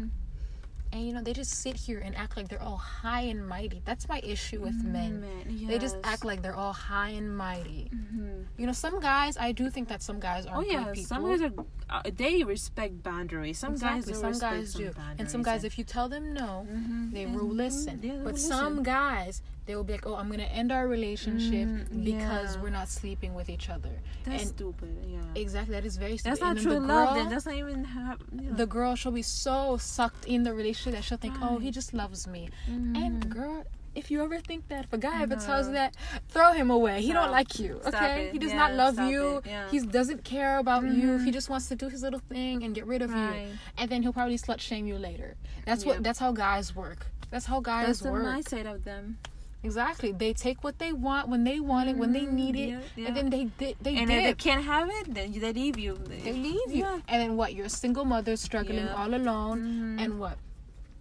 And 0.94 1.08
you 1.08 1.14
know, 1.14 1.22
they 1.22 1.32
just 1.34 1.52
sit 1.52 1.76
here 1.78 2.00
and 2.00 2.16
act 2.18 2.36
like 2.36 2.50
they're 2.50 2.62
all 2.62 2.76
high 2.78 3.22
and 3.22 3.48
mighty. 3.48 3.82
That's 3.86 4.10
my 4.10 4.20
issue 4.24 4.60
with 4.62 4.76
men. 4.84 5.22
Men, 5.22 5.68
They 5.68 5.80
just 5.80 5.96
act 6.04 6.26
like 6.26 6.42
they're 6.42 6.56
all 6.56 6.74
high 6.74 7.10
and 7.12 7.36
mighty. 7.38 7.90
Mhm. 7.96 8.46
You 8.58 8.66
know, 8.68 8.74
some 8.74 9.00
guys. 9.00 9.38
I 9.38 9.54
do 9.54 9.70
think 9.70 9.88
that 9.88 10.02
some 10.02 10.20
guys 10.20 10.46
are 10.46 10.58
Oh 10.58 10.62
yeah, 10.62 10.86
people. 10.92 11.06
some 11.08 11.24
guys 11.24 11.42
are. 11.42 11.52
Uh, 11.90 12.02
they 12.14 12.44
respect 12.44 13.02
boundaries. 13.04 13.58
Some 13.58 13.76
guys 13.78 14.08
exactly. 14.08 14.14
do 14.14 14.20
Some 14.20 14.40
guys 14.50 14.72
some 14.74 14.82
do, 14.82 14.92
boundaries 14.92 15.20
and 15.20 15.32
some 15.32 15.44
guys, 15.44 15.64
if 15.64 15.78
you 15.78 15.84
tell 15.86 16.10
them 16.10 16.34
no, 16.34 16.68
Mhm. 16.70 17.12
they 17.14 17.26
will 17.26 17.48
listen. 17.48 18.00
yeah, 18.04 18.12
they 18.12 18.18
will 18.18 18.26
but 18.32 18.40
some 18.40 18.76
listen. 18.78 18.84
guys, 18.84 19.42
they 19.66 19.76
will 19.76 19.84
be 19.84 19.94
like, 19.94 20.06
"Oh, 20.08 20.16
I'm 20.16 20.30
gonna 20.30 20.44
end 20.44 20.72
our 20.72 20.88
relationship 20.88 21.68
Mm, 21.68 22.04
because 22.04 22.56
yeah. 22.56 22.62
we're 22.62 22.70
not 22.70 22.90
sleeping 22.90 23.34
with 23.34 23.50
each 23.50 23.70
other." 23.70 23.90
that's 24.24 24.44
and 24.44 24.52
stupid. 24.56 24.96
Yeah. 25.08 25.20
Exactly, 25.36 25.74
that 25.76 25.86
is 25.86 25.98
very 25.98 26.18
stupid. 26.18 26.32
That's 26.40 26.42
not 26.42 26.58
true 26.58 26.74
the 26.74 26.80
love. 26.80 27.16
Then 27.16 27.30
that's 27.30 27.46
not 27.46 27.56
even 27.56 27.84
know. 27.84 28.54
the 28.54 28.66
girl 28.66 28.96
she'll 28.96 29.12
be 29.12 29.22
so 29.22 29.78
sucked 29.78 30.26
in 30.26 30.44
the 30.44 30.54
relationship 30.54 30.94
that 30.94 31.04
she'll 31.04 31.18
think, 31.18 31.36
oh, 31.42 31.58
he 31.60 31.72
just 31.72 31.94
loves 31.94 32.28
me. 32.28 32.50
Mhm. 32.70 32.98
And 32.98 33.30
girl, 33.30 33.64
if 33.94 34.10
you 34.10 34.24
ever 34.24 34.40
think 34.40 34.68
that, 34.70 34.86
if 34.86 34.94
a 34.94 34.98
guy 34.98 35.22
ever 35.22 35.36
tells 35.36 35.68
you 35.68 35.74
that, 35.74 35.96
throw 36.30 36.54
him 36.54 36.72
away. 36.72 37.02
He 37.02 37.12
don't 37.12 37.30
like 37.32 37.60
you. 37.60 37.82
Okay, 37.86 38.30
he 38.32 38.40
does 38.40 38.52
Yeah, 38.52 38.58
not 38.58 38.74
love 38.74 38.98
you. 39.12 39.42
He 39.70 39.80
doesn't 39.82 40.24
care 40.24 40.58
about 40.60 40.84
you. 40.84 41.18
He 41.20 41.30
Mhm. 41.30 41.34
just 41.34 41.50
wants 41.50 41.68
to 41.68 41.76
do 41.76 41.90
his 41.90 42.02
little 42.02 42.22
thing 42.34 42.64
and 42.64 42.74
get 42.74 42.86
rid 42.88 43.02
of 43.02 43.12
you. 43.12 43.34
And 43.78 43.90
then 43.92 44.02
he'll 44.02 44.14
probably 44.14 44.38
slut 44.38 44.60
shame 44.60 44.88
you 44.88 44.98
later. 44.98 45.36
That's 45.66 45.86
what. 45.86 46.04
That's 46.04 46.20
how 46.20 46.32
guys 46.32 46.74
work. 46.76 47.08
That's 47.32 47.46
how 47.46 47.60
guys 47.62 47.88
That's 47.88 48.00
the 48.00 48.12
work. 48.12 48.26
mindset 48.26 48.66
of 48.74 48.84
them. 48.86 49.18
Exactly. 49.64 50.12
They 50.12 50.34
take 50.34 50.64
what 50.64 50.80
they 50.80 50.92
want 50.92 51.30
when 51.30 51.44
they 51.44 51.60
want 51.60 51.90
it, 51.90 51.96
when 51.98 52.14
they 52.14 52.26
need 52.26 52.56
it, 52.56 52.70
Yeah, 52.70 52.80
yeah. 52.96 53.08
and 53.08 53.18
then 53.18 53.30
they 53.30 53.44
they, 53.58 53.76
they 53.82 53.96
and 53.98 54.10
if 54.10 54.24
they 54.24 54.34
can't 54.34 54.64
have 54.66 54.90
it, 54.90 55.14
then 55.14 55.32
they 55.32 55.54
leave 55.54 55.78
you. 55.78 55.98
They 56.24 56.34
leave 56.34 56.70
you. 56.72 56.82
Yeah. 56.84 57.00
And 57.08 57.22
then 57.22 57.38
what? 57.38 57.54
You're 57.54 57.68
a 57.68 57.70
single 57.70 58.06
mother 58.06 58.36
struggling 58.38 58.88
all 58.90 59.14
alone. 59.14 59.62
Mhm. 59.62 60.04
And 60.04 60.20
what? 60.20 60.38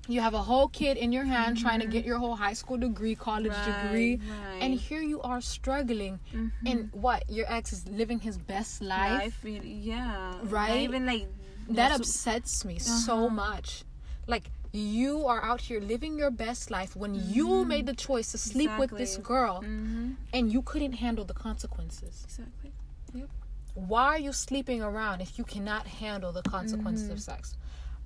You 0.08 0.20
have 0.20 0.34
a 0.34 0.42
whole 0.42 0.68
kid 0.68 0.96
in 0.96 1.12
your 1.12 1.24
hand 1.24 1.56
trying 1.56 1.80
to 1.80 1.86
get 1.86 2.04
your 2.04 2.18
whole 2.18 2.34
high 2.36 2.54
school 2.54 2.76
degree, 2.76 3.14
college 3.14 3.52
Right, 3.52 3.82
degree. 3.82 4.14
right. 4.28 4.58
And 4.60 4.74
here 4.74 5.00
you 5.02 5.20
are 5.22 5.40
struggling. 5.40 6.18
And 6.66 6.90
what? 6.92 7.30
Your 7.30 7.46
ex 7.48 7.72
is 7.72 7.86
living 7.88 8.18
his 8.20 8.36
best 8.36 8.82
life. 8.82 9.38
Life, 9.44 9.62
yeah. 9.64 10.34
Not 10.42 10.50
Right? 10.52 10.80
even 10.82 11.06
like 11.06 11.28
that 11.68 11.92
upsets 11.92 12.64
me 12.64 12.78
so 12.78 13.26
Uh-huh. 13.26 13.28
much. 13.30 13.84
Like 14.26 14.50
you 14.72 15.26
are 15.26 15.42
out 15.42 15.60
here 15.62 15.80
living 15.80 16.16
your 16.18 16.30
best 16.30 16.70
life 16.70 16.94
when 16.94 17.14
you 17.14 17.64
made 17.64 17.86
the 17.86 17.94
choice 17.94 18.30
to 18.32 18.38
sleep 18.38 18.70
with 18.78 18.90
this 18.90 19.16
Exactly. 19.16 19.24
girl 19.34 19.62
Mhm. 19.62 20.16
and 20.32 20.52
you 20.52 20.62
couldn't 20.62 20.92
handle 20.94 21.24
the 21.24 21.34
consequences. 21.34 22.22
Exactly. 22.24 22.72
Yep. 23.14 23.28
why 23.74 24.04
are 24.06 24.18
you 24.18 24.32
sleeping 24.32 24.82
around 24.82 25.20
if 25.20 25.38
you 25.38 25.44
cannot 25.44 25.86
handle 25.86 26.32
the 26.32 26.42
consequences 26.42 27.08
of 27.08 27.18
Mm-hmm. 27.18 27.32
sex? 27.32 27.56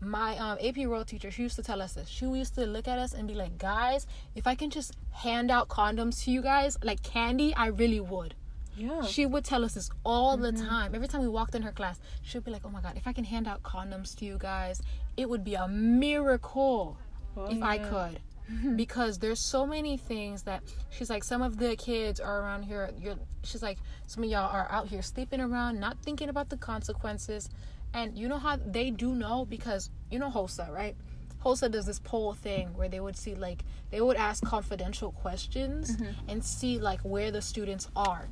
My 0.00 0.36
um, 0.38 0.58
AP 0.60 0.86
world 0.86 1.06
teacher, 1.08 1.30
she 1.30 1.42
used 1.42 1.56
to 1.56 1.62
tell 1.62 1.80
us 1.80 1.94
this. 1.94 2.08
She 2.08 2.26
used 2.26 2.54
to 2.56 2.66
look 2.66 2.86
at 2.86 2.98
us 2.98 3.14
and 3.14 3.26
be 3.26 3.34
like, 3.34 3.56
guys, 3.58 4.06
if 4.34 4.46
I 4.46 4.54
can 4.54 4.68
just 4.70 4.92
hand 5.12 5.50
out 5.50 5.68
condoms 5.68 6.22
to 6.24 6.30
you 6.30 6.42
guys 6.42 6.76
like 6.82 7.02
candy, 7.02 7.54
I 7.54 7.66
really 7.68 8.00
would. 8.00 8.34
Yeah. 8.76 9.02
She 9.02 9.24
would 9.24 9.44
tell 9.44 9.64
us 9.64 9.74
this 9.74 9.88
all 10.04 10.36
the 10.36 10.52
Mm-hmm. 10.52 10.66
time. 10.68 10.94
Every 10.94 11.08
time 11.08 11.22
we 11.22 11.28
walked 11.28 11.54
in 11.54 11.62
her 11.62 11.72
class, 11.72 11.98
she 12.22 12.36
would 12.36 12.44
be 12.44 12.50
like, 12.50 12.62
oh 12.66 12.70
my 12.70 12.80
God, 12.82 12.96
if 12.96 13.06
I 13.06 13.12
can 13.12 13.24
hand 13.24 13.46
out 13.48 13.62
condoms 13.62 14.14
to 14.16 14.24
you 14.26 14.36
guys, 14.38 14.82
it 15.16 15.28
would 15.28 15.44
be 15.44 15.54
a 15.54 15.68
miracle 15.68 16.98
Oh, 17.36 17.46
if 17.46 17.62
I 17.62 17.78
could. 17.78 18.20
because 18.76 19.18
there's 19.18 19.40
so 19.40 19.66
many 19.66 19.96
things 19.96 20.42
that 20.42 20.62
she's 20.90 21.08
like 21.08 21.24
some 21.24 21.40
of 21.40 21.56
the 21.56 21.76
kids 21.76 22.20
are 22.20 22.40
around 22.42 22.62
here 22.62 22.90
you're 22.98 23.16
she's 23.42 23.62
like 23.62 23.78
some 24.06 24.22
of 24.22 24.28
y'all 24.28 24.50
are 24.50 24.70
out 24.70 24.86
here 24.86 25.00
sleeping 25.00 25.40
around 25.40 25.80
not 25.80 25.96
thinking 26.02 26.28
about 26.28 26.50
the 26.50 26.56
consequences. 26.56 27.48
And 27.94 28.18
you 28.18 28.28
know 28.28 28.38
how 28.38 28.56
they 28.56 28.90
do 28.90 29.14
know? 29.14 29.44
Because 29.44 29.90
you 30.10 30.18
know 30.18 30.30
HOSA 30.30 30.70
right? 30.70 30.96
HOSA 31.44 31.70
does 31.70 31.86
this 31.86 31.98
poll 31.98 32.34
thing 32.34 32.68
where 32.74 32.88
they 32.88 33.00
would 33.00 33.16
see 33.16 33.34
like 33.34 33.64
they 33.90 34.00
would 34.00 34.16
ask 34.16 34.44
confidential 34.44 35.12
questions 35.12 35.96
mm-hmm. 35.96 36.12
and 36.28 36.44
see 36.44 36.78
like 36.78 37.00
where 37.00 37.30
the 37.30 37.42
students 37.42 37.88
are 37.96 38.28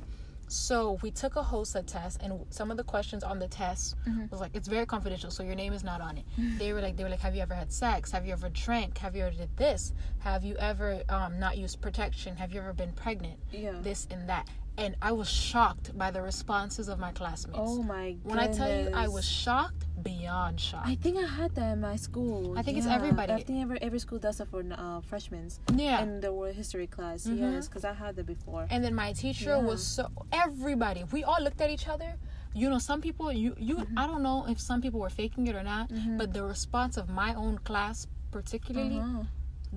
so 0.53 0.99
we 1.01 1.11
took 1.11 1.35
a 1.35 1.43
HOSA 1.43 1.83
test, 1.83 2.21
and 2.21 2.45
some 2.49 2.69
of 2.71 2.77
the 2.77 2.83
questions 2.83 3.23
on 3.23 3.39
the 3.39 3.47
test 3.47 3.95
was 4.29 4.39
like, 4.39 4.51
it's 4.53 4.67
very 4.67 4.85
confidential, 4.85 5.31
so 5.31 5.43
your 5.43 5.55
name 5.55 5.73
is 5.73 5.83
not 5.83 5.99
on 6.01 6.17
it. 6.17 6.25
They 6.59 6.73
were 6.73 6.81
like, 6.81 6.95
they 6.95 7.03
were 7.03 7.09
like, 7.09 7.21
have 7.21 7.35
you 7.35 7.41
ever 7.41 7.55
had 7.55 7.71
sex? 7.71 8.11
Have 8.11 8.25
you 8.25 8.33
ever 8.33 8.49
drank? 8.49 8.97
Have 8.99 9.15
you 9.15 9.23
ever 9.23 9.35
did 9.35 9.55
this? 9.57 9.93
Have 10.19 10.43
you 10.43 10.55
ever 10.57 11.01
um, 11.09 11.39
not 11.39 11.57
used 11.57 11.81
protection? 11.81 12.35
Have 12.35 12.53
you 12.53 12.59
ever 12.61 12.73
been 12.73 12.91
pregnant? 12.93 13.39
Yeah. 13.51 13.73
This 13.81 14.07
and 14.11 14.29
that. 14.29 14.47
And 14.77 14.95
I 15.01 15.11
was 15.11 15.29
shocked 15.29 15.95
by 15.97 16.09
the 16.09 16.21
responses 16.21 16.87
of 16.87 16.97
my 16.97 17.11
classmates. 17.11 17.59
Oh 17.61 17.83
my 17.83 18.13
goodness. 18.13 18.25
when 18.25 18.39
I 18.39 18.47
tell 18.47 18.69
you, 18.75 18.89
I 18.93 19.07
was 19.07 19.23
shocked 19.23 19.85
beyond 20.01 20.59
shocked. 20.59 20.87
I 20.87 20.95
think 20.95 21.17
I 21.17 21.27
had 21.27 21.53
that 21.55 21.73
in 21.73 21.81
my 21.81 21.95
school. 21.95 22.57
I 22.57 22.63
think 22.63 22.77
it's 22.79 22.87
everybody. 22.87 23.31
I 23.33 23.43
think 23.43 23.61
every 23.61 23.79
every 23.81 23.99
school 23.99 24.17
does 24.17 24.39
it 24.41 24.47
for 24.49 24.63
uh, 24.71 25.01
freshmen 25.01 25.47
yeah. 25.75 26.01
in 26.01 26.19
the 26.21 26.33
world 26.33 26.55
history 26.55 26.87
class. 26.87 27.25
Mhm. 27.27 27.39
Yes, 27.39 27.67
because 27.67 27.85
I 27.85 27.93
had 27.93 28.15
that 28.15 28.25
before. 28.25 28.65
And 28.71 28.83
then 28.83 28.95
my 28.95 29.13
teacher 29.13 29.51
Yeah. 29.57 29.69
was 29.69 29.83
so 29.85 30.09
everybody. 30.31 31.03
We 31.11 31.23
all 31.23 31.41
looked 31.41 31.61
at 31.61 31.69
each 31.69 31.87
other. 31.87 32.15
You 32.55 32.67
know, 32.69 32.79
some 32.79 32.99
people 33.01 33.31
you 33.31 33.53
you 33.57 33.75
Mm-hmm. 33.77 33.97
I 33.99 34.07
don't 34.07 34.23
know 34.23 34.45
if 34.49 34.59
some 34.59 34.81
people 34.81 34.99
were 34.99 35.09
faking 35.21 35.45
it 35.47 35.55
or 35.55 35.63
not, 35.63 35.91
but 36.17 36.33
the 36.33 36.43
response 36.43 36.97
of 36.97 37.09
my 37.09 37.33
own 37.35 37.59
class 37.59 38.07
particularly, 38.31 38.97
Uh-huh. 38.99 39.23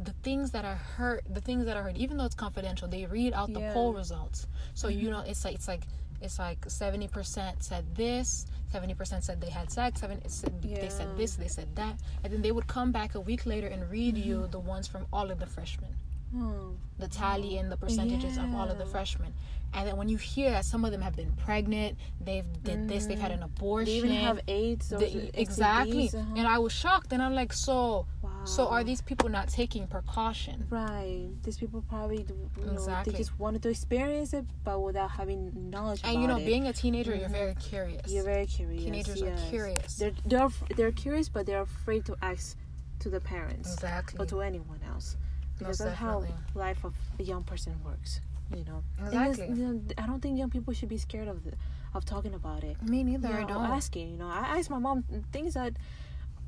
The 0.03 0.13
things 0.23 0.51
that 0.51 0.65
I 0.65 0.75
heard, 0.75 1.23
the 1.29 1.41
things 1.41 1.65
that 1.67 1.77
I 1.77 1.83
heard, 1.83 1.97
even 1.97 2.17
though 2.17 2.25
it's 2.27 2.35
confidential, 2.35 2.87
they 2.89 3.07
read 3.07 3.33
out 3.33 3.53
the 3.53 3.61
Yeah. 3.61 3.73
poll 3.73 3.93
results. 3.95 4.47
So 4.75 4.89
you 4.89 5.11
know, 5.11 5.21
it's 5.21 5.45
like 5.45 5.55
it's 5.55 5.69
like 5.69 5.83
it's 6.21 6.39
like 6.39 6.65
seventy 6.69 7.09
percent 7.09 7.63
said 7.63 7.95
this, 7.95 8.47
seventy 8.73 8.95
percent 8.95 9.25
said 9.25 9.41
they 9.41 9.51
had 9.51 9.71
sex, 9.71 10.01
seven 10.01 10.19
it 10.25 10.31
said, 10.31 10.61
they 10.63 10.89
said 10.89 11.17
this, 11.17 11.37
they 11.37 11.49
said 11.49 11.75
that, 11.77 11.99
and 12.25 12.33
then 12.33 12.43
they 12.43 12.53
would 12.53 12.67
come 12.67 12.93
back 12.93 13.15
a 13.15 13.21
week 13.21 13.47
later 13.47 13.67
and 13.69 13.91
read 13.91 14.17
you 14.17 14.39
Mm-hmm. 14.41 14.51
the 14.51 14.59
ones 14.61 14.87
from 14.87 15.07
all 15.13 15.31
of 15.31 15.39
the 15.39 15.47
freshmen 15.47 15.95
Oh. 16.37 16.75
the 16.99 17.09
tally 17.09 17.57
and 17.57 17.71
the 17.71 17.77
percentages 17.77 18.37
of 18.37 18.53
all 18.55 18.69
of 18.69 18.79
the 18.79 18.85
freshmen. 18.87 19.33
And 19.73 19.87
then 19.87 19.97
when 19.97 20.09
you 20.09 20.17
hear 20.17 20.51
that 20.51 20.65
some 20.65 20.85
of 20.85 20.91
them 20.91 21.01
have 21.03 21.15
been 21.17 21.33
pregnant, 21.33 21.99
they've 22.21 22.47
did 22.63 22.89
this, 22.89 23.07
they've 23.07 23.19
had 23.19 23.31
an 23.31 23.43
abortion. 23.43 23.95
Mm-hmm. 23.95 24.07
They 24.09 24.13
even 24.15 24.25
have 24.25 24.41
AIDS. 24.49 24.89
They- 24.89 25.31
exactly. 25.35 26.09
Uh-huh. 26.09 26.35
And 26.37 26.47
I 26.47 26.59
was 26.59 26.73
shocked 26.73 27.13
and 27.13 27.23
I'm 27.23 27.35
like, 27.35 27.53
so 27.53 28.07
so 28.47 28.69
are 28.69 28.85
these 28.85 29.01
people 29.01 29.29
not 29.29 29.49
taking 29.49 29.87
precaution? 29.87 30.67
Right. 30.71 31.29
These 31.43 31.59
people 31.59 31.85
probably, 31.89 32.27
you 32.59 32.65
know, 32.65 32.73
Exactly. 32.73 33.13
they 33.13 33.19
just 33.19 33.39
wanted 33.39 33.63
to 33.65 33.69
experience 33.69 34.33
it, 34.33 34.45
but 34.65 34.81
without 34.81 35.11
having 35.11 35.71
knowledge 35.71 36.01
And 36.05 36.21
you 36.21 36.29
know, 36.29 36.37
it. 36.37 36.47
being 36.47 36.67
a 36.67 36.73
teenager, 36.73 37.15
you're 37.15 37.25
mm-hmm. 37.25 37.33
very 37.33 37.55
curious. 37.57 38.13
You're 38.13 38.25
very 38.25 38.47
curious. 38.47 38.83
Teenagers 38.83 39.21
yes. 39.21 39.41
are 39.41 39.51
curious. 39.51 39.97
They're 39.97 40.13
they're 40.25 40.49
they're 40.77 40.93
curious, 40.93 41.29
but 41.29 41.47
they're 41.47 41.63
afraid 41.63 42.05
to 42.07 42.17
ask 42.23 42.57
to 43.01 43.11
the 43.11 43.21
parents 43.21 43.75
exactly. 43.75 44.19
or 44.21 44.27
to 44.27 44.41
anyone 44.41 44.81
else 44.91 45.17
because 45.59 45.81
Most 45.81 45.89
that's 45.89 45.99
how 45.99 46.25
life 46.55 46.85
of 46.85 46.95
a 47.19 47.23
young 47.23 47.43
person 47.43 47.75
works. 47.85 48.21
You 48.55 48.65
know. 48.65 48.83
Exactly. 49.07 49.49
you 49.49 49.55
know, 49.55 49.81
I 49.99 50.07
don't 50.07 50.21
think 50.21 50.39
young 50.39 50.51
people 50.51 50.73
should 50.73 50.89
be 50.89 50.99
scared 50.99 51.29
of 51.29 51.43
the, 51.45 51.53
of 51.95 52.05
talking 52.05 52.35
about 52.35 52.63
it. 52.63 52.81
Me 52.83 53.03
neither. 53.03 53.29
You 53.29 53.35
I 53.35 53.41
know, 53.41 53.49
don't. 53.49 53.65
asking. 53.65 54.11
You 54.11 54.19
know, 54.19 54.29
I 54.29 54.59
ask 54.59 54.71
my 54.71 54.79
mom 54.79 55.05
things 55.33 55.55
that 55.55 55.73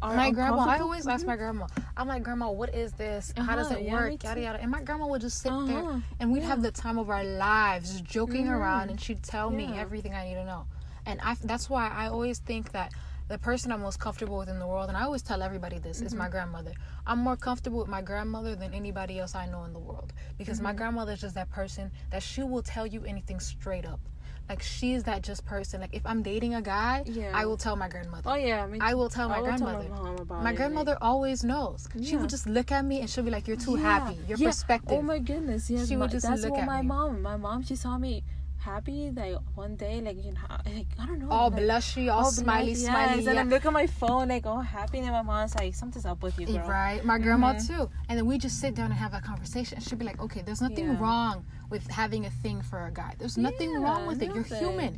my 0.02 0.30
grandma, 0.30 0.64
I 0.68 0.78
always 0.78 1.06
ask 1.06 1.26
my 1.26 1.36
grandma. 1.36 1.66
I'm 1.96 2.06
like, 2.08 2.22
Grandma, 2.22 2.50
what 2.50 2.74
is 2.74 2.92
this? 2.92 3.32
How 3.36 3.56
does 3.56 3.70
Uh-huh, 3.70 3.78
it 3.80 3.84
yeah, 3.84 3.94
work? 3.94 4.24
Yada 4.24 4.40
yada. 4.40 4.58
And 4.60 4.70
my 4.70 4.82
grandma 4.82 5.06
would 5.08 5.20
just 5.20 5.38
sit 5.40 5.52
there 5.66 5.78
Uh-huh, 5.78 5.98
and 6.20 6.32
we'd 6.32 6.44
have 6.44 6.62
the 6.62 6.70
time 6.70 6.98
of 6.98 7.10
our 7.10 7.24
lives 7.24 7.90
just 7.92 8.04
joking 8.04 8.46
Mhm. 8.46 8.56
around 8.58 8.90
and 8.90 9.00
she'd 9.00 9.22
tell 9.22 9.50
me 9.50 9.76
everything 9.76 10.14
I 10.14 10.28
need 10.28 10.34
to 10.34 10.44
know. 10.44 10.66
And 11.06 11.20
I 11.22 11.36
that's 11.42 11.68
why 11.70 11.88
I 11.88 12.08
always 12.08 12.38
think 12.38 12.72
that 12.72 12.92
the 13.28 13.38
person 13.38 13.72
I'm 13.72 13.82
most 13.82 13.98
comfortable 14.00 14.38
with 14.38 14.48
in 14.48 14.58
the 14.58 14.66
world, 14.66 14.88
and 14.88 14.96
I 14.96 15.02
always 15.02 15.22
tell 15.22 15.42
everybody 15.42 15.78
this, 15.78 16.00
is 16.00 16.12
Mm-hmm. 16.12 16.18
my 16.18 16.28
grandmother. 16.30 16.72
I'm 17.06 17.18
more 17.18 17.36
comfortable 17.36 17.78
with 17.80 17.88
my 17.88 18.00
grandmother 18.00 18.54
than 18.56 18.72
anybody 18.72 19.18
else 19.18 19.34
I 19.34 19.46
know 19.46 19.64
in 19.64 19.72
the 19.74 19.78
world. 19.78 20.12
Because 20.38 20.56
Mm-hmm. 20.58 20.64
my 20.64 20.72
grandmother 20.74 21.12
is 21.12 21.20
just 21.20 21.34
that 21.34 21.50
person 21.50 21.90
that 22.10 22.22
she 22.22 22.42
will 22.42 22.62
tell 22.62 22.86
you 22.86 23.04
anything 23.04 23.38
straight 23.40 23.84
up. 23.84 24.00
Like 24.48 24.62
she's 24.62 25.04
that 25.04 25.22
just 25.22 25.44
person. 25.44 25.80
Like 25.80 25.94
if 25.94 26.04
I'm 26.06 26.22
dating 26.22 26.54
a 26.54 26.62
guy, 26.62 27.02
Yeah. 27.06 27.32
I 27.34 27.44
will 27.46 27.56
tell 27.58 27.76
my 27.76 27.88
grandmother. 27.88 28.22
Oh 28.30 28.34
yeah, 28.34 28.64
I 28.64 28.66
mean, 28.66 28.80
I 28.80 28.94
will 28.94 29.10
tell 29.10 29.28
my 29.28 29.40
will 29.40 29.46
tell 29.48 29.58
grandmother. 29.58 30.24
my 30.24 30.42
My 30.42 30.52
grandmother 30.54 30.96
always 31.02 31.44
knows. 31.44 31.86
She 32.02 32.16
would 32.16 32.30
just 32.30 32.46
look 32.46 32.72
at 32.72 32.84
me 32.84 33.00
and 33.00 33.10
she'll 33.10 33.24
be 33.24 33.30
like, 33.30 33.46
"You're 33.46 33.56
too 33.58 33.76
Yeah, 33.76 33.82
happy. 34.00 34.14
Your 34.26 34.38
yeah. 34.38 34.46
Oh 34.46 34.50
perspective." 34.50 34.98
Oh 34.98 35.02
my 35.02 35.18
goodness, 35.18 35.68
yes. 35.70 35.88
She 35.88 35.96
would 35.96 36.06
my- 36.08 36.12
just 36.12 36.26
that's 36.26 36.42
look 36.42 36.52
what 36.52 36.60
at 36.60 36.66
my 36.66 36.80
me. 36.80 36.88
mom. 36.88 37.22
My 37.22 37.36
mom, 37.36 37.62
she 37.62 37.76
saw 37.76 37.98
me 37.98 38.24
happy 38.72 39.10
like 39.20 39.36
one 39.54 39.74
day, 39.76 40.00
like 40.00 40.18
you 40.24 40.32
know, 40.32 40.40
like 40.76 40.86
I 41.00 41.06
don't 41.06 41.20
know, 41.22 41.30
all 41.30 41.50
like, 41.50 41.62
blushy, 41.62 42.04
all, 42.14 42.30
smiley, 42.30 42.72
blushy, 42.72 42.86
smiley. 42.90 43.16
Yes, 43.18 43.26
and 43.26 43.36
yeah. 43.36 43.40
I 43.40 43.44
look 43.44 43.64
at 43.64 43.72
my 43.72 43.86
phone, 44.00 44.28
like 44.28 44.46
all 44.46 44.60
happy, 44.60 44.98
and 44.98 45.08
my 45.18 45.22
mom's 45.22 45.54
like, 45.54 45.74
"Something's 45.74 46.06
up 46.12 46.22
with 46.22 46.38
you, 46.38 46.46
girl." 46.46 46.68
Right, 46.68 47.00
my 47.12 47.18
grandma 47.24 47.54
Mhm. 47.54 47.66
too. 47.68 47.90
And 48.08 48.14
then 48.18 48.26
we 48.26 48.36
just 48.46 48.56
sit 48.60 48.74
down 48.74 48.86
and 48.94 49.00
have 49.04 49.14
a 49.14 49.20
conversation. 49.30 49.80
She'd 49.80 49.98
be 49.98 50.04
like, 50.04 50.20
"Okay, 50.26 50.42
there's 50.46 50.60
nothing 50.68 50.86
Yeah. 50.88 50.98
wrong 51.02 51.44
with 51.70 51.84
having 51.90 52.22
a 52.26 52.30
thing 52.42 52.58
for 52.62 52.78
a 52.86 52.92
guy. 53.02 53.12
There's 53.18 53.38
nothing 53.48 53.70
wrong 53.82 54.02
Yeah, 54.02 54.08
with 54.10 54.22
it. 54.22 54.34
You're 54.34 54.44
human. 54.62 54.92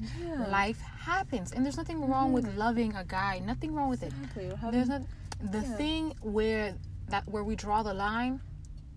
Life 0.61 0.81
happens, 1.13 1.53
and 1.53 1.65
there's 1.65 1.77
nothing 1.83 2.01
wrong 2.11 2.33
with 2.33 2.47
loving 2.57 2.95
a 2.97 3.05
guy. 3.05 3.35
Nothing 3.53 3.71
wrong 3.75 3.89
with 3.95 4.03
it. 4.03 4.13
Exactly. 4.13 4.47
We're 4.49 4.57
having- 4.57 4.73
There's 4.77 4.89
not. 4.89 5.03
The 5.57 5.63
thing 5.63 6.03
where 6.37 6.75
that 7.13 7.25
where 7.33 7.45
we 7.51 7.55
draw 7.65 7.83
the 7.83 7.95
line 7.95 8.35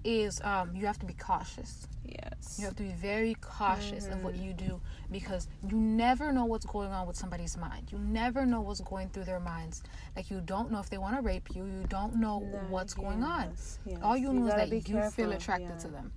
is 0.03 0.41
um 0.51 0.75
you 0.75 0.85
have 0.85 0.99
to 0.99 1.05
be 1.05 1.17
cautious. 1.29 1.87
Yes. 2.13 2.57
You 2.57 2.65
have 2.65 2.75
to 2.75 2.83
be 2.83 2.91
very 2.93 3.35
cautious 3.41 4.07
of 4.09 4.15
Mm-hmm. 4.15 4.23
what 4.23 4.35
you 4.35 4.53
do 4.53 4.81
because 5.11 5.47
you 5.67 5.77
never 5.77 6.31
know 6.31 6.45
what's 6.45 6.65
going 6.65 6.91
on 6.91 7.07
with 7.07 7.15
somebody's 7.15 7.57
mind. 7.57 7.91
You 7.91 7.97
never 7.99 8.45
know 8.45 8.61
what's 8.61 8.81
going 8.81 9.09
through 9.09 9.25
their 9.25 9.39
minds. 9.39 9.83
Like 10.15 10.29
you 10.31 10.41
don't 10.41 10.71
know 10.71 10.79
if 10.79 10.89
they 10.89 10.97
want 10.97 11.15
to 11.15 11.21
rape 11.21 11.49
you. 11.55 11.65
You 11.65 11.85
don't 11.89 12.15
know 12.15 12.39
No, 12.39 12.57
what's 12.69 12.93
going 12.93 13.23
on. 13.23 13.49
yes, 13.49 13.79
yes. 13.85 13.97
All 14.03 14.17
you 14.17 14.33
know 14.33 14.47
is 14.47 14.55
that 14.55 14.69
you 14.69 15.01
feel 15.01 15.31
attracted 15.31 15.69
yeah, 15.69 15.75
to 15.79 15.87
them. 15.87 16.11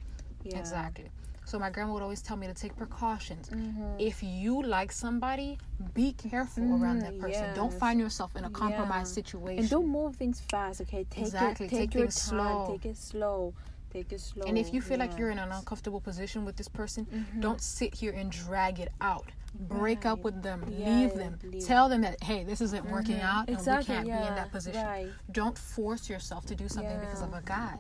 yeah. 0.45 0.59
Exactly. 0.59 1.11
So 1.45 1.59
my 1.59 1.71
grandma 1.71 1.95
would 1.95 2.03
always 2.03 2.23
tell 2.23 2.37
me 2.37 2.47
to 2.49 2.55
take 2.55 2.77
precautions. 2.77 3.51
Mhm. 3.51 4.01
If 4.01 4.23
you 4.23 4.63
like 4.63 4.93
somebody, 4.93 5.59
be 5.95 6.13
careful 6.13 6.65
around 6.83 7.01
that 7.01 7.15
Mhm, 7.15 7.21
person. 7.21 7.55
Don't 7.55 7.73
find 7.73 8.01
yourself 8.01 8.37
in 8.37 8.45
a 8.45 8.51
compromised 8.51 9.09
Yeah. 9.09 9.15
situation. 9.15 9.59
And 9.61 9.71
don't 9.71 9.89
move 9.89 10.17
things 10.17 10.41
fast, 10.41 10.81
okay? 10.83 11.05
Take 11.05 11.23
Exactly, 11.23 11.67
It, 11.67 11.71
take, 11.71 11.79
take 11.91 11.95
your 11.95 12.07
time. 12.09 12.13
slow. 12.13 12.67
Take 12.67 12.87
it 12.87 12.97
slow. 12.97 13.55
Take 13.97 14.13
it 14.13 14.21
slow. 14.21 14.45
And 14.47 14.59
if 14.59 14.75
you 14.75 14.83
feel 14.83 14.99
like 14.99 15.17
you're 15.19 15.31
in 15.31 15.39
an 15.39 15.51
uncomfortable 15.51 16.03
position 16.03 16.45
with 16.45 16.57
this 16.57 16.69
person, 16.69 17.07
Mhm. 17.07 17.41
don't 17.41 17.63
sit 17.63 17.95
here 17.95 18.13
and 18.13 18.31
drag 18.31 18.79
it 18.79 18.93
out. 19.01 19.25
Break 19.55 20.05
up 20.05 20.19
with 20.19 20.43
them. 20.43 20.67
Yeah, 20.69 20.99
leave 20.99 21.15
them. 21.15 21.39
leave. 21.43 21.65
Tell 21.65 21.89
them 21.89 22.03
that 22.03 22.23
hey, 22.23 22.45
this 22.45 22.61
isn't 22.61 22.85
working 22.91 23.17
Mhm. 23.17 23.23
out, 23.25 23.49
and 23.49 23.57
exactly, 23.57 23.95
we 23.95 23.97
can't 23.97 24.07
yeah, 24.09 24.21
be 24.21 24.27
in 24.29 24.35
that 24.35 24.53
position. 24.53 24.85
Right. 24.85 25.09
Don't 25.33 25.57
force 25.57 26.11
yourself 26.11 26.45
to 26.47 26.55
do 26.55 26.69
something 26.69 27.01
because 27.01 27.23
of 27.23 27.33
a 27.33 27.41
guy. 27.43 27.79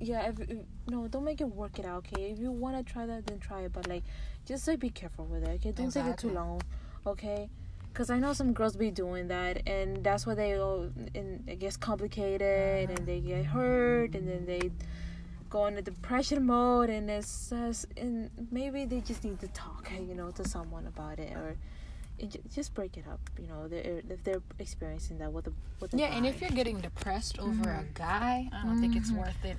Yeah. 0.00 0.28
If, 0.28 0.38
if- 0.40 0.66
no, 0.90 1.08
don't 1.08 1.24
make 1.24 1.40
it 1.40 1.48
work 1.50 1.78
it 1.78 1.86
out. 1.86 1.98
Okay. 2.08 2.30
If 2.32 2.38
you 2.38 2.50
want 2.52 2.76
to 2.76 2.82
try 2.92 3.06
that, 3.06 3.26
then 3.26 3.38
try 3.38 3.62
it. 3.62 3.72
But 3.72 3.88
like, 3.88 4.04
just 4.44 4.68
like 4.68 4.80
be 4.80 4.90
careful 4.90 5.24
with 5.24 5.44
it. 5.44 5.54
Okay. 5.60 5.72
Don't 5.72 5.90
take 5.90 6.04
it 6.04 6.18
too 6.18 6.30
long. 6.30 6.60
Okay. 7.06 7.48
Because 7.90 8.10
I 8.10 8.18
know 8.18 8.34
some 8.34 8.52
girls 8.52 8.76
be 8.76 8.90
doing 8.90 9.28
that, 9.28 9.66
and 9.66 10.04
that's 10.04 10.26
why 10.26 10.34
they 10.34 10.52
go 10.52 10.92
and 11.14 11.48
it 11.48 11.58
gets 11.58 11.78
complicated, 11.78 12.90
and 12.90 13.06
they 13.08 13.20
get 13.20 13.46
hurt, 13.46 14.14
and 14.14 14.28
then 14.28 14.44
they 14.44 14.70
go 15.50 15.66
into 15.66 15.82
depression 15.82 16.44
mode 16.46 16.90
and 16.90 17.08
it's 17.10 17.50
just, 17.50 17.86
and 17.96 18.30
maybe 18.50 18.84
they 18.84 19.00
just 19.00 19.24
need 19.24 19.40
to 19.40 19.48
talk 19.48 19.90
you 20.08 20.14
know 20.14 20.30
to 20.32 20.46
someone 20.46 20.86
about 20.86 21.18
it 21.18 21.32
or 21.36 21.56
it, 22.18 22.36
just 22.52 22.74
break 22.74 22.96
it 22.96 23.04
up 23.10 23.20
you 23.40 23.46
know 23.46 23.68
they're, 23.68 24.02
if 24.10 24.22
they're 24.24 24.42
experiencing 24.58 25.18
that 25.18 25.32
with 25.32 25.46
a 25.46 25.52
with 25.80 25.94
a 25.94 25.96
Yeah, 25.96 26.06
and 26.16 26.26
if 26.26 26.40
you're 26.40 26.50
getting 26.50 26.80
depressed 26.80 27.38
over 27.38 27.70
a 27.70 27.84
Mhm. 27.84 27.94
guy, 27.94 28.48
I 28.52 28.64
don't 28.64 28.80
think 28.80 28.96
it's 28.96 29.10
Mhm. 29.10 29.18
worth 29.18 29.44
it. 29.44 29.56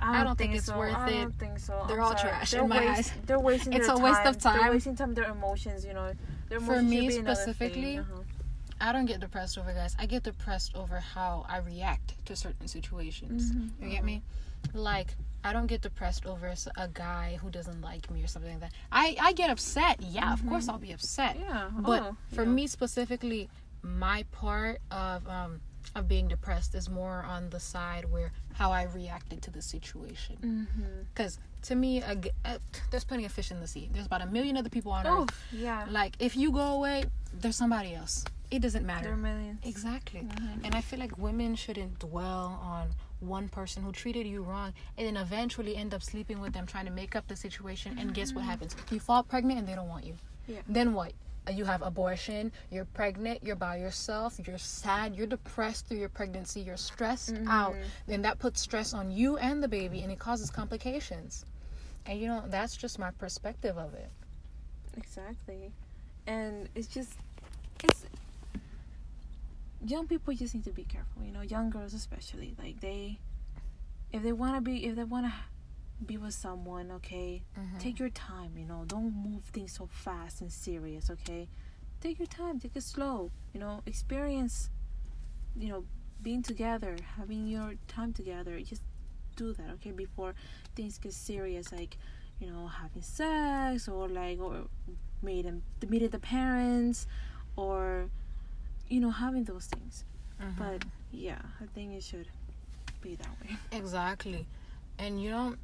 I 0.00 0.20
I 0.20 0.24
don't 0.24 0.38
think 0.38 0.54
it's 0.54 0.66
so. 0.66 0.78
worth 0.78 0.94
I 0.94 1.08
it. 1.10 1.22
don't 1.22 1.38
think 1.40 1.58
so. 1.58 1.84
They're 1.88 1.98
I'm 1.98 2.04
all 2.04 2.16
sorry. 2.16 2.30
trash 2.30 2.50
They're 2.52 2.62
in 2.62 2.68
my 2.68 2.78
waste- 2.86 2.98
eyes. 2.98 3.12
They're 3.26 3.40
wasting 3.40 3.72
It's 3.72 3.88
a 3.88 3.98
waste 3.98 4.24
of 4.24 4.38
time. 4.38 4.58
They're 4.60 4.70
wasting 4.70 4.94
time. 4.94 5.12
Their 5.14 5.24
emotions, 5.38 5.84
you 5.84 5.92
know. 5.92 6.12
Their 6.48 6.60
For 6.60 6.80
me 6.80 7.00
should 7.00 7.08
be 7.08 7.16
another 7.18 7.34
specifically. 7.34 7.98
Uh-huh. 7.98 8.22
I 8.80 8.92
don't 8.92 9.06
get 9.06 9.18
depressed 9.18 9.58
over 9.58 9.72
guys. 9.74 9.96
I 9.98 10.06
get 10.06 10.22
depressed 10.22 10.76
over 10.76 11.00
how 11.00 11.44
I 11.48 11.58
react 11.58 12.14
to 12.26 12.36
certain 12.36 12.68
situations. 12.68 13.50
Mhm. 13.50 13.70
You 13.82 13.88
get 13.90 14.04
me? 14.04 14.22
Like 14.74 15.14
I 15.44 15.52
don't 15.52 15.66
get 15.66 15.80
depressed 15.82 16.26
over 16.26 16.52
a 16.76 16.88
guy 16.88 17.38
who 17.40 17.50
doesn't 17.50 17.80
like 17.80 18.10
me 18.10 18.22
or 18.22 18.26
something 18.26 18.50
like 18.50 18.60
that. 18.60 18.72
I 18.90 19.16
I 19.20 19.32
get 19.32 19.50
upset. 19.50 20.00
Yeah, 20.02 20.32
of 20.32 20.46
course 20.48 20.68
I'll 20.68 20.78
be 20.78 20.92
upset. 20.92 21.36
Yeah. 21.38 21.70
But 21.78 22.02
oh, 22.02 22.16
for 22.34 22.42
yeah. 22.44 22.50
me 22.50 22.66
specifically, 22.66 23.48
my 23.82 24.24
part 24.32 24.80
of 24.90 25.26
um 25.28 25.60
of 25.94 26.06
being 26.06 26.28
depressed 26.28 26.74
is 26.74 26.90
more 26.90 27.24
on 27.26 27.48
the 27.50 27.60
side 27.60 28.04
where 28.10 28.32
how 28.54 28.72
I 28.72 28.82
reacted 28.84 29.40
to 29.42 29.50
the 29.50 29.62
situation. 29.62 30.66
Because 31.14 31.38
to 31.62 31.74
me, 31.74 32.02
a 32.02 32.14
g 32.16 32.30
uh, 32.44 32.58
there's 32.90 33.04
plenty 33.04 33.24
of 33.24 33.32
fish 33.32 33.50
in 33.50 33.60
the 33.60 33.66
sea. 33.66 33.88
There's 33.92 34.06
about 34.06 34.22
a 34.22 34.26
million 34.26 34.56
other 34.56 34.68
people 34.70 34.92
on 34.92 35.06
Oh, 35.06 35.22
earth. 35.22 35.44
yeah. 35.52 35.86
Like 35.90 36.14
if 36.18 36.36
you 36.36 36.50
go 36.52 36.66
away, 36.78 37.04
there's 37.32 37.56
somebody 37.56 37.94
else. 37.94 38.24
It 38.50 38.60
doesn't 38.60 38.84
matter. 38.86 39.04
There 39.04 39.12
are 39.14 39.16
millions. 39.16 39.60
Exactly. 39.64 40.20
Mhm. 40.22 40.64
And 40.64 40.74
I 40.74 40.80
feel 40.80 40.98
like 40.98 41.16
women 41.18 41.54
shouldn't 41.54 41.98
dwell 41.98 42.58
on 42.62 42.90
one 43.20 43.48
person 43.48 43.82
who 43.82 43.92
treated 43.92 44.26
you 44.26 44.42
wrong 44.42 44.72
and 44.96 45.06
then 45.06 45.16
eventually 45.16 45.76
end 45.76 45.94
up 45.94 46.02
sleeping 46.02 46.40
with 46.40 46.52
them 46.52 46.66
trying 46.66 46.86
to 46.86 46.92
make 46.92 47.16
up 47.16 47.26
the 47.28 47.36
situation 47.36 47.96
and 47.98 48.14
guess 48.14 48.32
what 48.32 48.44
happens? 48.44 48.76
You 48.90 49.00
fall 49.00 49.22
pregnant 49.22 49.58
and 49.58 49.68
they 49.68 49.74
don't 49.74 49.88
want 49.88 50.04
you. 50.04 50.14
Yeah. 50.46 50.60
Then 50.68 50.94
what? 50.94 51.12
Uh, 51.46 51.52
You 51.52 51.64
have 51.64 51.82
abortion, 51.82 52.52
you're 52.70 52.84
pregnant, 52.86 53.42
you're 53.42 53.56
by 53.56 53.76
yourself, 53.76 54.38
you're 54.46 54.58
sad, 54.58 55.16
you're 55.16 55.26
depressed 55.26 55.86
through 55.86 55.98
your 55.98 56.08
pregnancy, 56.08 56.60
you're 56.60 56.76
stressed 56.76 57.34
out. 57.48 57.74
Then 58.06 58.22
that 58.22 58.38
puts 58.38 58.60
stress 58.60 58.94
on 58.94 59.10
you 59.10 59.36
and 59.38 59.62
the 59.62 59.68
baby 59.68 60.02
and 60.02 60.12
it 60.12 60.18
causes 60.18 60.50
complications. 60.50 61.44
And 62.06 62.20
you 62.20 62.28
know, 62.28 62.44
that's 62.46 62.76
just 62.76 62.98
my 62.98 63.10
perspective 63.12 63.76
of 63.78 63.94
it. 63.94 64.10
Exactly. 64.96 65.72
And 66.26 66.68
it's 66.74 66.88
just, 66.88 67.14
it's, 67.82 68.04
young 69.84 70.06
people 70.06 70.34
just 70.34 70.54
need 70.54 70.64
to 70.64 70.72
be 70.72 70.84
careful, 70.84 71.22
you 71.22 71.32
know, 71.32 71.42
young 71.42 71.70
girls 71.70 71.94
especially. 71.94 72.54
Like, 72.58 72.80
they, 72.80 73.20
if 74.12 74.22
they 74.22 74.32
want 74.32 74.56
to 74.56 74.60
be, 74.60 74.86
if 74.86 74.96
they 74.96 75.04
want 75.04 75.26
to 75.26 75.32
be 76.04 76.16
with 76.16 76.34
someone, 76.34 76.90
okay, 76.92 77.42
mm-hmm. 77.58 77.78
take 77.78 77.98
your 77.98 78.10
time, 78.10 78.52
you 78.56 78.64
know, 78.64 78.84
don't 78.86 79.14
move 79.14 79.44
things 79.44 79.72
so 79.72 79.88
fast 79.90 80.40
and 80.40 80.52
serious, 80.52 81.10
okay? 81.10 81.48
Take 82.00 82.18
your 82.18 82.26
time, 82.26 82.60
take 82.60 82.76
it 82.76 82.82
slow, 82.82 83.30
you 83.52 83.60
know, 83.60 83.82
experience, 83.86 84.70
you 85.56 85.68
know, 85.68 85.84
being 86.22 86.42
together, 86.42 86.96
having 87.16 87.46
your 87.48 87.74
time 87.86 88.12
together. 88.12 88.60
Just 88.60 88.82
do 89.36 89.52
that, 89.52 89.70
okay, 89.74 89.92
before 89.92 90.34
things 90.74 90.98
get 90.98 91.12
serious, 91.12 91.72
like, 91.72 91.98
you 92.40 92.50
know, 92.50 92.66
having 92.66 93.02
sex 93.02 93.88
or 93.88 94.08
like, 94.08 94.40
or 94.40 94.66
meeting, 95.22 95.62
meeting 95.88 96.08
the 96.10 96.18
parents 96.18 97.06
or, 97.56 98.10
you 98.88 99.00
know, 99.00 99.10
having 99.10 99.44
those 99.44 99.66
things. 99.66 100.04
Mm-hmm. 100.40 100.62
But 100.62 100.84
yeah, 101.12 101.38
I 101.60 101.66
think 101.74 101.94
it 101.94 102.02
should 102.02 102.26
be 103.00 103.16
that 103.16 103.28
way. 103.42 103.56
Exactly. 103.72 104.46
And 104.98 105.22
you 105.22 105.30
know, 105.30 105.54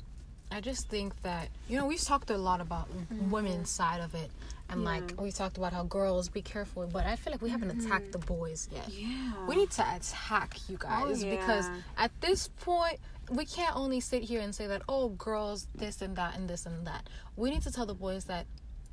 I 0.51 0.61
just 0.61 0.89
think 0.89 1.21
that 1.23 1.49
you 1.69 1.79
know 1.79 1.87
we've 1.87 2.01
talked 2.01 2.31
a 2.31 2.39
lot 2.39 2.61
about 2.61 2.89
mm-hmm. 2.91 3.31
women's 3.31 3.71
side 3.71 4.01
of 4.01 4.15
it, 4.15 4.31
and 4.69 4.83
Yeah. 4.83 4.89
like 4.89 5.21
we 5.21 5.33
talked 5.33 5.57
about 5.57 5.73
how 5.73 5.85
girls 5.85 6.29
be 6.29 6.43
careful, 6.43 6.87
but 6.87 7.07
I 7.07 7.17
feel 7.17 7.33
like 7.33 7.43
we 7.43 7.51
haven't 7.51 7.71
mm-hmm. 7.71 7.87
attacked 7.87 8.13
the 8.13 8.19
boys 8.19 8.69
yet. 8.73 8.89
Yeah. 8.89 9.47
We 9.47 9.57
need 9.57 9.71
to 9.73 9.83
attack 9.97 10.57
you 10.69 10.77
oh, 10.81 10.87
guys 10.87 11.25
because 11.25 11.67
yeah. 11.67 12.05
at 12.05 12.21
this 12.21 12.49
point 12.49 12.99
we 13.31 13.47
can't 13.47 13.75
only 13.75 14.01
sit 14.01 14.23
here 14.23 14.41
and 14.41 14.55
say 14.55 14.67
that 14.67 14.83
oh 14.89 15.09
girls 15.11 15.67
this 15.75 16.03
and 16.03 16.15
that 16.17 16.37
and 16.37 16.49
this 16.49 16.67
and 16.67 16.87
that. 16.87 17.09
We 17.37 17.51
need 17.51 17.63
to 17.63 17.73
tell 17.73 17.87
the 17.87 17.95
boys 17.95 18.25
that 18.25 18.47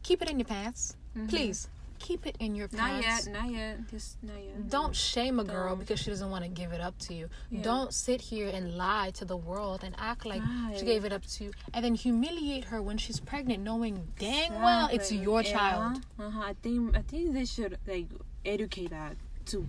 keep 0.04 0.22
it 0.22 0.30
in 0.30 0.40
your 0.40 0.48
pants, 0.48 0.96
please 1.28 1.68
keep 2.02 2.26
it 2.26 2.36
in 2.40 2.56
your 2.56 2.68
Mm-hmm. 2.68 2.78
Not 2.78 3.04
yet, 3.04 3.28
not 3.32 3.50
yet, 3.52 3.90
just 3.90 4.22
not 4.24 4.38
yet. 4.44 4.70
Don't 4.70 4.96
shame 4.96 5.40
a 5.40 5.44
girl 5.44 5.70
Don't. 5.70 5.80
because 5.80 6.00
she 6.00 6.10
doesn't 6.10 6.30
want 6.30 6.44
to 6.44 6.50
give 6.50 6.72
it 6.72 6.82
up 6.82 6.98
to 7.06 7.14
you. 7.14 7.30
Yeah. 7.50 7.62
Don't 7.62 7.94
sit 7.94 8.20
here 8.22 8.50
and 8.50 8.76
lie 8.78 9.12
to 9.16 9.26
the 9.26 9.38
world 9.38 9.82
and 9.84 9.94
act 9.98 10.26
like 10.26 10.42
she 10.78 10.86
gave 10.86 11.06
it 11.06 11.14
up 11.14 11.26
to 11.26 11.44
you 11.46 11.52
and 11.74 11.84
then 11.86 11.96
humiliate 11.96 12.66
her 12.66 12.82
when 12.82 12.98
she's 12.98 13.20
pregnant, 13.20 13.64
knowing 13.64 14.08
dang 14.20 14.54
well 14.62 14.90
it's 14.92 15.12
your 15.12 15.42
Yeah. 15.42 15.52
child. 15.54 16.02
Uh-huh. 16.20 16.40
I 16.52 16.54
think 16.64 16.96
I 16.98 17.02
think 17.02 17.34
they 17.34 17.46
should 17.46 17.78
like 17.88 18.08
educate 18.46 18.90
that 18.90 19.16
too. 19.46 19.66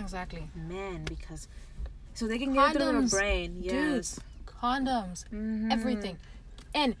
Exactly. 0.00 0.48
men 0.54 1.04
because 1.04 1.48
so 2.14 2.26
they 2.26 2.38
can 2.38 2.52
get 2.54 2.70
it 2.70 2.72
through 2.76 2.84
their 2.84 2.94
Condoms, 3.02 3.10
brain. 3.10 3.56
Yes. 3.60 3.72
Dudes, 3.74 4.20
condoms, 4.46 5.24
Mhm. 5.32 5.70
everything. 5.72 6.16
And 6.74 6.96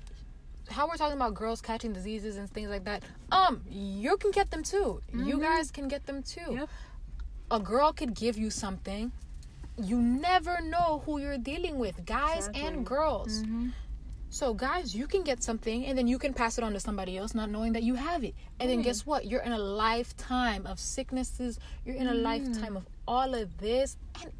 how 0.68 0.88
we're 0.88 0.96
talking 0.96 1.16
about 1.16 1.34
girls 1.34 1.60
catching 1.60 1.92
diseases 1.92 2.36
and 2.36 2.50
things 2.50 2.70
like 2.70 2.84
that. 2.84 3.02
Um, 3.32 3.62
you 3.70 4.16
can 4.16 4.30
get 4.30 4.50
them 4.50 4.62
too. 4.62 5.00
You 5.12 5.36
Mhm. 5.36 5.40
guys 5.40 5.70
can 5.70 5.88
get 5.88 6.06
them 6.06 6.22
too. 6.22 6.52
Yep. 6.54 6.68
A 7.50 7.60
girl 7.60 7.92
could 7.92 8.14
give 8.14 8.36
you 8.36 8.50
something. 8.50 9.12
You 9.80 10.00
never 10.00 10.60
know 10.62 11.02
who 11.04 11.18
you're 11.20 11.38
dealing 11.38 11.78
with, 11.78 12.04
guys 12.06 12.48
Exactly. 12.48 12.62
and 12.66 12.86
girls. 12.86 13.42
Mhm. 13.42 13.72
So, 14.30 14.54
guys, 14.54 14.94
you 14.94 15.06
can 15.06 15.22
get 15.22 15.42
something 15.42 15.86
and 15.86 15.96
then 15.96 16.08
you 16.08 16.18
can 16.18 16.34
pass 16.34 16.58
it 16.58 16.64
on 16.64 16.72
to 16.72 16.80
somebody 16.80 17.16
else, 17.16 17.34
not 17.34 17.48
knowing 17.48 17.74
that 17.74 17.82
you 17.84 17.94
have 17.94 18.24
it. 18.24 18.34
And 18.58 18.68
then, 18.68 18.82
guess 18.82 19.06
what? 19.06 19.26
You're 19.26 19.40
in 19.42 19.52
a 19.52 19.58
lifetime 19.58 20.66
of 20.66 20.80
sicknesses. 20.80 21.58
You're 21.84 21.94
in 21.96 22.06
a 22.08 22.12
Mm. 22.12 22.22
lifetime 22.22 22.76
of 22.76 22.86
all 23.06 23.34
of 23.34 23.58
this. 23.58 23.96
And 24.22 24.32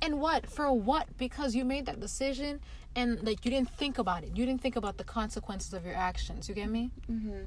and 0.00 0.20
what 0.20 0.46
for 0.46 0.72
what? 0.72 1.16
Because 1.18 1.56
you 1.56 1.64
made 1.64 1.84
that 1.86 1.98
decision 1.98 2.60
and 2.98 3.22
like 3.28 3.44
you 3.44 3.50
didn't 3.54 3.70
think 3.82 3.98
about 4.04 4.20
it. 4.24 4.30
You 4.36 4.44
didn't 4.48 4.60
think 4.60 4.76
about 4.82 4.96
the 5.02 5.04
consequences 5.04 5.72
of 5.78 5.82
your 5.88 5.94
actions. 6.10 6.48
You 6.48 6.54
get 6.62 6.68
me? 6.78 6.84
Mhm. 7.08 7.46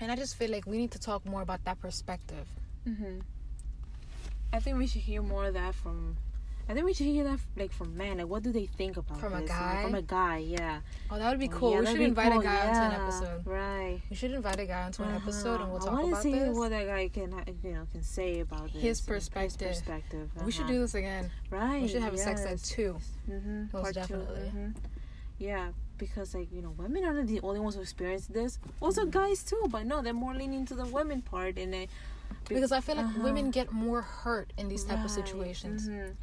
And 0.00 0.12
I 0.12 0.16
just 0.16 0.36
feel 0.38 0.50
like 0.56 0.66
we 0.72 0.76
need 0.82 0.92
to 0.92 1.00
talk 1.08 1.20
more 1.34 1.42
about 1.48 1.64
that 1.64 1.78
perspective. 1.80 2.46
Mhm. 2.86 3.22
I 4.52 4.58
think 4.60 4.78
we 4.78 4.86
should 4.86 5.02
hear 5.10 5.22
more 5.22 5.46
of 5.46 5.54
that 5.54 5.74
from. 5.74 6.16
I 6.66 6.72
think 6.72 6.86
we 6.86 6.94
should 6.94 7.06
hear 7.06 7.24
that 7.24 7.40
like 7.56 7.72
from 7.72 7.94
men. 7.96 8.18
Like, 8.18 8.26
what 8.26 8.42
do 8.42 8.50
they 8.50 8.64
think 8.66 8.96
about 8.96 9.20
From 9.20 9.34
a 9.34 9.40
this? 9.40 9.50
Like, 9.50 9.58
guy? 9.58 9.82
from 9.82 9.94
a 9.94 10.02
guy, 10.02 10.38
yeah. 10.38 10.80
Oh, 11.10 11.18
that 11.18 11.28
would 11.30 11.38
be 11.38 11.48
cool. 11.48 11.72
yeah, 11.72 11.80
we 11.80 11.86
should 11.86 12.00
invite 12.00 12.32
cool, 12.32 12.40
a 12.40 12.44
guy 12.44 12.66
onto 12.68 12.80
an 12.80 13.00
episode. 13.02 13.46
Right. 13.46 14.00
We 14.08 14.16
should 14.16 14.30
invite 14.32 14.58
a 14.58 14.64
guy 14.66 14.82
onto 14.84 15.02
an 15.02 15.14
episode 15.14 15.60
and 15.60 15.70
we'll 15.70 15.76
Uh-huh. 15.82 15.90
talk 15.90 15.98
I 15.98 16.02
wanna 16.02 16.08
about 16.08 16.22
see 16.22 16.32
what 16.58 16.70
that 16.70 16.86
guy 16.86 17.08
can, 17.08 17.34
uh, 17.34 17.44
you 17.62 17.72
know, 17.74 17.86
can 17.92 18.02
say 18.02 18.40
about 18.40 18.72
this. 18.72 18.82
His 18.82 19.00
perspective. 19.02 19.68
perspective. 19.68 20.30
We 20.44 20.50
should 20.52 20.62
uh-huh. 20.64 20.72
do 20.72 20.80
this 20.80 20.94
again. 20.94 21.30
Right. 21.50 21.82
We 21.82 21.88
should 21.88 22.02
have 22.02 22.14
a 22.14 22.18
sex 22.18 22.40
ed 22.46 22.50
yes. 22.52 22.62
too. 22.68 22.96
Mm-hmm. 23.30 23.64
Most 23.76 23.92
definitely. 23.94 24.48
hmm 24.48 24.68
Yeah, 25.38 25.68
because 25.98 26.34
like 26.34 26.50
you 26.50 26.62
know, 26.62 26.70
women 26.78 27.04
are 27.04 27.22
the 27.24 27.40
only 27.42 27.60
ones 27.60 27.74
who 27.74 27.82
experience 27.82 28.26
this. 28.26 28.58
Also, 28.80 29.04
guys 29.04 29.42
too, 29.44 29.66
but 29.68 29.84
no, 29.84 30.00
they're 30.00 30.14
more 30.14 30.34
leaning 30.34 30.64
to 30.66 30.74
the 30.74 30.86
women 30.86 31.20
part, 31.20 31.58
and 31.58 31.74
they 31.74 31.88
Because 32.48 32.72
I 32.72 32.80
feel 32.80 32.96
like 32.96 33.06
Uh-huh. 33.06 33.22
women 33.22 33.50
get 33.50 33.70
more 33.72 34.00
hurt 34.02 34.52
in 34.56 34.68
these 34.68 34.84
type 34.84 35.04
of 35.04 35.14
Right, 35.14 35.26
situations. 35.26 35.88
mhm. 35.88 36.14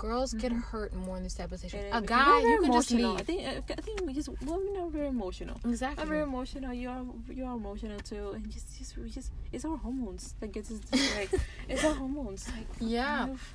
Girls 0.00 0.32
get 0.32 0.50
hurt 0.50 0.94
more 0.94 1.16
in 1.18 1.22
these 1.22 1.34
type 1.34 1.52
of 1.52 1.60
situations. 1.60 1.92
And 1.94 2.04
A 2.04 2.08
guy, 2.08 2.40
you 2.40 2.58
can 2.62 2.72
just 2.72 2.90
leave. 2.90 3.20
I 3.20 3.22
think 3.22 3.40
I 3.46 3.80
think 3.86 4.00
we 4.06 4.12
just 4.14 4.28
women 4.50 4.74
are 4.80 4.88
very 4.88 5.08
emotional. 5.08 5.56
Exactly. 5.64 6.02
I'm 6.02 6.08
very 6.08 6.22
emotional. 6.22 6.72
You 6.72 6.88
are 6.88 7.04
you 7.38 7.44
are 7.44 7.54
emotional 7.54 8.00
too, 8.00 8.32
and 8.34 8.50
just 8.50 8.78
just 8.78 8.96
we 8.96 9.10
just 9.10 9.30
it's 9.52 9.64
our 9.64 9.76
hormones 9.76 10.34
that 10.40 10.52
gets 10.52 10.70
us 10.70 10.80
like 11.18 11.30
it's 11.68 11.84
our 11.84 11.94
hormones. 11.94 12.48
Like 12.48 12.66
Yeah. 12.80 13.18
kind 13.18 13.30
of- 13.32 13.54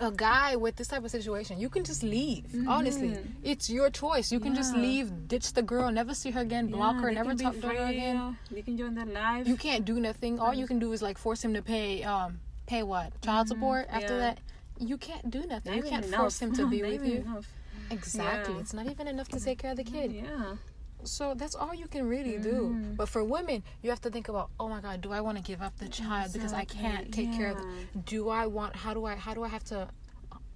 a 0.00 0.12
guy 0.12 0.54
with 0.54 0.76
this 0.76 0.86
type 0.88 1.02
of 1.04 1.10
situation, 1.10 1.58
you 1.58 1.68
can 1.68 1.82
just 1.82 2.02
leave. 2.04 2.44
Honestly, 2.68 3.08
Mhm. 3.08 3.26
it's 3.42 3.68
your 3.68 3.90
choice. 3.90 4.30
You 4.30 4.38
can 4.38 4.54
just 4.54 4.76
leave, 4.76 5.26
ditch 5.26 5.54
the 5.54 5.62
girl, 5.62 5.90
never 5.90 6.14
see 6.14 6.30
her 6.30 6.40
again, 6.42 6.68
block 6.68 6.94
yeah, 6.96 7.02
her, 7.02 7.10
never 7.10 7.34
talk 7.34 7.54
to 7.60 7.66
her 7.66 7.86
again. 7.86 8.36
You, 8.54 8.62
can 8.62 8.76
join 8.76 8.94
that 8.94 9.08
life. 9.12 9.48
You 9.48 9.56
can't 9.56 9.84
do 9.84 9.98
nothing. 9.98 10.38
All 10.38 10.54
you 10.54 10.68
can 10.68 10.78
do 10.78 10.92
is 10.92 11.02
like 11.02 11.18
force 11.18 11.42
him 11.44 11.52
to 11.54 11.62
pay 11.62 12.04
um 12.04 12.38
pay 12.66 12.82
what 12.84 13.20
child 13.22 13.48
support. 13.48 13.86
After 13.90 14.14
yeah. 14.14 14.24
that, 14.24 14.38
you 14.80 14.96
can't 14.96 15.30
do 15.30 15.40
nothing. 15.46 15.72
Not 15.72 15.76
you 15.84 15.90
can't 15.90 16.04
enough. 16.04 16.20
force 16.20 16.40
him 16.40 16.52
to 16.54 16.66
be 16.74 16.82
with 16.82 17.04
you. 17.06 17.18
enough. 17.18 17.46
Exactly. 17.90 18.54
Yeah. 18.54 18.60
It's 18.60 18.74
not 18.74 18.86
even 18.86 19.08
enough 19.08 19.28
to 19.28 19.40
take 19.40 19.58
care 19.58 19.70
of 19.72 19.76
the 19.76 19.84
kid. 19.84 20.12
Yeah. 20.12 20.56
So 21.04 21.34
that's 21.34 21.54
all 21.54 21.74
you 21.74 21.86
can 21.86 22.06
really 22.08 22.38
do. 22.38 22.74
Mhm. 22.76 22.96
But 22.96 23.08
for 23.08 23.22
women, 23.22 23.62
you 23.82 23.90
have 23.90 24.00
to 24.02 24.10
think 24.10 24.28
about, 24.28 24.50
oh 24.58 24.68
my 24.68 24.80
God, 24.80 25.00
do 25.00 25.12
I 25.12 25.20
want 25.20 25.36
to 25.38 25.42
give 25.42 25.62
up 25.62 25.76
the 25.78 25.88
child 25.88 26.32
because 26.32 26.52
I 26.52 26.64
can't 26.64 27.06
Exactly, 27.06 27.26
take 27.26 27.36
care 27.36 27.52
of? 27.52 27.58
yeah. 27.58 28.00
Do 28.04 28.28
I 28.30 28.46
want? 28.46 28.74
How 28.76 28.94
do 28.94 29.04
I? 29.04 29.14
How 29.14 29.32
do 29.32 29.42
I 29.44 29.48
have 29.48 29.64
to? 29.64 29.88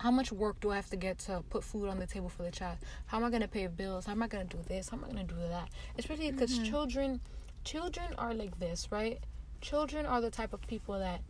How 0.01 0.11
much 0.11 0.33
work 0.33 0.59
do 0.61 0.71
I 0.73 0.77
have 0.77 0.91
to 0.91 0.97
get 0.97 1.19
to 1.21 1.45
put 1.49 1.63
food 1.63 1.89
on 1.89 2.01
the 2.01 2.09
table 2.09 2.29
for 2.29 2.43
the 2.43 2.51
child? 2.51 2.79
How 3.07 3.19
am 3.19 3.25
I 3.25 3.31
gonna 3.31 3.47
pay 3.47 3.69
bills? 3.69 4.07
How 4.07 4.13
am 4.13 4.23
I 4.23 4.27
gonna 4.27 4.45
do 4.45 4.59
this? 4.67 4.89
How 4.89 4.97
am 4.97 5.05
I 5.05 5.09
gonna 5.09 5.23
do 5.25 5.37
that? 5.49 5.69
Especially 5.97 6.33
because 6.33 6.51
Mm-hmm. 6.55 6.65
children, 6.65 7.21
children 7.63 8.13
are 8.19 8.35
like 8.35 8.59
this, 8.59 8.89
right? 8.91 9.21
Children 9.61 10.07
are 10.07 10.21
the 10.21 10.31
type 10.31 10.53
of 10.53 10.61
people 10.67 10.99
that 10.99 11.21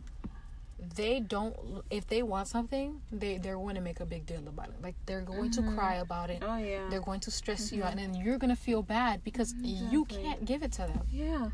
they 0.95 1.19
don't 1.19 1.55
if 1.89 2.07
they 2.07 2.21
want 2.23 2.47
something 2.47 3.01
they 3.11 3.37
they're 3.37 3.55
going 3.55 3.75
to 3.75 3.81
make 3.81 3.99
a 3.99 4.05
big 4.05 4.25
deal 4.25 4.45
about 4.47 4.69
it 4.69 4.75
like 4.81 4.95
they're 5.05 5.21
going 5.21 5.49
to 5.51 5.61
cry 5.73 5.95
about 5.95 6.29
it 6.29 6.41
Oh 6.45 6.57
yeah. 6.57 6.87
they're 6.89 7.01
going 7.01 7.19
to 7.21 7.31
stress 7.31 7.71
you 7.71 7.83
out 7.83 7.91
and 7.91 7.99
then 7.99 8.13
you're 8.15 8.37
going 8.37 8.49
to 8.55 8.61
feel 8.61 8.81
bad 8.83 9.23
because 9.23 9.53
you 9.61 10.05
can't 10.05 10.45
give 10.45 10.63
it 10.63 10.71
to 10.73 10.83
them 10.83 11.01
Yeah. 11.11 11.49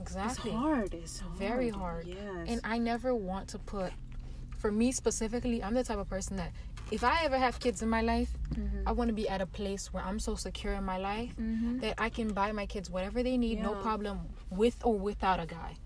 exactly 0.00 0.50
It's 0.50 0.60
hard. 0.60 0.94
It's 0.94 1.20
hard. 1.20 1.38
very 1.38 1.70
hard 1.70 2.06
Yes. 2.06 2.46
and 2.48 2.60
i 2.64 2.78
never 2.78 3.14
want 3.14 3.48
to 3.48 3.58
put 3.58 3.92
for 4.58 4.70
me 4.70 4.92
specifically 4.92 5.62
i'm 5.62 5.74
the 5.74 5.84
type 5.84 5.98
of 5.98 6.08
person 6.08 6.36
that 6.36 6.52
if 6.90 7.02
i 7.04 7.24
ever 7.24 7.38
have 7.38 7.58
kids 7.60 7.82
in 7.82 7.88
my 7.88 8.00
life 8.02 8.30
Mhm. 8.54 8.82
i 8.86 8.92
want 8.92 9.08
to 9.08 9.14
be 9.14 9.28
at 9.28 9.40
a 9.40 9.46
place 9.46 9.92
where 9.92 10.02
i'm 10.04 10.18
so 10.18 10.34
secure 10.34 10.72
in 10.74 10.84
my 10.84 10.98
life 10.98 11.34
Mhm. 11.36 11.80
that 11.80 11.94
i 11.98 12.08
can 12.08 12.32
buy 12.32 12.52
my 12.52 12.66
kids 12.66 12.90
whatever 12.90 13.22
they 13.22 13.36
need 13.36 13.60
no 13.62 13.74
problem 13.76 14.20
with 14.50 14.76
or 14.84 14.94
without 14.98 15.40
a 15.40 15.46
guy 15.46 15.76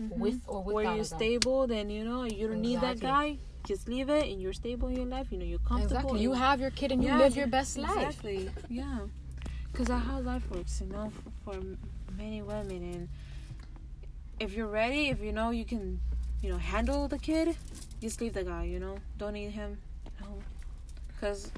Mm-hmm. 0.00 0.18
with 0.20 0.40
or 0.48 0.62
without 0.62 0.74
Where 0.74 0.84
you're 0.96 1.04
guy 1.04 1.16
stable, 1.16 1.66
then 1.66 1.88
you 1.88 2.04
know 2.04 2.24
you 2.24 2.48
don't 2.48 2.60
need 2.60 2.80
that 2.80 2.98
guy. 3.00 3.38
Just 3.64 3.88
leave 3.88 4.10
it, 4.10 4.24
and 4.30 4.42
you're 4.42 4.52
stable 4.52 4.88
in 4.88 4.96
your 4.96 5.06
life. 5.06 5.28
You 5.30 5.38
know 5.38 5.44
you're 5.44 5.58
comfortable. 5.60 5.96
exactly 5.96 6.20
you 6.20 6.32
have 6.32 6.60
your 6.60 6.70
kid 6.70 6.92
and 6.92 7.02
you 7.02 7.08
Yeah, 7.08 7.18
live 7.18 7.36
your 7.36 7.46
best 7.46 7.78
life 7.78 7.96
Exactly. 7.96 8.50
Yeah. 8.68 8.98
Because 9.70 9.88
that's 9.88 10.04
how 10.06 10.20
life 10.20 10.42
works, 10.50 10.80
you 10.80 10.92
know, 10.92 11.10
for, 11.44 11.54
for 11.54 11.60
many 12.16 12.42
women. 12.42 12.70
And 12.70 13.08
if 14.38 14.52
you're 14.52 14.68
ready, 14.68 15.08
if 15.08 15.20
you 15.20 15.32
know 15.32 15.50
you 15.50 15.64
can, 15.64 16.00
you 16.42 16.50
know, 16.50 16.58
handle 16.58 17.08
the 17.08 17.18
kid, 17.18 17.56
just 18.00 18.20
leave 18.20 18.34
the 18.34 18.44
guy. 18.44 18.64
You 18.64 18.78
know, 18.80 18.96
don't 19.18 19.32
need 19.32 19.50
him. 19.50 19.78
No, 20.20 20.26
because 21.08 21.50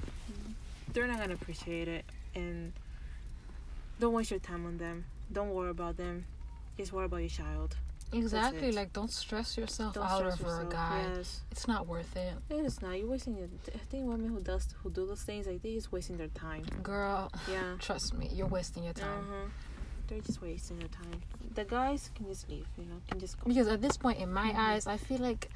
they're 0.93 1.07
not 1.07 1.19
gonna 1.19 1.33
appreciate 1.33 1.87
it. 1.87 2.05
And 2.35 2.71
don't 3.99 4.13
waste 4.13 4.31
your 4.31 4.39
time 4.39 4.65
on 4.65 4.77
them. 4.77 5.05
Don't 5.33 5.49
worry 5.49 5.71
about 5.71 5.97
them. 5.97 6.25
Just 6.77 6.93
worry 6.93 7.05
about 7.05 7.17
your 7.17 7.29
child. 7.29 7.75
Exactly 8.13 8.71
like 8.71 8.93
don't 8.93 9.11
stress 9.11 9.57
yourself 9.57 9.93
Don't 9.93 10.05
out 10.05 10.17
stress 10.19 10.33
over 10.41 10.43
yourself. 10.49 10.69
a 10.69 10.75
guy 10.75 11.05
Yes. 11.15 11.41
it's 11.51 11.67
not 11.67 11.87
worth 11.87 12.15
it 12.15 12.33
It 12.49 12.65
is 12.65 12.81
not. 12.81 12.97
You're 12.97 13.07
wasting 13.09 13.37
your. 13.37 13.47
I 13.73 13.77
think 13.89 14.05
women 14.07 14.29
who 14.29 14.39
does 14.41 14.67
who 14.83 14.89
do 14.89 15.05
those 15.05 15.23
things 15.23 15.45
like 15.47 15.61
they 15.61 15.73
just 15.75 15.91
wasting 15.91 16.17
their 16.17 16.27
time. 16.29 16.63
girl 16.83 17.31
Yeah. 17.51 17.75
trust 17.79 18.13
me 18.13 18.29
you're 18.33 18.47
wasting 18.47 18.83
your 18.83 18.93
time 18.93 19.19
Uh-huh. 19.29 19.49
They're 20.07 20.21
just 20.21 20.41
wasting 20.41 20.79
their 20.79 20.87
time. 20.87 21.19
The 21.53 21.65
guys 21.65 22.11
can 22.15 22.27
just 22.27 22.49
leave, 22.49 22.65
you 22.77 22.85
know, 22.85 22.95
can 23.09 23.19
just 23.19 23.37
go. 23.39 23.43
because 23.49 23.67
at 23.67 23.81
this 23.81 23.97
point 23.97 24.19
in 24.19 24.31
my 24.31 24.51
Mhm. 24.51 24.57
eyes 24.67 24.87
i 24.87 24.97
feel 24.97 25.19
like 25.19 25.49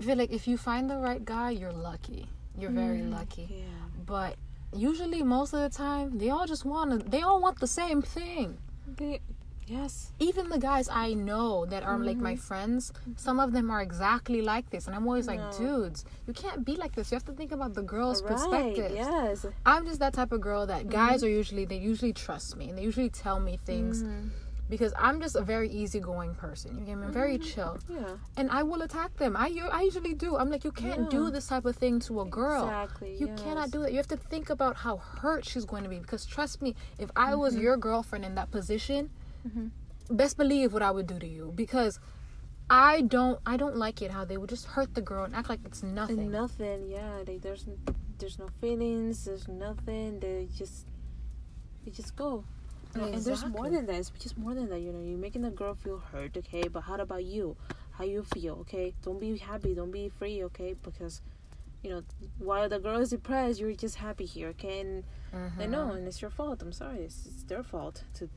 I 0.00 0.04
feel 0.04 0.16
like 0.16 0.32
if 0.32 0.48
you 0.48 0.56
find 0.56 0.90
the 0.90 0.96
right 0.96 1.24
guy 1.24 1.50
you're 1.50 1.72
lucky 1.90 2.26
you're 2.58 2.72
very 2.72 2.98
Mm, 3.02 3.12
lucky 3.12 3.46
Yeah. 3.48 3.64
but 4.04 4.34
usually 4.74 5.22
most 5.22 5.52
of 5.52 5.60
the 5.60 5.68
time 5.84 6.18
they 6.18 6.28
all 6.30 6.46
just 6.46 6.64
want 6.64 6.90
to 6.90 6.98
they 7.08 7.22
all 7.22 7.40
want 7.40 7.60
the 7.60 7.66
same 7.68 8.02
thing 8.02 8.58
They, 8.98 9.20
yes. 9.66 10.12
even 10.18 10.48
the 10.48 10.58
guys 10.58 10.88
i 10.90 11.12
know 11.14 11.64
that 11.66 11.82
are 11.82 11.98
like 11.98 12.16
my 12.16 12.34
mm-hmm. 12.34 12.40
friends 12.40 12.92
some 13.16 13.40
of 13.40 13.52
them 13.52 13.70
are 13.70 13.82
exactly 13.82 14.42
like 14.42 14.68
this 14.70 14.86
and 14.86 14.94
i'm 14.96 15.06
always 15.06 15.26
like 15.26 15.40
dudes 15.56 16.04
you 16.26 16.32
can't 16.32 16.64
be 16.64 16.76
like 16.76 16.94
this 16.94 17.10
you 17.10 17.16
have 17.16 17.24
to 17.24 17.32
think 17.32 17.52
about 17.52 17.74
the 17.74 17.82
girl's 17.82 18.22
Right. 18.22 18.32
perspective 18.32 18.92
Yes. 18.94 19.46
i'm 19.64 19.86
just 19.86 20.00
that 20.00 20.12
type 20.12 20.32
of 20.32 20.40
girl 20.40 20.66
that 20.66 20.88
guys 20.88 21.18
mm-hmm. 21.18 21.26
are 21.26 21.30
usually 21.30 21.64
they 21.64 21.76
usually 21.76 22.12
trust 22.12 22.56
me 22.56 22.68
and 22.68 22.78
they 22.78 22.82
usually 22.82 23.10
tell 23.10 23.40
me 23.40 23.58
things 23.64 24.02
Mhm. 24.02 24.30
because 24.68 24.92
i'm 24.98 25.20
just 25.20 25.36
a 25.36 25.42
very 25.42 25.68
easygoing 25.68 26.34
person 26.34 26.78
you 26.78 26.84
get 26.84 26.96
me 26.96 27.06
i'm 27.06 27.12
very 27.12 27.38
mm-hmm. 27.38 27.50
chill 27.54 27.78
Yeah. 27.88 28.16
and 28.36 28.50
I 28.50 28.62
will 28.62 28.82
attack 28.82 29.16
them. 29.16 29.36
I, 29.36 29.48
I 29.72 29.82
usually 29.82 30.14
do. 30.14 30.36
I'm 30.36 30.50
like, 30.50 30.64
you 30.64 30.72
can't 30.72 31.08
do 31.10 31.30
this 31.30 31.46
type 31.46 31.64
of 31.64 31.76
thing 31.76 32.00
to 32.00 32.20
a 32.20 32.24
girl. 32.24 32.64
Exactly. 32.64 33.16
You 33.18 33.28
yes. 33.28 33.40
cannot 33.42 33.70
do 33.70 33.80
that. 33.82 33.92
You 33.92 33.96
have 33.96 34.08
to 34.08 34.16
think 34.16 34.50
about 34.50 34.76
how 34.76 34.96
hurt 34.98 35.44
she's 35.44 35.64
going 35.64 35.82
to 35.84 35.88
be. 35.88 35.98
Because 35.98 36.26
trust 36.26 36.60
me, 36.60 36.74
if 36.98 37.10
I 37.16 37.34
was 37.34 37.56
your 37.56 37.76
girlfriend 37.76 38.24
in 38.24 38.34
that 38.34 38.50
position, 38.50 39.10
Mhm. 39.46 39.70
best 40.10 40.36
believe 40.36 40.72
what 40.72 40.82
I 40.82 40.90
would 40.90 41.06
do 41.06 41.18
to 41.18 41.26
you. 41.26 41.52
Because 41.54 41.98
I 42.70 43.02
don't 43.02 43.38
I 43.44 43.56
don't 43.56 43.76
like 43.76 44.00
it 44.02 44.10
how 44.10 44.24
they 44.24 44.36
would 44.36 44.48
just 44.50 44.66
hurt 44.66 44.94
the 44.94 45.00
girl 45.02 45.24
and 45.24 45.34
act 45.34 45.48
like 45.48 45.60
it's 45.64 45.82
nothing. 45.82 46.18
And 46.20 46.32
nothing. 46.32 46.88
Yeah. 46.88 47.22
Like 47.26 47.40
there's 47.42 47.66
there's 48.18 48.38
no 48.38 48.48
feelings. 48.60 49.24
There's 49.24 49.48
nothing. 49.48 50.20
They 50.20 50.48
just 50.56 50.86
they 51.84 51.90
just 51.90 52.14
go. 52.16 52.44
And 52.94 53.14
there's 53.24 53.44
more 53.46 53.70
than 53.70 53.86
that. 53.86 53.96
It's 53.96 54.10
just 54.10 54.36
more 54.36 54.54
than 54.54 54.68
that. 54.68 54.80
You 54.80 54.92
know, 54.92 55.00
you're 55.00 55.18
making 55.18 55.42
the 55.42 55.50
girl 55.50 55.74
feel 55.74 55.98
hurt. 55.98 56.36
Okay, 56.36 56.68
but 56.68 56.82
how 56.82 56.96
about 56.96 57.24
you? 57.24 57.56
How 57.92 58.04
you 58.04 58.22
feel? 58.22 58.54
Okay, 58.60 58.94
don't 59.02 59.18
be 59.18 59.36
happy. 59.38 59.74
Don't 59.74 59.90
be 59.90 60.10
free. 60.10 60.44
Okay, 60.44 60.74
because 60.74 61.22
you 61.82 61.90
know 61.90 62.02
while 62.38 62.68
the 62.68 62.78
girl 62.78 62.98
is 63.00 63.10
depressed, 63.10 63.60
you're 63.60 63.72
just 63.72 63.96
happy 63.96 64.26
here. 64.26 64.48
Okay, 64.48 64.80
and 64.80 65.04
I 65.58 65.66
know, 65.66 65.78
Mm-hmm. 65.86 65.96
and 65.96 66.06
it's 66.06 66.20
your 66.20 66.30
fault. 66.30 66.60
I'm 66.62 66.72
sorry. 66.72 67.00
It's, 67.08 67.26
it's 67.26 67.44
their 67.44 67.62
fault 67.62 68.04
to. 68.14 68.28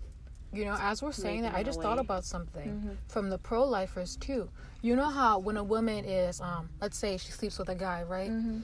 You 0.53 0.65
know, 0.65 0.77
as 0.79 1.01
we're 1.01 1.11
saying 1.11 1.41
that, 1.41 1.53
I 1.53 1.63
just 1.63 1.81
thought 1.81 1.99
about 1.99 2.23
something 2.23 2.69
Mhm. 2.69 3.11
from 3.11 3.29
the 3.29 3.37
pro 3.37 3.65
lifers 3.65 4.15
too. 4.15 4.49
You 4.81 4.95
know 4.95 5.09
how 5.09 5.39
when 5.39 5.57
a 5.57 5.63
woman 5.63 6.05
is 6.05 6.39
um 6.39 6.69
let's 6.81 6.97
say 6.97 7.17
she 7.17 7.31
sleeps 7.31 7.57
with 7.59 7.69
a 7.69 7.75
guy, 7.75 8.03
right? 8.03 8.31
Mm-hmm. 8.31 8.59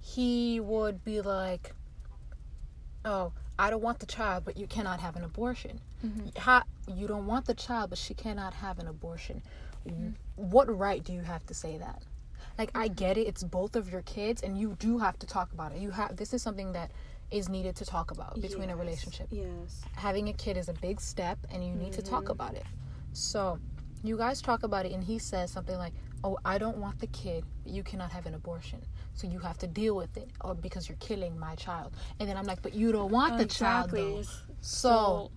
he 0.00 0.60
would 0.60 1.04
be 1.04 1.20
like, 1.20 1.74
"Oh, 3.04 3.32
I 3.58 3.70
don't 3.70 3.82
want 3.82 3.98
the 3.98 4.06
child, 4.06 4.44
but 4.44 4.56
you 4.56 4.66
cannot 4.68 5.00
have 5.00 5.16
an 5.16 5.24
abortion. 5.24 5.80
Mhm. 6.04 6.36
Ha- 6.38 6.64
you 6.86 7.06
don't 7.08 7.26
want 7.26 7.46
the 7.46 7.54
child, 7.54 7.90
but 7.90 7.98
she 7.98 8.14
cannot 8.14 8.54
have 8.54 8.78
an 8.78 8.86
abortion. 8.86 9.42
Mm-hmm. 9.86 10.10
What 10.36 10.68
right 10.76 11.02
do 11.02 11.12
you 11.12 11.22
have 11.22 11.44
to 11.46 11.54
say 11.54 11.78
that? 11.78 12.02
Like, 12.58 12.70
I 12.74 12.88
get 12.88 13.16
it; 13.18 13.26
it's 13.26 13.42
both 13.42 13.74
of 13.76 13.90
your 13.90 14.02
kids, 14.02 14.42
and 14.42 14.56
you 14.58 14.76
do 14.78 14.98
have 14.98 15.18
to 15.18 15.26
talk 15.26 15.52
about 15.52 15.72
it. 15.72 15.78
You 15.80 15.90
have 15.90 16.16
this 16.16 16.32
is 16.32 16.40
something 16.42 16.72
that 16.72 16.90
is 17.30 17.48
needed 17.48 17.74
to 17.76 17.84
talk 17.84 18.10
about 18.10 18.40
between 18.40 18.70
a 18.70 18.76
relationship. 18.76 19.28
Yes. 19.30 19.82
Having 19.96 20.28
a 20.28 20.32
kid 20.32 20.56
is 20.56 20.68
a 20.68 20.72
big 20.74 21.00
step, 21.00 21.38
and 21.50 21.66
you 21.66 21.74
need 21.74 21.92
to 21.94 22.02
talk 22.02 22.24
Mhm. 22.24 22.30
about 22.30 22.54
it. 22.54 22.64
So, 23.12 23.58
you 24.04 24.16
guys 24.16 24.40
talk 24.40 24.62
about 24.62 24.86
it, 24.86 24.92
and 24.92 25.02
he 25.02 25.18
says 25.18 25.50
something 25.50 25.76
like, 25.76 25.92
"Oh, 26.22 26.38
I 26.44 26.58
don't 26.58 26.78
want 26.78 26.98
the 27.00 27.08
kid, 27.08 27.44
but 27.64 27.72
you 27.72 27.82
cannot 27.82 28.10
have 28.12 28.26
an 28.26 28.34
abortion, 28.34 28.80
so 29.14 29.26
you 29.26 29.38
have 29.40 29.58
to 29.58 29.66
deal 29.66 29.96
with 29.96 30.16
it, 30.16 30.30
or 30.42 30.54
because 30.54 30.88
you're 30.88 30.98
killing 30.98 31.38
my 31.38 31.54
child." 31.56 31.92
And 32.20 32.28
then 32.28 32.36
I'm 32.36 32.46
like, 32.46 32.62
"But 32.62 32.74
you 32.74 32.92
don't 32.92 33.10
want 33.10 33.38
the 33.38 33.46
child, 33.46 33.90
though." 33.90 34.18
It's- 34.20 34.42
So, 34.60 35.30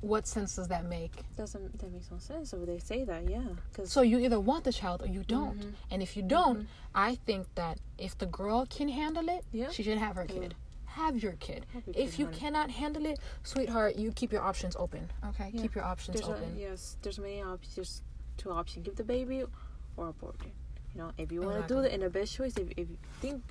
what 0.00 0.26
sense 0.26 0.56
does 0.56 0.68
that 0.68 0.84
make? 0.86 1.24
doesn't 1.36 1.78
that 1.78 1.92
makes 1.92 2.10
no 2.10 2.18
sense? 2.18 2.50
So 2.50 2.64
they 2.64 2.78
say 2.78 3.04
that, 3.04 3.28
yeah, 3.28 3.42
because 3.70 3.92
So 3.92 4.02
you 4.02 4.18
either 4.18 4.40
want 4.40 4.64
the 4.64 4.72
child 4.72 5.02
or 5.02 5.06
you 5.06 5.22
don't. 5.24 5.58
Mhm. 5.60 5.74
And 5.90 6.02
if 6.02 6.16
you 6.16 6.22
don't, 6.22 6.66
I 6.94 7.14
think 7.14 7.54
that 7.54 7.78
if 7.98 8.16
the 8.18 8.26
girl 8.26 8.66
can 8.66 8.88
handle 8.88 9.28
it, 9.28 9.44
Yeah. 9.52 9.70
she 9.70 9.82
should 9.82 9.98
have 9.98 10.16
her 10.16 10.24
kid. 10.26 10.54
Have 10.94 11.22
your 11.22 11.32
kid. 11.32 11.64
Have 11.72 11.86
your 11.86 11.94
If 11.96 12.10
kid, 12.12 12.18
you 12.20 12.26
cannot 12.28 12.70
handle 12.70 13.06
it, 13.06 13.18
sweetheart, 13.42 13.96
you 13.96 14.12
keep 14.12 14.30
your 14.32 14.42
options 14.42 14.76
open. 14.76 15.10
Okay, 15.30 15.50
Yeah. 15.52 15.62
keep 15.62 15.74
your 15.74 15.84
options 15.84 16.14
there's 16.20 16.28
a, 16.28 16.32
open. 16.36 16.56
yes, 16.58 16.96
there's 17.02 17.18
many 17.18 17.40
options. 17.42 17.74
There's 17.76 18.02
two 18.36 18.50
options: 18.50 18.84
give 18.84 18.96
the 18.96 19.04
baby 19.04 19.44
or 19.96 20.08
abort 20.08 20.36
it. 20.44 20.52
You 20.94 21.00
know, 21.00 21.12
if 21.16 21.32
you 21.32 21.40
want 21.40 21.62
to 21.62 21.66
do 21.74 21.78
Exactly. 21.80 21.90
it 21.90 21.94
in 21.94 22.00
the 22.00 22.10
best 22.10 22.34
choice, 22.36 22.54
if, 22.58 22.68
if 22.72 22.90
you 22.90 22.98
think, 23.22 23.42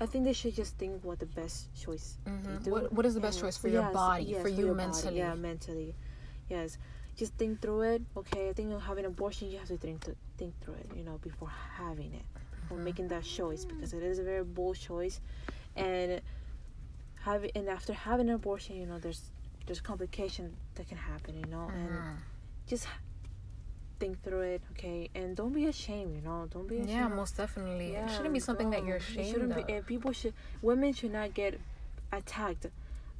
I 0.00 0.06
think 0.06 0.24
they 0.24 0.32
should 0.32 0.54
just 0.54 0.76
think 0.78 1.02
what 1.04 1.18
the 1.18 1.26
best 1.26 1.74
choice. 1.74 2.16
Mhm. 2.26 2.62
do. 2.62 2.70
What- 2.70 2.92
what 2.92 3.04
is 3.06 3.14
the 3.14 3.20
best 3.20 3.38
And 3.38 3.46
choice 3.46 3.56
for 3.56 3.68
your 3.68 3.82
yes, 3.82 3.92
body, 3.92 4.24
yes, 4.24 4.42
for 4.42 4.48
you 4.48 4.66
your 4.66 4.74
body, 4.74 4.86
mentally? 4.86 5.16
Yeah, 5.18 5.34
mentally. 5.34 5.94
Yes, 6.48 6.78
just 7.16 7.34
think 7.34 7.60
through 7.60 7.82
it. 7.82 8.02
Okay, 8.16 8.48
I 8.50 8.52
think 8.52 8.80
having 8.80 9.04
abortion, 9.04 9.50
you 9.50 9.58
have 9.58 9.68
to 9.68 9.76
think 9.76 10.04
to 10.04 10.14
think 10.36 10.54
through 10.60 10.74
it. 10.74 10.86
You 10.96 11.02
know, 11.02 11.18
before 11.18 11.48
having 11.48 12.14
it, 12.14 12.22
or 12.70 12.76
Mm-hmm. 12.76 12.84
making 12.84 13.08
that 13.08 13.24
choice 13.24 13.64
because 13.64 13.92
it 13.92 14.04
is 14.04 14.20
a 14.20 14.22
very 14.22 14.44
bold 14.44 14.76
choice, 14.76 15.20
and 15.74 16.20
having 17.22 17.50
and 17.54 17.68
after 17.68 17.92
having 17.92 18.28
an 18.28 18.34
abortion, 18.34 18.76
you 18.76 18.86
know, 18.86 18.98
there's 18.98 19.22
there's 19.66 19.80
complication 19.80 20.56
that 20.76 20.88
can 20.88 20.96
happen. 20.98 21.34
You 21.36 21.44
know, 21.50 21.68
and 21.74 21.90
Mhm. 21.90 22.16
just 22.66 22.86
think 23.98 24.22
through 24.22 24.42
it, 24.42 24.62
okay, 24.72 25.10
and 25.14 25.36
don't 25.36 25.52
be 25.52 25.66
ashamed. 25.66 26.14
You 26.14 26.22
know, 26.22 26.46
don't 26.50 26.68
be 26.68 26.76
ashamed. 26.76 26.90
Yeah, 26.90 27.08
most 27.08 27.36
definitely. 27.36 27.94
it 27.96 28.08
shouldn't 28.10 28.32
be 28.34 28.40
something 28.40 28.70
that 28.70 28.84
you're 28.84 28.96
ashamed 28.96 29.26
shouldn't 29.28 29.52
of. 29.52 29.66
be. 29.66 29.72
And 29.72 29.84
people 29.86 30.12
should. 30.12 30.34
Women 30.62 30.92
should 30.92 31.12
not 31.12 31.34
get 31.34 31.60
attacked 32.12 32.66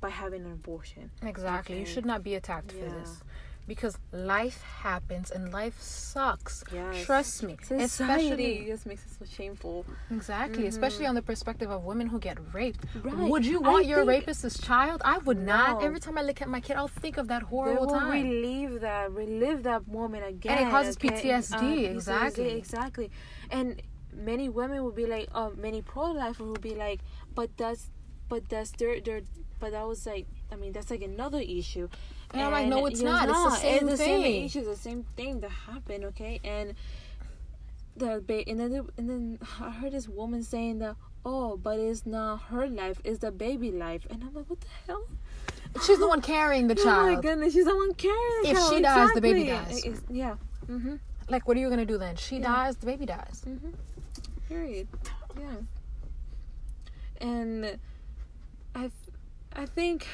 by 0.01 0.09
having 0.11 0.45
an 0.45 0.53
abortion. 0.53 1.11
Exactly. 1.23 1.81
You 1.81 1.85
should 1.85 2.07
not 2.07 2.23
be 2.23 2.35
attacked 2.37 2.71
for 2.73 2.85
this. 2.85 3.21
Because 3.69 3.99
life 4.13 4.63
happens 4.63 5.31
and 5.31 5.53
life 5.53 5.79
sucks. 5.79 6.65
Yes. 6.73 7.05
Trust 7.05 7.43
me. 7.43 7.59
Society 7.63 7.85
Especially 7.85 8.65
just 8.67 8.87
makes 8.87 9.05
it 9.05 9.13
so 9.19 9.25
shameful. 9.31 9.85
exactly, 10.11 10.67
especially 10.67 11.05
on 11.05 11.15
the 11.15 11.21
perspective 11.21 11.71
of 11.71 11.85
women 11.85 12.07
who 12.07 12.19
get 12.19 12.39
raped. 12.55 12.87
Right. 13.05 13.29
Would 13.33 13.45
you 13.45 13.61
I 13.63 13.69
want 13.73 13.87
your 13.87 13.99
think- 14.07 14.09
rapist's 14.27 14.59
child? 14.59 15.03
I 15.05 15.19
would 15.19 15.39
not. 15.53 15.81
No. 15.81 15.87
Every 15.87 16.01
time 16.01 16.17
I 16.17 16.23
look 16.23 16.41
at 16.41 16.49
my 16.49 16.61
kid, 16.61 16.77
I'll 16.77 16.89
think 17.05 17.19
of 17.19 17.29
that 17.29 17.43
They 17.43 17.47
horrible 17.49 17.87
will 17.87 18.01
time. 18.01 18.11
relive 18.23 18.81
that, 18.81 19.13
relive 19.13 19.63
that 19.65 19.87
moment 19.87 20.27
again. 20.27 20.57
And 20.57 20.69
it 20.69 20.71
causes 20.71 20.97
okay? 20.97 21.11
PTSD, 21.11 21.91
exactly. 21.91 22.51
exactly. 22.53 23.11
And 23.51 23.83
many 24.15 24.49
women 24.49 24.83
will 24.83 24.93
be 24.93 25.05
like, 25.07 25.29
uh, 25.35 25.51
many 25.57 25.83
pro-lifers 25.83 26.39
will 26.47 26.55
be 26.71 26.75
like, 26.75 27.01
but 27.35 27.51
that's, 27.59 27.91
but 28.31 28.49
that's 28.49 28.71
their, 28.71 28.99
their, 29.03 29.21
but 29.61 29.73
that 29.73 29.87
was 29.87 30.07
like, 30.07 30.27
I 30.51 30.57
mean, 30.57 30.73
that's 30.73 30.91
like 30.91 31.03
another 31.03 31.41
issue. 31.41 31.89
And 32.33 32.43
I'm 32.43 32.53
like, 32.53 32.67
no, 32.69 32.87
it's 32.87 33.01
not. 33.01 33.29
It's 33.29 33.39
the 33.45 33.51
same 33.57 33.75
it's 33.89 33.91
the 33.93 33.97
same 33.97 34.23
thing. 34.23 34.45
issue, 34.45 34.65
the 34.65 34.77
same 34.77 35.05
thing 35.17 35.41
that 35.41 35.51
happened. 35.51 36.05
Okay, 36.07 36.41
and 36.45 36.75
the 37.97 38.23
ba- 38.27 38.49
and 38.49 38.61
then 38.61 38.71
the- 38.71 38.87
and 38.99 39.09
then 39.11 39.39
I 39.61 39.71
heard 39.71 39.93
this 39.93 40.09
woman 40.09 40.43
saying 40.43 40.79
that, 40.81 40.97
oh, 41.25 41.57
but 41.57 41.79
it's 41.79 42.05
not 42.07 42.43
her 42.51 42.67
life, 42.69 43.01
it's 43.05 43.21
the 43.21 43.31
baby 43.33 43.71
life, 43.73 44.07
and 44.11 44.23
I'm 44.23 44.35
like, 44.35 44.49
what 44.51 44.61
the 44.61 44.67
hell? 44.87 45.05
She's 45.85 45.99
the 45.99 46.09
one 46.09 46.21
carrying 46.23 46.67
the 46.69 46.75
child. 46.75 46.87
Oh 47.13 47.15
my 47.17 47.21
goodness, 47.21 47.55
she's 47.55 47.65
the 47.65 47.75
one 47.77 47.93
carrying 47.95 48.43
the 48.43 48.49
If 48.51 48.57
child. 48.57 48.73
she 48.75 48.81
dies, 48.83 49.13
the 49.15 49.21
baby 49.21 49.45
dies. 49.45 49.79
It's- 49.85 50.03
yeah. 50.11 50.37
Mm-hmm. 50.69 50.97
like 51.31 51.49
what 51.49 51.57
are 51.57 51.61
you 51.61 51.71
gonna 51.71 51.85
do 51.87 51.97
then? 51.99 52.17
She 52.17 52.37
Yeah. 52.37 52.43
dies, 52.49 52.77
the 52.77 52.87
baby 52.87 53.07
dies. 53.07 53.43
Mm-hmm. 53.49 53.71
Period. 54.49 54.87
Yeah. 55.39 55.57
And 57.21 57.79
I, 58.75 58.91
I 59.57 59.67
think 59.67 60.07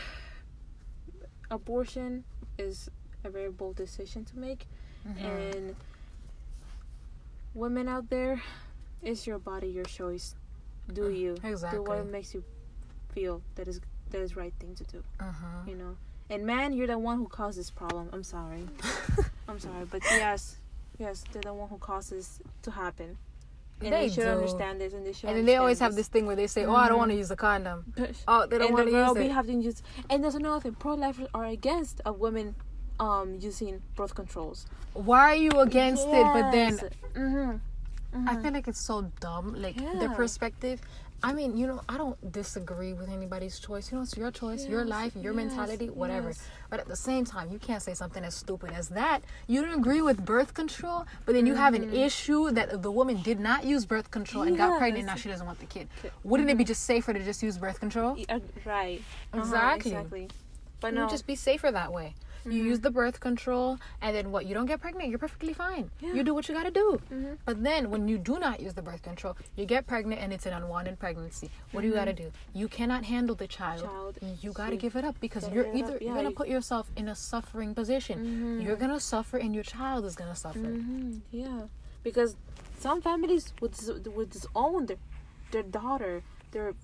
abortion 1.51 2.25
is 2.59 2.91
a 3.25 3.31
very 3.31 3.51
bold 3.51 3.77
decision 3.77 4.25
to 4.27 4.39
make, 4.39 4.67
Mm-hmm. 5.07 5.25
and 5.27 5.77
women 7.55 7.89
out 7.89 8.09
there, 8.11 8.41
it's 9.03 9.27
your 9.27 9.39
body, 9.39 9.69
your 9.69 9.85
choice. 9.85 10.35
Do 10.93 11.11
you 11.11 11.37
do 11.37 11.83
what 11.83 12.07
makes 12.07 12.35
you 12.35 12.43
feel 13.13 13.43
that 13.55 13.69
is 13.69 13.81
that 14.11 14.21
is 14.21 14.37
right 14.37 14.53
thing 14.59 14.75
to 14.77 14.85
do? 14.85 15.03
Uh-huh. 15.21 15.47
You 15.67 15.77
know. 15.77 15.97
And 16.31 16.45
man, 16.47 16.73
you're 16.73 16.87
the 16.87 16.99
one 16.99 17.19
who 17.19 17.27
caused 17.29 17.59
this 17.59 17.71
problem. 17.71 18.09
I'm 18.13 18.23
sorry. 18.23 18.67
I'm 19.49 19.59
sorry, 19.59 19.85
but 19.91 20.03
yes, 20.05 20.57
yes, 20.99 21.23
they're 21.33 21.43
the 21.43 21.53
one 21.55 21.69
who 21.69 21.77
causes 21.79 22.41
to 22.63 22.71
happen. 22.71 23.19
And 23.81 23.93
they, 23.93 24.09
They 24.09 24.09
should 24.09 24.23
do. 24.23 24.29
understand 24.29 24.81
this, 24.81 24.93
and 24.93 25.05
they 25.05 25.13
should. 25.13 25.29
And 25.29 25.39
then 25.39 25.45
they 25.47 25.57
always 25.57 25.79
have 25.81 25.95
this 25.95 26.09
thing 26.09 26.27
where 26.27 26.37
they 26.37 26.47
say, 26.47 26.65
"Oh, 26.65 26.75
I 26.75 26.89
don't 26.89 26.99
want 26.99 27.11
to 27.11 27.17
use 27.17 27.31
a 27.31 27.37
condom." 27.37 27.93
Oh, 28.29 28.47
they 28.47 28.59
don't 28.59 28.73
want 28.73 28.89
to 28.89 28.93
use 28.93 29.17
it. 29.17 29.31
having 29.33 29.63
use. 29.63 29.83
And 30.09 30.23
there's 30.23 30.35
another 30.37 30.61
thing: 30.61 30.75
pro-lifers 30.75 31.29
are 31.35 31.45
against 31.45 32.01
a 32.07 32.13
women 32.13 32.55
um 33.01 33.39
using 33.41 33.83
birth 33.97 34.15
controls. 34.15 34.67
Why 34.93 35.33
are 35.33 35.35
you 35.35 35.51
against 35.51 36.07
it? 36.07 36.27
But 36.33 36.53
then 36.53 36.79
mm-hmm. 37.15 38.29
I 38.29 38.37
feel 38.37 38.53
like 38.53 38.69
it's 38.69 38.87
so 38.87 39.11
dumb. 39.21 39.55
Like 39.61 39.77
their 39.77 40.09
Yeah. 40.11 40.15
perspective. 40.15 40.81
I 41.23 41.33
mean, 41.33 41.57
you 41.57 41.67
know, 41.67 41.81
I 41.89 41.97
don't 41.97 42.33
disagree 42.33 42.93
with 42.93 43.09
anybody's 43.09 43.59
choice. 43.59 43.91
You 43.91 43.97
know, 43.97 44.03
it's 44.03 44.15
your 44.17 44.31
choice, 44.31 44.69
your 44.69 44.85
life, 44.85 45.15
your 45.15 45.33
yes, 45.33 45.37
mentality, 45.37 45.87
whatever. 45.89 46.29
yes. 46.29 46.47
But 46.69 46.81
at 46.81 46.87
the 46.89 46.97
same 46.97 47.25
time, 47.25 47.51
you 47.51 47.59
can't 47.59 47.81
say 47.83 47.95
something 47.95 48.23
as 48.23 48.35
stupid 48.35 48.73
as 48.73 48.91
that. 48.91 49.21
You 49.47 49.63
don't 49.63 49.79
agree 49.79 50.03
with 50.03 50.23
birth 50.25 50.53
control, 50.53 51.07
but 51.25 51.33
then 51.35 51.47
you 51.47 51.55
have 51.55 51.73
an 51.73 51.85
Mm-hmm. 51.85 51.95
issue 51.97 52.51
that 52.51 52.83
the 52.83 52.91
woman 52.91 53.23
did 53.23 53.41
not 53.41 53.65
use 53.65 53.87
birth 53.87 54.11
control 54.11 54.43
and 54.45 54.57
got 54.59 54.79
pregnant. 54.79 55.07
Yes. 55.07 55.15
Now 55.17 55.17
she 55.17 55.29
doesn't 55.31 55.47
want 55.47 55.61
the 55.61 55.67
kid. 55.67 55.89
Wouldn't 56.25 56.51
it 56.51 56.59
be 56.59 56.65
Mm-hmm. 56.65 56.69
just 56.69 56.85
safer 56.85 57.13
to 57.15 57.25
just 57.25 57.43
use 57.43 57.57
birth 57.57 57.81
control? 57.81 58.19
Uh, 58.29 58.41
right. 58.67 59.01
Uh-huh, 59.33 59.41
Exactly. 59.41 60.29
But 60.85 60.93
You 60.93 60.99
no. 60.99 61.05
would 61.05 61.11
just 61.19 61.27
be 61.27 61.37
safer 61.49 61.71
that 61.81 61.91
way. 61.99 62.09
You 62.55 62.63
use 62.73 62.81
the 62.87 62.91
birth 62.91 63.21
control, 63.21 63.79
and 64.03 64.15
then 64.15 64.27
what? 64.31 64.43
You 64.47 64.53
don't 64.57 64.67
get 64.73 64.79
pregnant. 64.87 65.09
You're 65.11 65.23
perfectly 65.27 65.55
fine. 65.55 65.85
Yeah. 66.05 66.13
You 66.17 66.23
do 66.29 66.35
what 66.37 66.47
you 66.47 66.55
gotta 66.55 66.71
do. 66.85 66.89
Mhm. 67.11 67.39
But 67.49 67.57
then, 67.69 67.83
when 67.93 68.03
you 68.07 68.19
do 68.31 68.35
not 68.39 68.61
use 68.65 68.75
the 68.75 68.83
birth 68.89 69.03
control, 69.11 69.35
you 69.57 69.65
get 69.75 69.87
pregnant, 69.93 70.21
and 70.23 70.31
it's 70.31 70.45
an 70.45 70.53
unwanted 70.53 70.99
pregnancy. 71.05 71.49
What 71.73 71.81
do 71.81 71.87
you 71.89 71.95
gotta 72.01 72.13
do? 72.13 72.27
You 72.61 72.69
cannot 72.69 73.03
handle 73.13 73.35
the 73.45 73.49
child. 73.59 73.85
Child. 73.93 74.19
You 74.45 74.53
gotta 74.53 74.77
give 74.85 74.95
it 74.95 75.07
up 75.11 75.17
because 75.27 75.49
you're 75.55 75.71
either 75.79 75.95
up, 75.95 76.03
you're 76.03 76.15
gonna 76.21 76.29
you- 76.35 76.41
put 76.43 76.49
yourself 76.57 76.91
in 77.01 77.09
a 77.09 77.15
suffering 77.15 77.75
position. 77.81 78.17
Mhm. 78.27 78.63
You're 78.65 78.77
gonna 78.85 79.01
suffer, 79.01 79.39
and 79.39 79.55
your 79.55 79.65
child 79.77 80.05
is 80.11 80.15
gonna 80.21 80.37
suffer. 80.47 80.71
Yeah, 81.31 81.61
because 82.03 82.37
some 82.87 83.01
families 83.01 83.45
would 83.63 83.75
would 84.17 84.29
disown 84.37 84.81
their 84.91 84.99
their 85.55 85.63
daughter, 85.81 86.15
their 86.55 86.75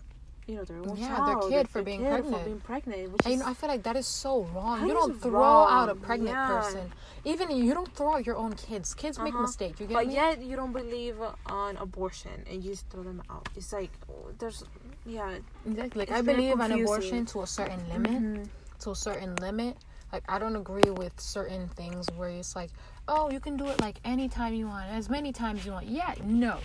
you 0.51 0.57
know 0.57 0.65
their 0.65 0.79
own 0.79 0.97
Yeah, 0.97 1.09
their 1.27 1.35
child, 1.37 1.51
kid 1.51 1.69
for 1.69 1.83
being 1.83 2.01
kid 2.01 2.09
pregnant. 2.11 2.37
For 2.39 2.45
being 2.45 2.61
pregnant, 2.61 3.13
which 3.13 3.23
And 3.25 3.35
you 3.35 3.41
know, 3.41 3.47
I 3.47 3.55
feel 3.55 3.69
like 3.69 3.83
that 3.85 3.97
is 3.97 4.07
so 4.07 4.43
wrong. 4.55 4.87
You 4.87 4.93
don't 4.95 5.15
is 5.17 5.23
throw 5.23 5.43
out 5.77 5.89
a 5.89 5.95
pregnant 5.95 6.37
yeah. 6.37 6.49
person. 6.49 6.93
Even 7.25 7.51
you 7.51 7.73
don't 7.75 7.93
throw 7.95 8.15
out 8.17 8.27
your 8.27 8.37
own 8.37 8.53
kids. 8.55 8.95
Kids 8.95 9.19
make 9.19 9.35
Uh-huh. 9.35 9.43
mistakes. 9.43 9.81
You 9.81 9.87
get 9.87 9.95
but 9.95 10.07
me? 10.09 10.15
yet 10.15 10.43
you 10.43 10.57
don't 10.57 10.73
believe 10.73 11.17
on 11.47 11.77
abortion 11.77 12.37
and 12.51 12.63
you 12.65 12.71
just 12.73 12.87
throw 12.91 13.03
them 13.03 13.23
out. 13.31 13.49
It's 13.57 13.73
like 13.73 13.91
there's 14.39 14.65
yeah. 15.07 15.39
Exactly. 15.67 16.01
Like 16.01 16.11
I 16.11 16.23
believe 16.23 16.59
on 16.61 16.73
abortion 16.73 17.25
to 17.27 17.43
a 17.43 17.47
certain 17.47 17.81
limit. 17.89 18.11
Mhm. 18.23 18.49
To 18.81 18.91
a 18.91 18.97
certain 18.97 19.37
limit. 19.37 19.77
Like 20.13 20.25
I 20.29 20.39
don't 20.41 20.57
agree 20.57 20.91
with 20.91 21.15
certain 21.21 21.69
things 21.69 22.07
where 22.17 22.31
it's 22.31 22.57
like, 22.57 22.71
oh, 23.07 23.31
you 23.31 23.39
can 23.39 23.57
do 23.57 23.67
it 23.69 23.81
like 23.81 24.01
anytime 24.05 24.55
you 24.55 24.67
want, 24.67 24.87
as 24.91 25.09
many 25.09 25.33
times 25.33 25.65
you 25.65 25.73
want. 25.73 25.87
Yeah, 25.87 26.15
no. 26.25 26.59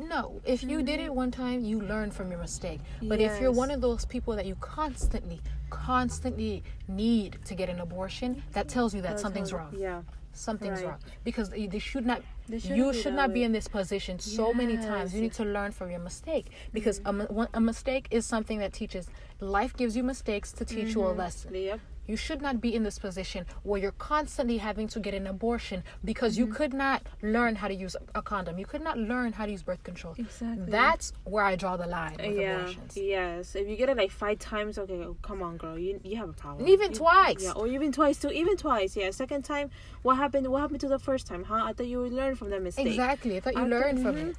No. 0.00 0.40
If 0.44 0.62
you 0.62 0.82
did 0.82 1.00
it 1.00 1.06
mm-hmm. 1.06 1.14
one 1.14 1.30
time, 1.30 1.64
you 1.64 1.80
learn 1.80 2.10
from 2.10 2.30
your 2.30 2.40
mistake. 2.40 2.80
But 3.02 3.20
if 3.20 3.40
you're 3.40 3.52
one 3.52 3.70
of 3.70 3.80
those 3.80 4.04
people 4.04 4.34
that 4.36 4.46
you 4.46 4.54
constantly, 4.56 5.40
constantly 5.70 6.62
need 6.88 7.38
to 7.44 7.54
get 7.54 7.68
an 7.68 7.80
abortion, 7.80 8.42
that 8.52 8.68
tells 8.68 8.94
you 8.94 9.02
that 9.02 9.10
That's 9.10 9.22
something's 9.22 9.52
wrong. 9.52 9.74
Yeah. 9.76 10.02
Something's 10.32 10.80
Right. 10.82 10.90
wrong. 10.90 10.98
Because 11.24 11.48
they 11.50 11.78
should 11.78 12.04
not 12.04 12.22
They 12.48 12.58
you 12.58 12.92
should 12.92 13.14
that 13.14 13.16
not 13.16 13.32
be 13.32 13.42
in 13.42 13.52
this 13.52 13.68
position 13.68 14.18
so 14.18 14.52
many 14.52 14.76
times. 14.76 15.14
You 15.14 15.22
need 15.22 15.32
to 15.34 15.44
learn 15.44 15.72
from 15.72 15.90
your 15.90 16.00
mistake 16.00 16.50
because 16.72 16.98
a, 16.98 17.02
mm-hmm. 17.04 17.18
mi- 17.18 17.24
one- 17.24 17.48
a 17.54 17.60
mistake 17.60 18.08
is 18.10 18.26
something 18.26 18.58
that 18.58 18.72
teaches. 18.72 19.08
Life 19.40 19.76
gives 19.76 19.96
you 19.96 20.02
mistakes 20.02 20.52
to 20.52 20.64
teach 20.64 20.94
you 20.94 21.02
a 21.04 21.08
mm-hmm. 21.08 21.18
lesson. 21.18 21.54
Yep. 21.54 21.80
You 22.06 22.16
should 22.16 22.40
not 22.40 22.60
be 22.60 22.74
in 22.74 22.82
this 22.82 22.98
position 22.98 23.46
where 23.62 23.80
you're 23.80 23.92
constantly 23.92 24.58
having 24.58 24.88
to 24.88 25.00
get 25.00 25.14
an 25.14 25.26
abortion 25.26 25.82
because 26.04 26.34
Mm-hmm. 26.36 26.46
you 26.48 26.52
could 26.54 26.74
not 26.74 27.02
learn 27.22 27.56
how 27.56 27.68
to 27.68 27.74
use 27.74 27.96
a 28.14 28.22
condom. 28.22 28.58
You 28.58 28.66
could 28.66 28.82
not 28.82 28.98
learn 28.98 29.32
how 29.32 29.46
to 29.46 29.52
use 29.52 29.62
birth 29.62 29.82
control. 29.84 30.14
Exactly. 30.18 30.66
That's 30.70 31.12
where 31.24 31.44
I 31.44 31.56
draw 31.56 31.76
the 31.76 31.86
line 31.86 32.16
with 32.18 32.36
yeah. 32.36 32.56
abortions. 32.60 32.96
Yes. 32.96 33.54
If 33.54 33.68
you 33.68 33.76
get 33.76 33.88
it 33.88 33.96
like 33.96 34.10
five 34.10 34.38
times, 34.38 34.78
okay, 34.78 34.94
oh, 35.04 35.16
come 35.22 35.42
on, 35.42 35.56
girl, 35.56 35.78
you 35.78 36.00
you 36.04 36.16
have 36.16 36.28
a 36.28 36.32
problem. 36.44 36.66
Even 36.68 36.90
You- 36.92 36.98
twice. 36.98 37.42
Yeah, 37.42 37.52
or 37.52 37.66
even 37.66 37.92
twice 37.92 38.18
too. 38.18 38.30
Even 38.30 38.56
twice. 38.56 38.96
Yeah. 38.96 39.10
Second 39.10 39.42
time, 39.44 39.70
what 40.02 40.16
happened? 40.16 40.46
What 40.48 40.60
happened 40.60 40.80
to 40.80 40.88
the 40.88 40.98
first 40.98 41.26
time? 41.26 41.44
Huh? 41.44 41.62
I 41.64 41.72
thought 41.72 41.86
you 41.86 42.00
would 42.02 42.12
learn 42.12 42.34
from 42.34 42.50
that 42.50 42.62
mistake. 42.62 42.86
Exactly. 42.86 43.36
I 43.36 43.40
thought 43.40 43.54
you 43.54 43.60
I 43.60 43.62
thought- 43.64 43.70
learned 43.70 44.02
from 44.02 44.14
mhm. 44.16 44.30
it. 44.30 44.36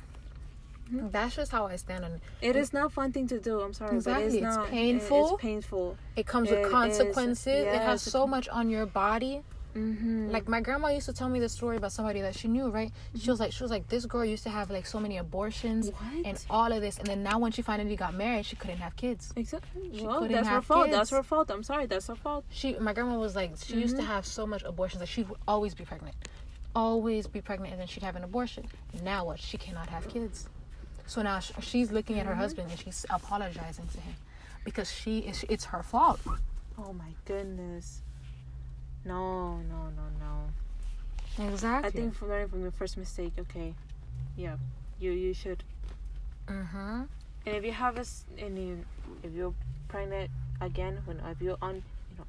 Mm-hmm. 0.88 1.10
That's 1.10 1.36
just 1.36 1.52
how 1.52 1.68
I 1.68 1.76
stand 1.76 2.06
on 2.06 2.12
it. 2.12 2.22
It 2.42 2.56
is 2.56 2.74
not 2.74 2.92
fun 2.92 3.12
thing 3.12 3.28
to 3.28 3.40
do. 3.40 3.62
I'm 3.62 3.74
sorry, 3.74 3.92
but 3.92 3.98
Exactly, 3.98 4.26
it's 4.26 4.36
it's 4.36 4.56
not. 4.56 4.68
painful. 4.68 5.34
It's 5.34 5.42
painful. 5.42 5.98
It 6.16 6.26
comes 6.26 6.50
It 6.50 6.58
with 6.58 6.66
is, 6.68 6.72
consequences. 6.72 7.68
It 7.68 7.82
has 7.82 8.02
so 8.02 8.26
much 8.26 8.48
on 8.50 8.70
your 8.70 8.86
body. 8.86 9.44
Mm-hmm. 9.76 10.32
Like 10.32 10.48
my 10.48 10.60
grandma 10.60 10.88
used 10.88 11.06
to 11.06 11.14
tell 11.14 11.30
me 11.30 11.40
the 11.40 11.50
story 11.50 11.78
about 11.78 11.92
somebody 11.92 12.22
that 12.22 12.36
she 12.36 12.48
knew, 12.48 12.70
right? 12.70 12.92
She 13.14 13.20
mm-hmm. 13.20 13.32
was 13.32 13.40
like, 13.40 13.52
she 13.52 13.64
was 13.64 13.70
like, 13.70 13.88
this 13.90 14.06
girl 14.06 14.26
used 14.26 14.44
to 14.44 14.50
have 14.50 14.72
like 14.72 14.88
so 14.88 15.00
many 15.00 15.18
abortions 15.18 15.90
What? 15.90 16.26
and 16.26 16.46
all 16.50 16.72
of 16.72 16.82
this, 16.82 16.98
and 16.98 17.08
then 17.08 17.22
now 17.22 17.38
when 17.38 17.52
she 17.52 17.62
finally 17.62 17.96
got 17.96 18.16
married, 18.16 18.46
she 18.46 18.56
couldn't 18.56 18.78
have 18.78 18.96
kids. 18.96 19.32
Exactly. 19.36 19.92
She 19.96 20.06
Well, 20.06 20.28
that's 20.28 20.48
her 20.48 20.62
fault. 20.62 20.90
That's 20.90 21.12
her 21.12 21.24
fault. 21.24 21.52
I'm 21.52 21.64
sorry. 21.64 21.86
That's 21.86 22.08
her 22.08 22.16
fault. 22.16 22.46
She, 22.50 22.74
my 22.80 22.94
grandma 22.94 23.20
was 23.20 23.36
like, 23.36 23.52
she 23.64 23.76
used 23.76 23.96
to 23.98 24.02
mm-hmm. 24.02 24.12
have 24.12 24.26
so 24.26 24.48
much 24.48 24.64
abortions 24.64 25.00
that 25.02 25.08
she 25.08 25.24
would 25.24 25.40
always 25.48 25.76
be 25.76 25.86
pregnant, 25.86 26.16
always 26.76 27.28
be 27.28 27.42
pregnant, 27.42 27.74
and 27.74 27.80
then 27.80 27.88
she'd 27.88 28.04
have 28.04 28.16
an 28.16 28.24
abortion. 28.24 28.66
Now 29.04 29.26
what? 29.26 29.40
She 29.40 29.58
cannot 29.58 29.90
have 29.90 30.08
kids. 30.10 30.50
So 31.08 31.22
now 31.22 31.40
sh- 31.40 31.54
she's 31.62 31.92
looking 31.92 32.20
at 32.20 32.26
her 32.26 32.36
husband 32.36 32.70
and 32.70 32.80
she's 32.80 33.06
apologizing 33.10 33.88
to 33.88 34.00
him 34.00 34.16
because 34.64 34.92
she 34.92 35.20
is. 35.20 35.44
It's 35.50 35.66
her 35.66 35.82
fault. 35.82 36.20
Oh 36.78 36.94
my 36.94 37.12
goodness. 37.26 38.02
No, 39.06 39.58
no, 39.58 39.90
no, 39.96 40.06
no. 40.20 41.48
Exactly. 41.52 41.88
I 41.88 41.92
think 41.92 42.14
from 42.14 42.30
learning 42.30 42.50
from 42.50 42.62
your 42.62 42.72
first 42.72 42.98
mistake, 42.98 43.34
okay, 43.40 43.74
yeah, 44.36 44.58
you 45.00 45.12
you 45.12 45.34
should. 45.34 45.64
Mm-hmm. 46.48 47.04
And 47.46 47.56
if 47.56 47.64
you 47.64 47.72
have 47.72 47.98
a, 47.98 48.06
and 48.38 48.58
you, 48.60 48.86
if 49.24 49.32
you're 49.32 49.54
pregnant 49.88 50.30
again, 50.60 51.00
when 51.06 51.22
if 51.22 51.42
you're 51.42 51.58
on, 51.62 51.76
you 51.76 52.18
know, 52.18 52.26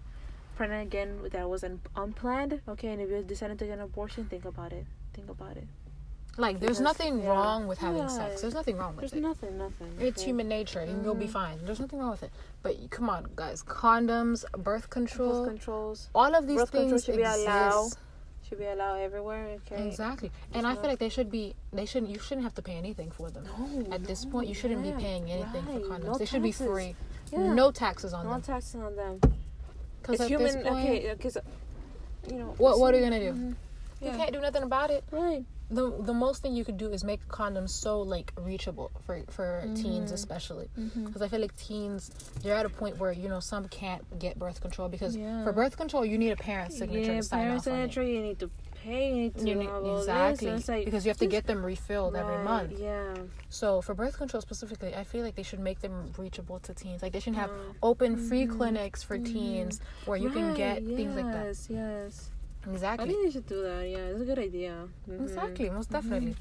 pregnant 0.57 0.87
again 0.87 1.19
that 1.33 1.49
was 1.49 1.65
un, 1.65 1.81
unplanned, 1.97 2.61
okay, 2.69 2.93
and 2.93 3.03
if 3.03 3.11
you 3.11 3.23
decided 3.23 3.59
to 3.59 3.65
get 3.67 3.75
an 3.75 3.81
abortion, 3.81 4.27
think 4.27 4.45
about 4.45 4.73
it. 4.73 4.87
Think 5.15 5.29
about 5.29 5.57
it. 5.57 5.67
Like, 6.39 6.61
there's 6.61 6.79
Because, 6.79 6.99
nothing 6.99 7.23
yeah. 7.23 7.29
wrong 7.31 7.67
with 7.67 7.79
having 7.79 8.03
Yeah. 8.03 8.07
sex. 8.07 8.41
There's 8.43 8.55
nothing 8.55 8.77
wrong 8.77 8.95
with 8.95 9.01
There's 9.01 9.13
it. 9.13 9.21
nothing, 9.21 9.59
nothing. 9.59 9.93
It's 9.99 10.23
human 10.23 10.49
nature, 10.49 10.79
and 10.79 11.05
you'll 11.05 11.17
be 11.17 11.27
fine. 11.27 11.59
There's 11.65 11.81
nothing 11.81 11.99
wrong 11.99 12.13
with 12.13 12.23
it. 12.23 12.31
But 12.63 12.77
come 12.91 13.11
on, 13.11 13.27
guys, 13.35 13.63
condoms, 13.65 14.45
birth 14.57 14.89
control, 14.89 15.41
Birth 15.45 15.49
controls 15.49 16.09
all 16.15 16.35
of 16.37 16.47
these 16.47 16.59
birth 16.59 16.71
things 16.71 17.05
should 17.05 17.17
be 17.17 17.23
allowed. 17.25 17.91
should 18.49 18.59
be 18.59 18.67
allowed 18.67 19.01
everywhere. 19.01 19.59
Okay. 19.67 19.87
Exactly, 19.89 20.31
and 20.55 20.65
I 20.67 20.75
feel 20.77 20.85
like 20.85 21.01
they 21.01 21.09
should 21.09 21.31
be. 21.31 21.55
They 21.73 21.85
shouldn't. 21.87 22.11
You 22.13 22.21
shouldn't 22.21 22.45
have 22.45 22.55
to 22.55 22.63
pay 22.63 22.77
anything 22.77 23.11
for 23.11 23.31
them. 23.31 23.45
No, 23.59 23.93
At 23.93 24.05
this 24.05 24.25
no, 24.25 24.31
point, 24.31 24.49
you 24.49 24.55
shouldn't 24.55 24.85
yeah, 24.87 24.93
be 24.95 25.03
paying 25.03 25.31
anything 25.31 25.67
right. 25.67 25.83
for 25.83 25.89
condoms. 25.89 26.05
No 26.05 26.19
they 26.19 26.25
should 26.25 26.43
be 26.43 26.53
taxes. 26.53 26.67
free. 26.67 26.95
Yeah. 27.33 27.53
No 27.53 27.71
taxes 27.73 28.13
on 28.15 28.21
them. 28.25 28.29
No 28.29 28.33
them. 28.35 28.43
taxing 28.43 28.83
on 28.83 28.95
them. 28.97 29.21
Because 30.01 30.21
at 30.21 30.29
human. 30.29 30.47
this 30.47 30.55
point, 30.55 30.67
okay, 30.89 31.15
because 31.15 31.37
you 32.31 32.39
know. 32.39 32.55
what 32.59 32.79
what 32.79 32.95
are 32.95 32.97
you 32.99 33.03
gonna 33.03 33.19
do? 33.21 33.33
Mhm. 33.33 33.55
You 34.01 34.11
can't 34.13 34.33
do 34.33 34.41
nothing 34.41 34.63
about 34.63 34.91
it. 34.91 35.03
Right. 35.11 35.45
The 35.71 35.91
The 36.03 36.15
most 36.15 36.43
thing 36.43 36.55
you 36.55 36.65
could 36.65 36.79
do 36.79 36.91
is 36.91 37.05
make 37.05 37.27
condoms 37.29 37.71
so 37.71 38.01
like 38.01 38.33
reachable 38.37 38.91
for 39.05 39.23
for 39.29 39.63
Mm-hmm. 39.65 39.75
teens 39.75 40.13
especially. 40.13 40.69
Because 41.05 41.23
I 41.23 41.29
feel 41.29 41.41
like 41.41 41.55
teens, 41.57 42.11
they're 42.43 42.55
at 42.57 42.67
a 42.67 42.71
point 42.71 42.99
where 42.99 43.13
you 43.13 43.29
know 43.29 43.41
some 43.41 43.69
can't 43.69 44.03
get 44.19 44.39
birth 44.39 44.61
control 44.61 44.89
because 44.89 45.17
Yeah. 45.17 45.45
for 45.45 45.53
birth 45.53 45.77
control 45.77 46.05
you 46.05 46.17
need 46.19 46.31
a 46.31 46.37
parent's 46.37 46.79
signature 46.79 47.13
yeah, 47.13 47.21
to 47.21 47.23
sign 47.23 47.41
parent 47.41 47.59
off 47.61 47.67
on 47.69 47.73
it. 47.75 47.77
signature. 47.93 48.03
You 48.03 48.23
need 48.23 48.39
to 48.41 48.51
pay. 48.83 49.31
To 49.31 49.45
You 49.45 49.55
need, 49.57 49.71
exactly 49.99 50.53
like, 50.69 50.85
because 50.85 51.05
you 51.05 51.11
have 51.11 51.19
to 51.19 51.27
get 51.27 51.47
them 51.47 51.65
refilled 51.65 52.15
every 52.17 52.39
month. 52.39 52.79
Yeah. 52.79 53.15
So 53.51 53.81
for 53.83 53.95
birth 53.95 54.17
control 54.17 54.41
specifically, 54.41 54.95
I 54.95 55.05
feel 55.05 55.23
like 55.25 55.35
they 55.35 55.43
should 55.43 55.61
make 55.61 55.81
them 55.81 56.13
reachable 56.17 56.59
to 56.61 56.73
teens. 56.75 57.03
Like 57.03 57.13
they 57.13 57.21
should 57.21 57.35
have 57.35 57.51
Mm. 57.51 57.75
open 57.83 58.17
free 58.17 58.47
clinics 58.47 59.03
for 59.03 59.19
teens 59.19 59.81
where 60.07 60.17
you 60.17 60.31
can 60.31 60.55
get 60.55 60.83
Right, 60.85 60.97
things 60.97 61.15
like 61.17 61.31
that. 61.33 61.47
Yes, 61.47 61.67
yes. 61.71 62.31
I 62.67 62.71
Exactly. 62.71 63.09
think 63.09 63.25
they 63.25 63.31
should 63.31 63.47
do 63.47 63.63
that. 63.63 63.89
Yeah, 63.89 63.99
it's 63.99 64.21
a 64.21 64.25
good 64.25 64.39
idea. 64.39 64.89
Mhm. 65.09 65.23
Exactly, 65.23 65.71
most 65.71 65.91
definitely. 65.91 66.35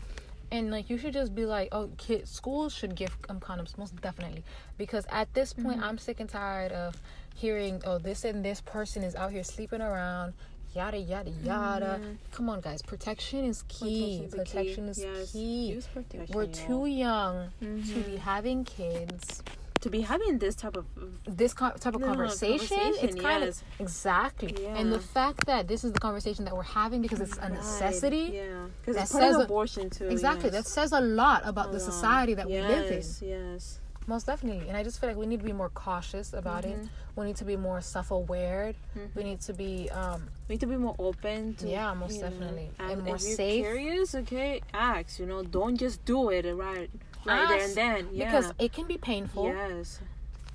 And 0.51 0.71
like 0.71 0.89
you 0.89 0.97
should 0.97 1.13
just 1.13 1.35
be 1.35 1.45
like, 1.45 1.69
oh, 1.73 1.89
kids, 1.97 2.31
schools 2.31 2.73
should 2.73 2.95
give 2.95 3.15
um, 3.29 3.39
condoms, 3.39 3.77
most 3.77 3.95
definitely, 4.01 4.43
because 4.77 5.05
at 5.09 5.33
this 5.33 5.53
point, 5.53 5.81
I'm 5.81 5.97
sick 5.97 6.19
and 6.21 6.29
tired 6.29 6.71
of 6.71 7.01
hearing, 7.35 7.81
oh, 7.85 7.97
this 7.97 8.23
and 8.23 8.43
this 8.43 8.61
person 8.61 9.03
is 9.03 9.13
out 9.15 9.31
here 9.31 9.43
sleeping 9.43 9.81
around, 9.81 10.33
yada 10.73 10.97
yada 10.97 11.29
yada. 11.43 11.99
Come 12.31 12.49
on, 12.49 12.61
guys. 12.61 12.81
Protection 12.81 13.43
is 13.45 13.63
key. 13.67 14.25
Protection's 14.31 14.31
the 14.31 14.43
key. 14.45 14.51
Protection 14.63 14.89
is 14.89 14.99
Yes. 14.99 15.31
key. 15.33 15.81
Protection, 15.93 16.33
We're 16.35 16.43
y'all. 16.43 16.53
too 16.53 16.85
young 16.85 17.49
to 17.59 17.99
be 18.09 18.15
having 18.15 18.63
kids. 18.63 19.43
To 19.87 19.91
be 19.91 20.01
having 20.01 20.37
this 20.39 20.55
type 20.55 20.75
of 20.81 20.85
This 21.25 21.53
co- 21.53 21.71
type 21.83 21.95
of 21.95 22.01
No, 22.01 22.07
conversation, 22.07 22.93
it's 23.03 23.15
kind 23.27 23.43
yes. 23.43 23.61
of 23.61 23.81
exactly. 23.85 24.55
And 24.67 24.91
the 24.91 24.99
fact 24.99 25.45
that 25.45 25.67
this 25.67 25.83
is 25.83 25.91
the 25.91 25.99
conversation 25.99 26.45
that 26.45 26.55
we're 26.55 26.71
having 26.81 27.01
because 27.01 27.21
it's 27.21 27.37
a 27.37 27.41
Right, 27.41 27.51
necessity. 27.59 28.25
Yeah, 28.33 28.67
because 28.81 28.95
it's 29.03 29.11
says 29.11 29.35
abortion 29.37 29.89
too. 29.89 30.07
Exactly. 30.15 30.49
yes. 30.49 30.53
That 30.57 30.67
says 30.77 30.91
a 30.91 31.01
lot 31.01 31.41
about 31.45 31.67
A 31.69 31.71
the 31.75 31.79
lot. 31.79 31.91
society 31.91 32.33
that 32.35 32.47
we 32.47 32.59
live 32.73 32.87
in. 32.91 32.97
Yes, 32.97 33.21
Yes. 33.21 33.79
Most 34.09 34.25
definitely. 34.25 34.69
And 34.69 34.77
I 34.77 34.83
just 34.83 35.01
feel 35.01 35.09
like 35.09 35.17
we 35.17 35.25
need 35.25 35.41
to 35.41 35.45
be 35.45 35.57
more 35.63 35.67
cautious 35.85 36.31
about 36.31 36.63
it. 36.63 36.77
Mhm. 36.79 36.89
We 37.17 37.25
need 37.25 37.35
to 37.43 37.43
be 37.53 37.57
more 37.57 37.81
self 37.81 38.09
aware. 38.09 38.73
Mhm. 38.95 39.09
We 39.15 39.23
need 39.29 39.41
to 39.41 39.53
be 39.53 39.89
um 40.01 40.21
We 40.47 40.53
need 40.53 40.61
to 40.61 40.71
be 40.75 40.77
more 40.77 40.95
open 40.97 41.55
to 41.59 41.67
Yeah, 41.67 41.93
most 41.93 42.15
you 42.15 42.21
know, 42.21 42.29
definitely. 42.29 42.67
and, 42.79 42.91
And 42.91 43.03
more 43.03 43.15
if 43.17 43.23
you're 43.27 43.35
safe. 43.35 43.65
curious, 43.65 44.15
okay, 44.15 44.61
ask. 44.73 45.19
You 45.19 45.25
know, 45.31 45.43
don't 45.43 45.75
just 45.85 45.97
do 46.05 46.19
it 46.29 46.45
right, 46.55 46.89
right 47.27 47.49
there 47.49 47.65
and 47.65 47.75
then. 47.75 48.07
Yeah. 48.13 48.25
because 48.25 48.53
it 48.59 48.71
can 48.73 48.87
be 48.87 48.97
painful. 48.97 49.45
yes, 49.45 49.99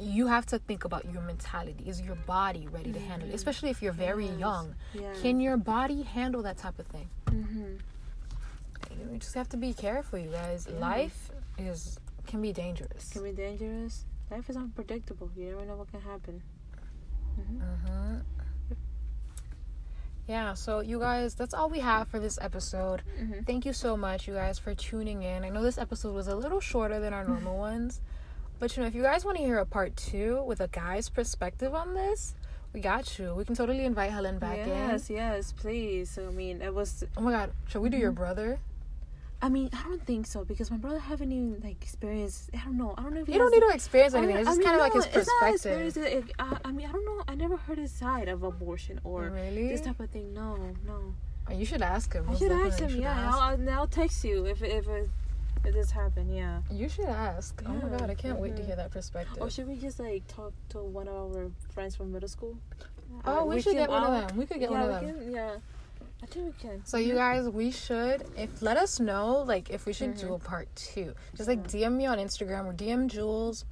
You 0.00 0.26
have 0.26 0.46
to 0.46 0.58
think 0.58 0.84
about 0.84 1.04
your 1.12 1.22
mentality. 1.22 1.84
Is 1.86 2.00
your 2.00 2.16
body 2.16 2.66
ready 2.72 2.92
to 2.92 2.98
handle 2.98 3.28
it? 3.28 3.34
Especially 3.34 3.70
if 3.70 3.80
you're 3.82 3.92
very 3.92 4.26
Yes. 4.26 4.38
young. 4.38 4.74
yeah. 4.94 5.12
Can 5.22 5.40
your 5.40 5.56
body 5.56 6.02
handle 6.02 6.42
that 6.42 6.56
type 6.58 6.78
of 6.78 6.86
thing? 6.86 7.08
hmm 7.28 7.76
You 9.12 9.18
just 9.18 9.34
have 9.34 9.48
to 9.50 9.56
be 9.56 9.72
careful, 9.74 10.18
you 10.18 10.30
guys. 10.30 10.66
Yeah. 10.68 10.78
Life 10.78 11.30
is 11.58 11.98
can 12.26 12.40
be 12.42 12.52
dangerous. 12.52 13.10
Can 13.12 13.22
be 13.24 13.32
dangerous. 13.32 14.04
Life 14.30 14.48
is 14.50 14.56
unpredictable. 14.56 15.30
You 15.36 15.46
never 15.50 15.64
know 15.66 15.76
what 15.76 15.90
can 15.90 16.00
happen. 16.00 16.42
hmm 17.36 18.16
Yeah, 20.28 20.54
so 20.54 20.80
you 20.80 20.98
guys, 21.00 21.34
that's 21.34 21.52
all 21.52 21.68
we 21.68 21.80
have 21.80 22.08
for 22.08 22.20
this 22.20 22.38
episode. 22.40 23.02
Mhm. 23.20 23.46
Thank 23.46 23.66
you 23.66 23.72
so 23.72 23.96
much, 23.96 24.28
you 24.28 24.34
guys, 24.34 24.58
for 24.58 24.74
tuning 24.74 25.22
in. 25.22 25.44
I 25.44 25.48
know 25.48 25.62
this 25.62 25.78
episode 25.78 26.14
was 26.14 26.28
a 26.28 26.36
little 26.36 26.60
shorter 26.60 27.00
than 27.00 27.12
our 27.12 27.24
normal 27.24 27.58
ones, 27.70 28.00
but 28.58 28.76
you 28.76 28.82
know, 28.82 28.86
if 28.86 28.94
you 28.94 29.02
guys 29.02 29.24
want 29.24 29.36
to 29.38 29.42
hear 29.44 29.58
a 29.58 29.66
part 29.66 29.96
two 29.96 30.42
with 30.44 30.60
a 30.60 30.68
guy's 30.68 31.08
perspective 31.08 31.74
on 31.74 31.94
this, 31.94 32.34
we 32.72 32.80
got 32.80 33.18
you. 33.18 33.34
We 33.34 33.44
can 33.44 33.54
totally 33.54 33.84
invite 33.84 34.12
Helen 34.12 34.38
back 34.38 34.58
yes, 34.58 34.66
in. 34.68 34.72
Yes, 34.72 35.10
yes, 35.10 35.52
please. 35.52 36.18
I 36.18 36.30
mean, 36.30 36.62
it 36.62 36.72
was. 36.72 37.04
Oh 37.16 37.20
my 37.20 37.32
god, 37.32 37.52
should 37.68 37.82
we 37.82 37.90
do 37.90 37.98
your 37.98 38.12
brother? 38.12 38.60
I 39.44 39.48
mean, 39.48 39.68
I 39.72 39.82
don't 39.82 40.04
think 40.06 40.26
so 40.28 40.44
because 40.44 40.70
my 40.70 40.76
brother 40.76 41.00
haven't 41.00 41.32
even 41.32 41.60
like 41.64 41.82
experienced. 41.82 42.50
I 42.54 42.64
don't 42.64 42.78
know. 42.78 42.94
I 42.96 43.02
don't 43.02 43.14
know 43.14 43.20
if 43.22 43.26
he 43.26 43.32
You 43.32 43.40
don't 43.40 43.50
need 43.50 43.60
to 43.60 43.74
experience 43.74 44.14
anything. 44.14 44.36
It's 44.36 44.46
I 44.48 44.50
just 44.52 44.58
mean, 44.58 44.68
kind 44.68 44.76
of 44.76 44.82
like 44.82 44.94
no, 44.94 45.00
his 45.02 45.16
it's 45.16 45.66
not. 45.66 46.22
I, 46.38 46.68
I 46.68 46.72
mean, 46.72 46.86
I 46.86 46.92
don't 46.92 47.04
know. 47.04 47.24
I 47.26 47.34
never 47.34 47.56
heard 47.56 47.78
his 47.78 47.90
side 47.90 48.28
of 48.28 48.44
abortion 48.44 49.00
or 49.02 49.30
Really? 49.30 49.66
this 49.66 49.80
type 49.80 49.98
of 49.98 50.10
thing. 50.10 50.32
No, 50.32 50.54
no. 50.86 51.12
Oh, 51.48 51.52
you 51.52 51.64
should 51.64 51.82
ask 51.82 52.12
him. 52.12 52.24
I 52.30 52.36
should 52.36 52.52
ask 52.52 52.78
him. 52.78 52.90
Should 52.90 53.00
Yeah, 53.00 53.10
ask. 53.10 53.36
I'll, 53.36 53.40
I'll, 53.60 53.70
I'll 53.80 53.86
text 53.88 54.24
you 54.24 54.46
if 54.46 54.62
if 54.62 54.86
it, 54.86 55.10
if 55.64 55.74
this 55.74 55.90
happened. 55.90 56.32
Yeah. 56.34 56.60
You 56.70 56.88
should 56.88 57.06
ask. 57.06 57.60
Oh 57.66 57.72
my 57.72 57.88
god, 57.98 58.10
I 58.10 58.14
can't 58.14 58.38
wait 58.38 58.54
to 58.56 58.62
hear 58.64 58.76
that 58.76 58.92
perspective. 58.92 59.38
Or 59.40 59.50
should 59.50 59.66
we 59.66 59.74
just 59.74 59.98
like 59.98 60.24
talk 60.28 60.52
to 60.68 60.78
one 60.78 61.08
of 61.08 61.14
our 61.36 61.50
friends 61.74 61.96
from 61.96 62.12
middle 62.12 62.28
school? 62.28 62.56
Oh, 63.24 63.40
Uh, 63.40 63.44
we 63.44 63.56
reach 63.56 63.64
should 63.64 63.74
get 63.74 63.90
one 63.90 64.04
of 64.04 64.28
them. 64.28 64.38
We 64.38 64.46
could 64.46 64.60
get 64.60 64.70
yeah, 64.70 64.80
one 64.80 64.88
of 64.88 65.00
them. 65.00 65.14
Can, 65.18 65.32
yeah, 65.32 65.56
I 66.22 66.26
think 66.26 66.46
we 66.46 66.52
can. 66.68 66.84
So 66.84 66.96
you 66.98 67.14
guys, 67.14 67.48
we 67.48 67.70
should 67.70 68.24
if 68.36 68.62
let 68.62 68.76
us 68.76 69.00
know 69.00 69.38
like 69.46 69.70
if 69.70 69.86
we 69.86 69.92
should 69.92 70.16
do 70.16 70.34
a 70.34 70.38
part 70.38 70.68
two. 70.76 71.14
Just 71.36 71.48
like 71.48 71.66
DM 71.66 71.92
me 71.96 72.06
on 72.06 72.18
Instagram 72.18 72.66
or 72.66 72.72
DM 72.72 73.08
Jules, 73.08 73.64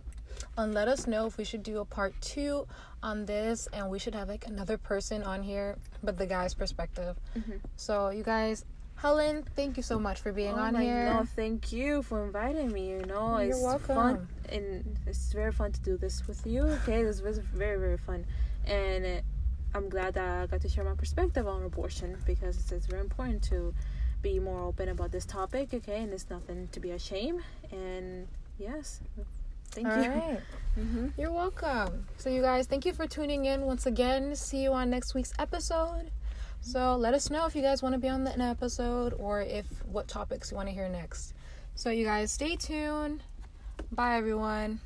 and 0.58 0.74
let 0.74 0.88
us 0.88 1.06
know 1.06 1.26
if 1.26 1.36
we 1.38 1.44
should 1.44 1.62
do 1.62 1.78
a 1.80 1.84
part 1.84 2.12
two 2.20 2.66
on 3.02 3.24
this, 3.24 3.68
and 3.72 3.88
we 3.88 3.98
should 3.98 4.14
have 4.14 4.28
like 4.28 4.46
another 4.46 4.76
person 4.76 5.22
on 5.22 5.42
here, 5.42 5.76
but 6.02 6.18
the 6.18 6.26
guy's 6.26 6.52
perspective. 6.54 7.16
Mhm. 7.36 7.60
So 7.76 8.10
you 8.10 8.22
guys, 8.24 8.64
Helen, 8.96 9.44
thank 9.56 9.76
you 9.76 9.82
so 9.82 9.98
much 9.98 10.20
for 10.20 10.32
being 10.32 10.54
oh 10.54 10.58
on 10.66 10.74
here. 10.74 11.04
No, 11.04 11.24
thank 11.24 11.72
you 11.72 12.02
for 12.02 12.24
inviting 12.24 12.72
me. 12.72 12.88
You 12.90 13.02
know, 13.06 13.38
You're 13.38 13.50
it's 13.50 13.62
welcome. 13.62 13.94
fun 13.94 14.28
and 14.48 14.98
it's 15.06 15.32
very 15.32 15.52
fun 15.52 15.70
to 15.72 15.80
do 15.80 15.96
this 15.96 16.26
with 16.26 16.44
you. 16.46 16.62
Okay, 16.82 17.04
this 17.04 17.22
was 17.22 17.38
very 17.38 17.78
very 17.78 17.96
fun, 17.98 18.26
and 18.66 19.22
I'm 19.74 19.88
glad 19.88 20.14
that 20.14 20.42
I 20.42 20.46
got 20.46 20.60
to 20.62 20.68
share 20.68 20.84
my 20.84 20.94
perspective 20.94 21.46
on 21.46 21.62
abortion 21.64 22.16
because 22.26 22.56
it's, 22.56 22.72
it's 22.72 22.86
very 22.86 23.00
important 23.00 23.42
to 23.44 23.72
be 24.22 24.38
more 24.38 24.60
open 24.60 24.88
about 24.88 25.12
this 25.12 25.24
topic. 25.24 25.72
Okay, 25.72 26.02
and 26.02 26.12
it's 26.12 26.28
nothing 26.28 26.68
to 26.72 26.80
be 26.80 26.90
ashamed. 26.90 27.42
And 27.70 28.26
yes, 28.58 29.00
thank 29.70 29.94
All 29.94 30.02
you. 30.02 30.10
right. 30.10 30.40
hmm 30.74 31.08
You're 31.16 31.32
welcome. 31.32 32.06
So, 32.16 32.30
you 32.30 32.42
guys, 32.42 32.66
thank 32.66 32.84
you 32.84 32.92
for 32.92 33.06
tuning 33.06 33.44
in 33.44 33.62
once 33.62 33.86
again. 33.86 34.34
See 34.34 34.62
you 34.62 34.72
on 34.72 34.90
next 34.90 35.14
week's 35.14 35.32
episode. 35.38 36.10
So, 36.60 36.96
let 36.96 37.14
us 37.14 37.30
know 37.30 37.46
if 37.46 37.54
you 37.54 37.62
guys 37.62 37.82
want 37.82 37.94
to 37.94 37.98
be 37.98 38.08
on 38.08 38.24
the 38.24 38.32
an 38.32 38.40
episode 38.40 39.14
or 39.18 39.40
if 39.40 39.66
what 39.86 40.08
topics 40.08 40.50
you 40.50 40.56
want 40.56 40.68
to 40.68 40.74
hear 40.74 40.88
next. 40.88 41.32
So, 41.74 41.90
you 41.90 42.04
guys, 42.04 42.32
stay 42.32 42.56
tuned. 42.56 43.22
Bye, 43.92 44.16
everyone. 44.16 44.80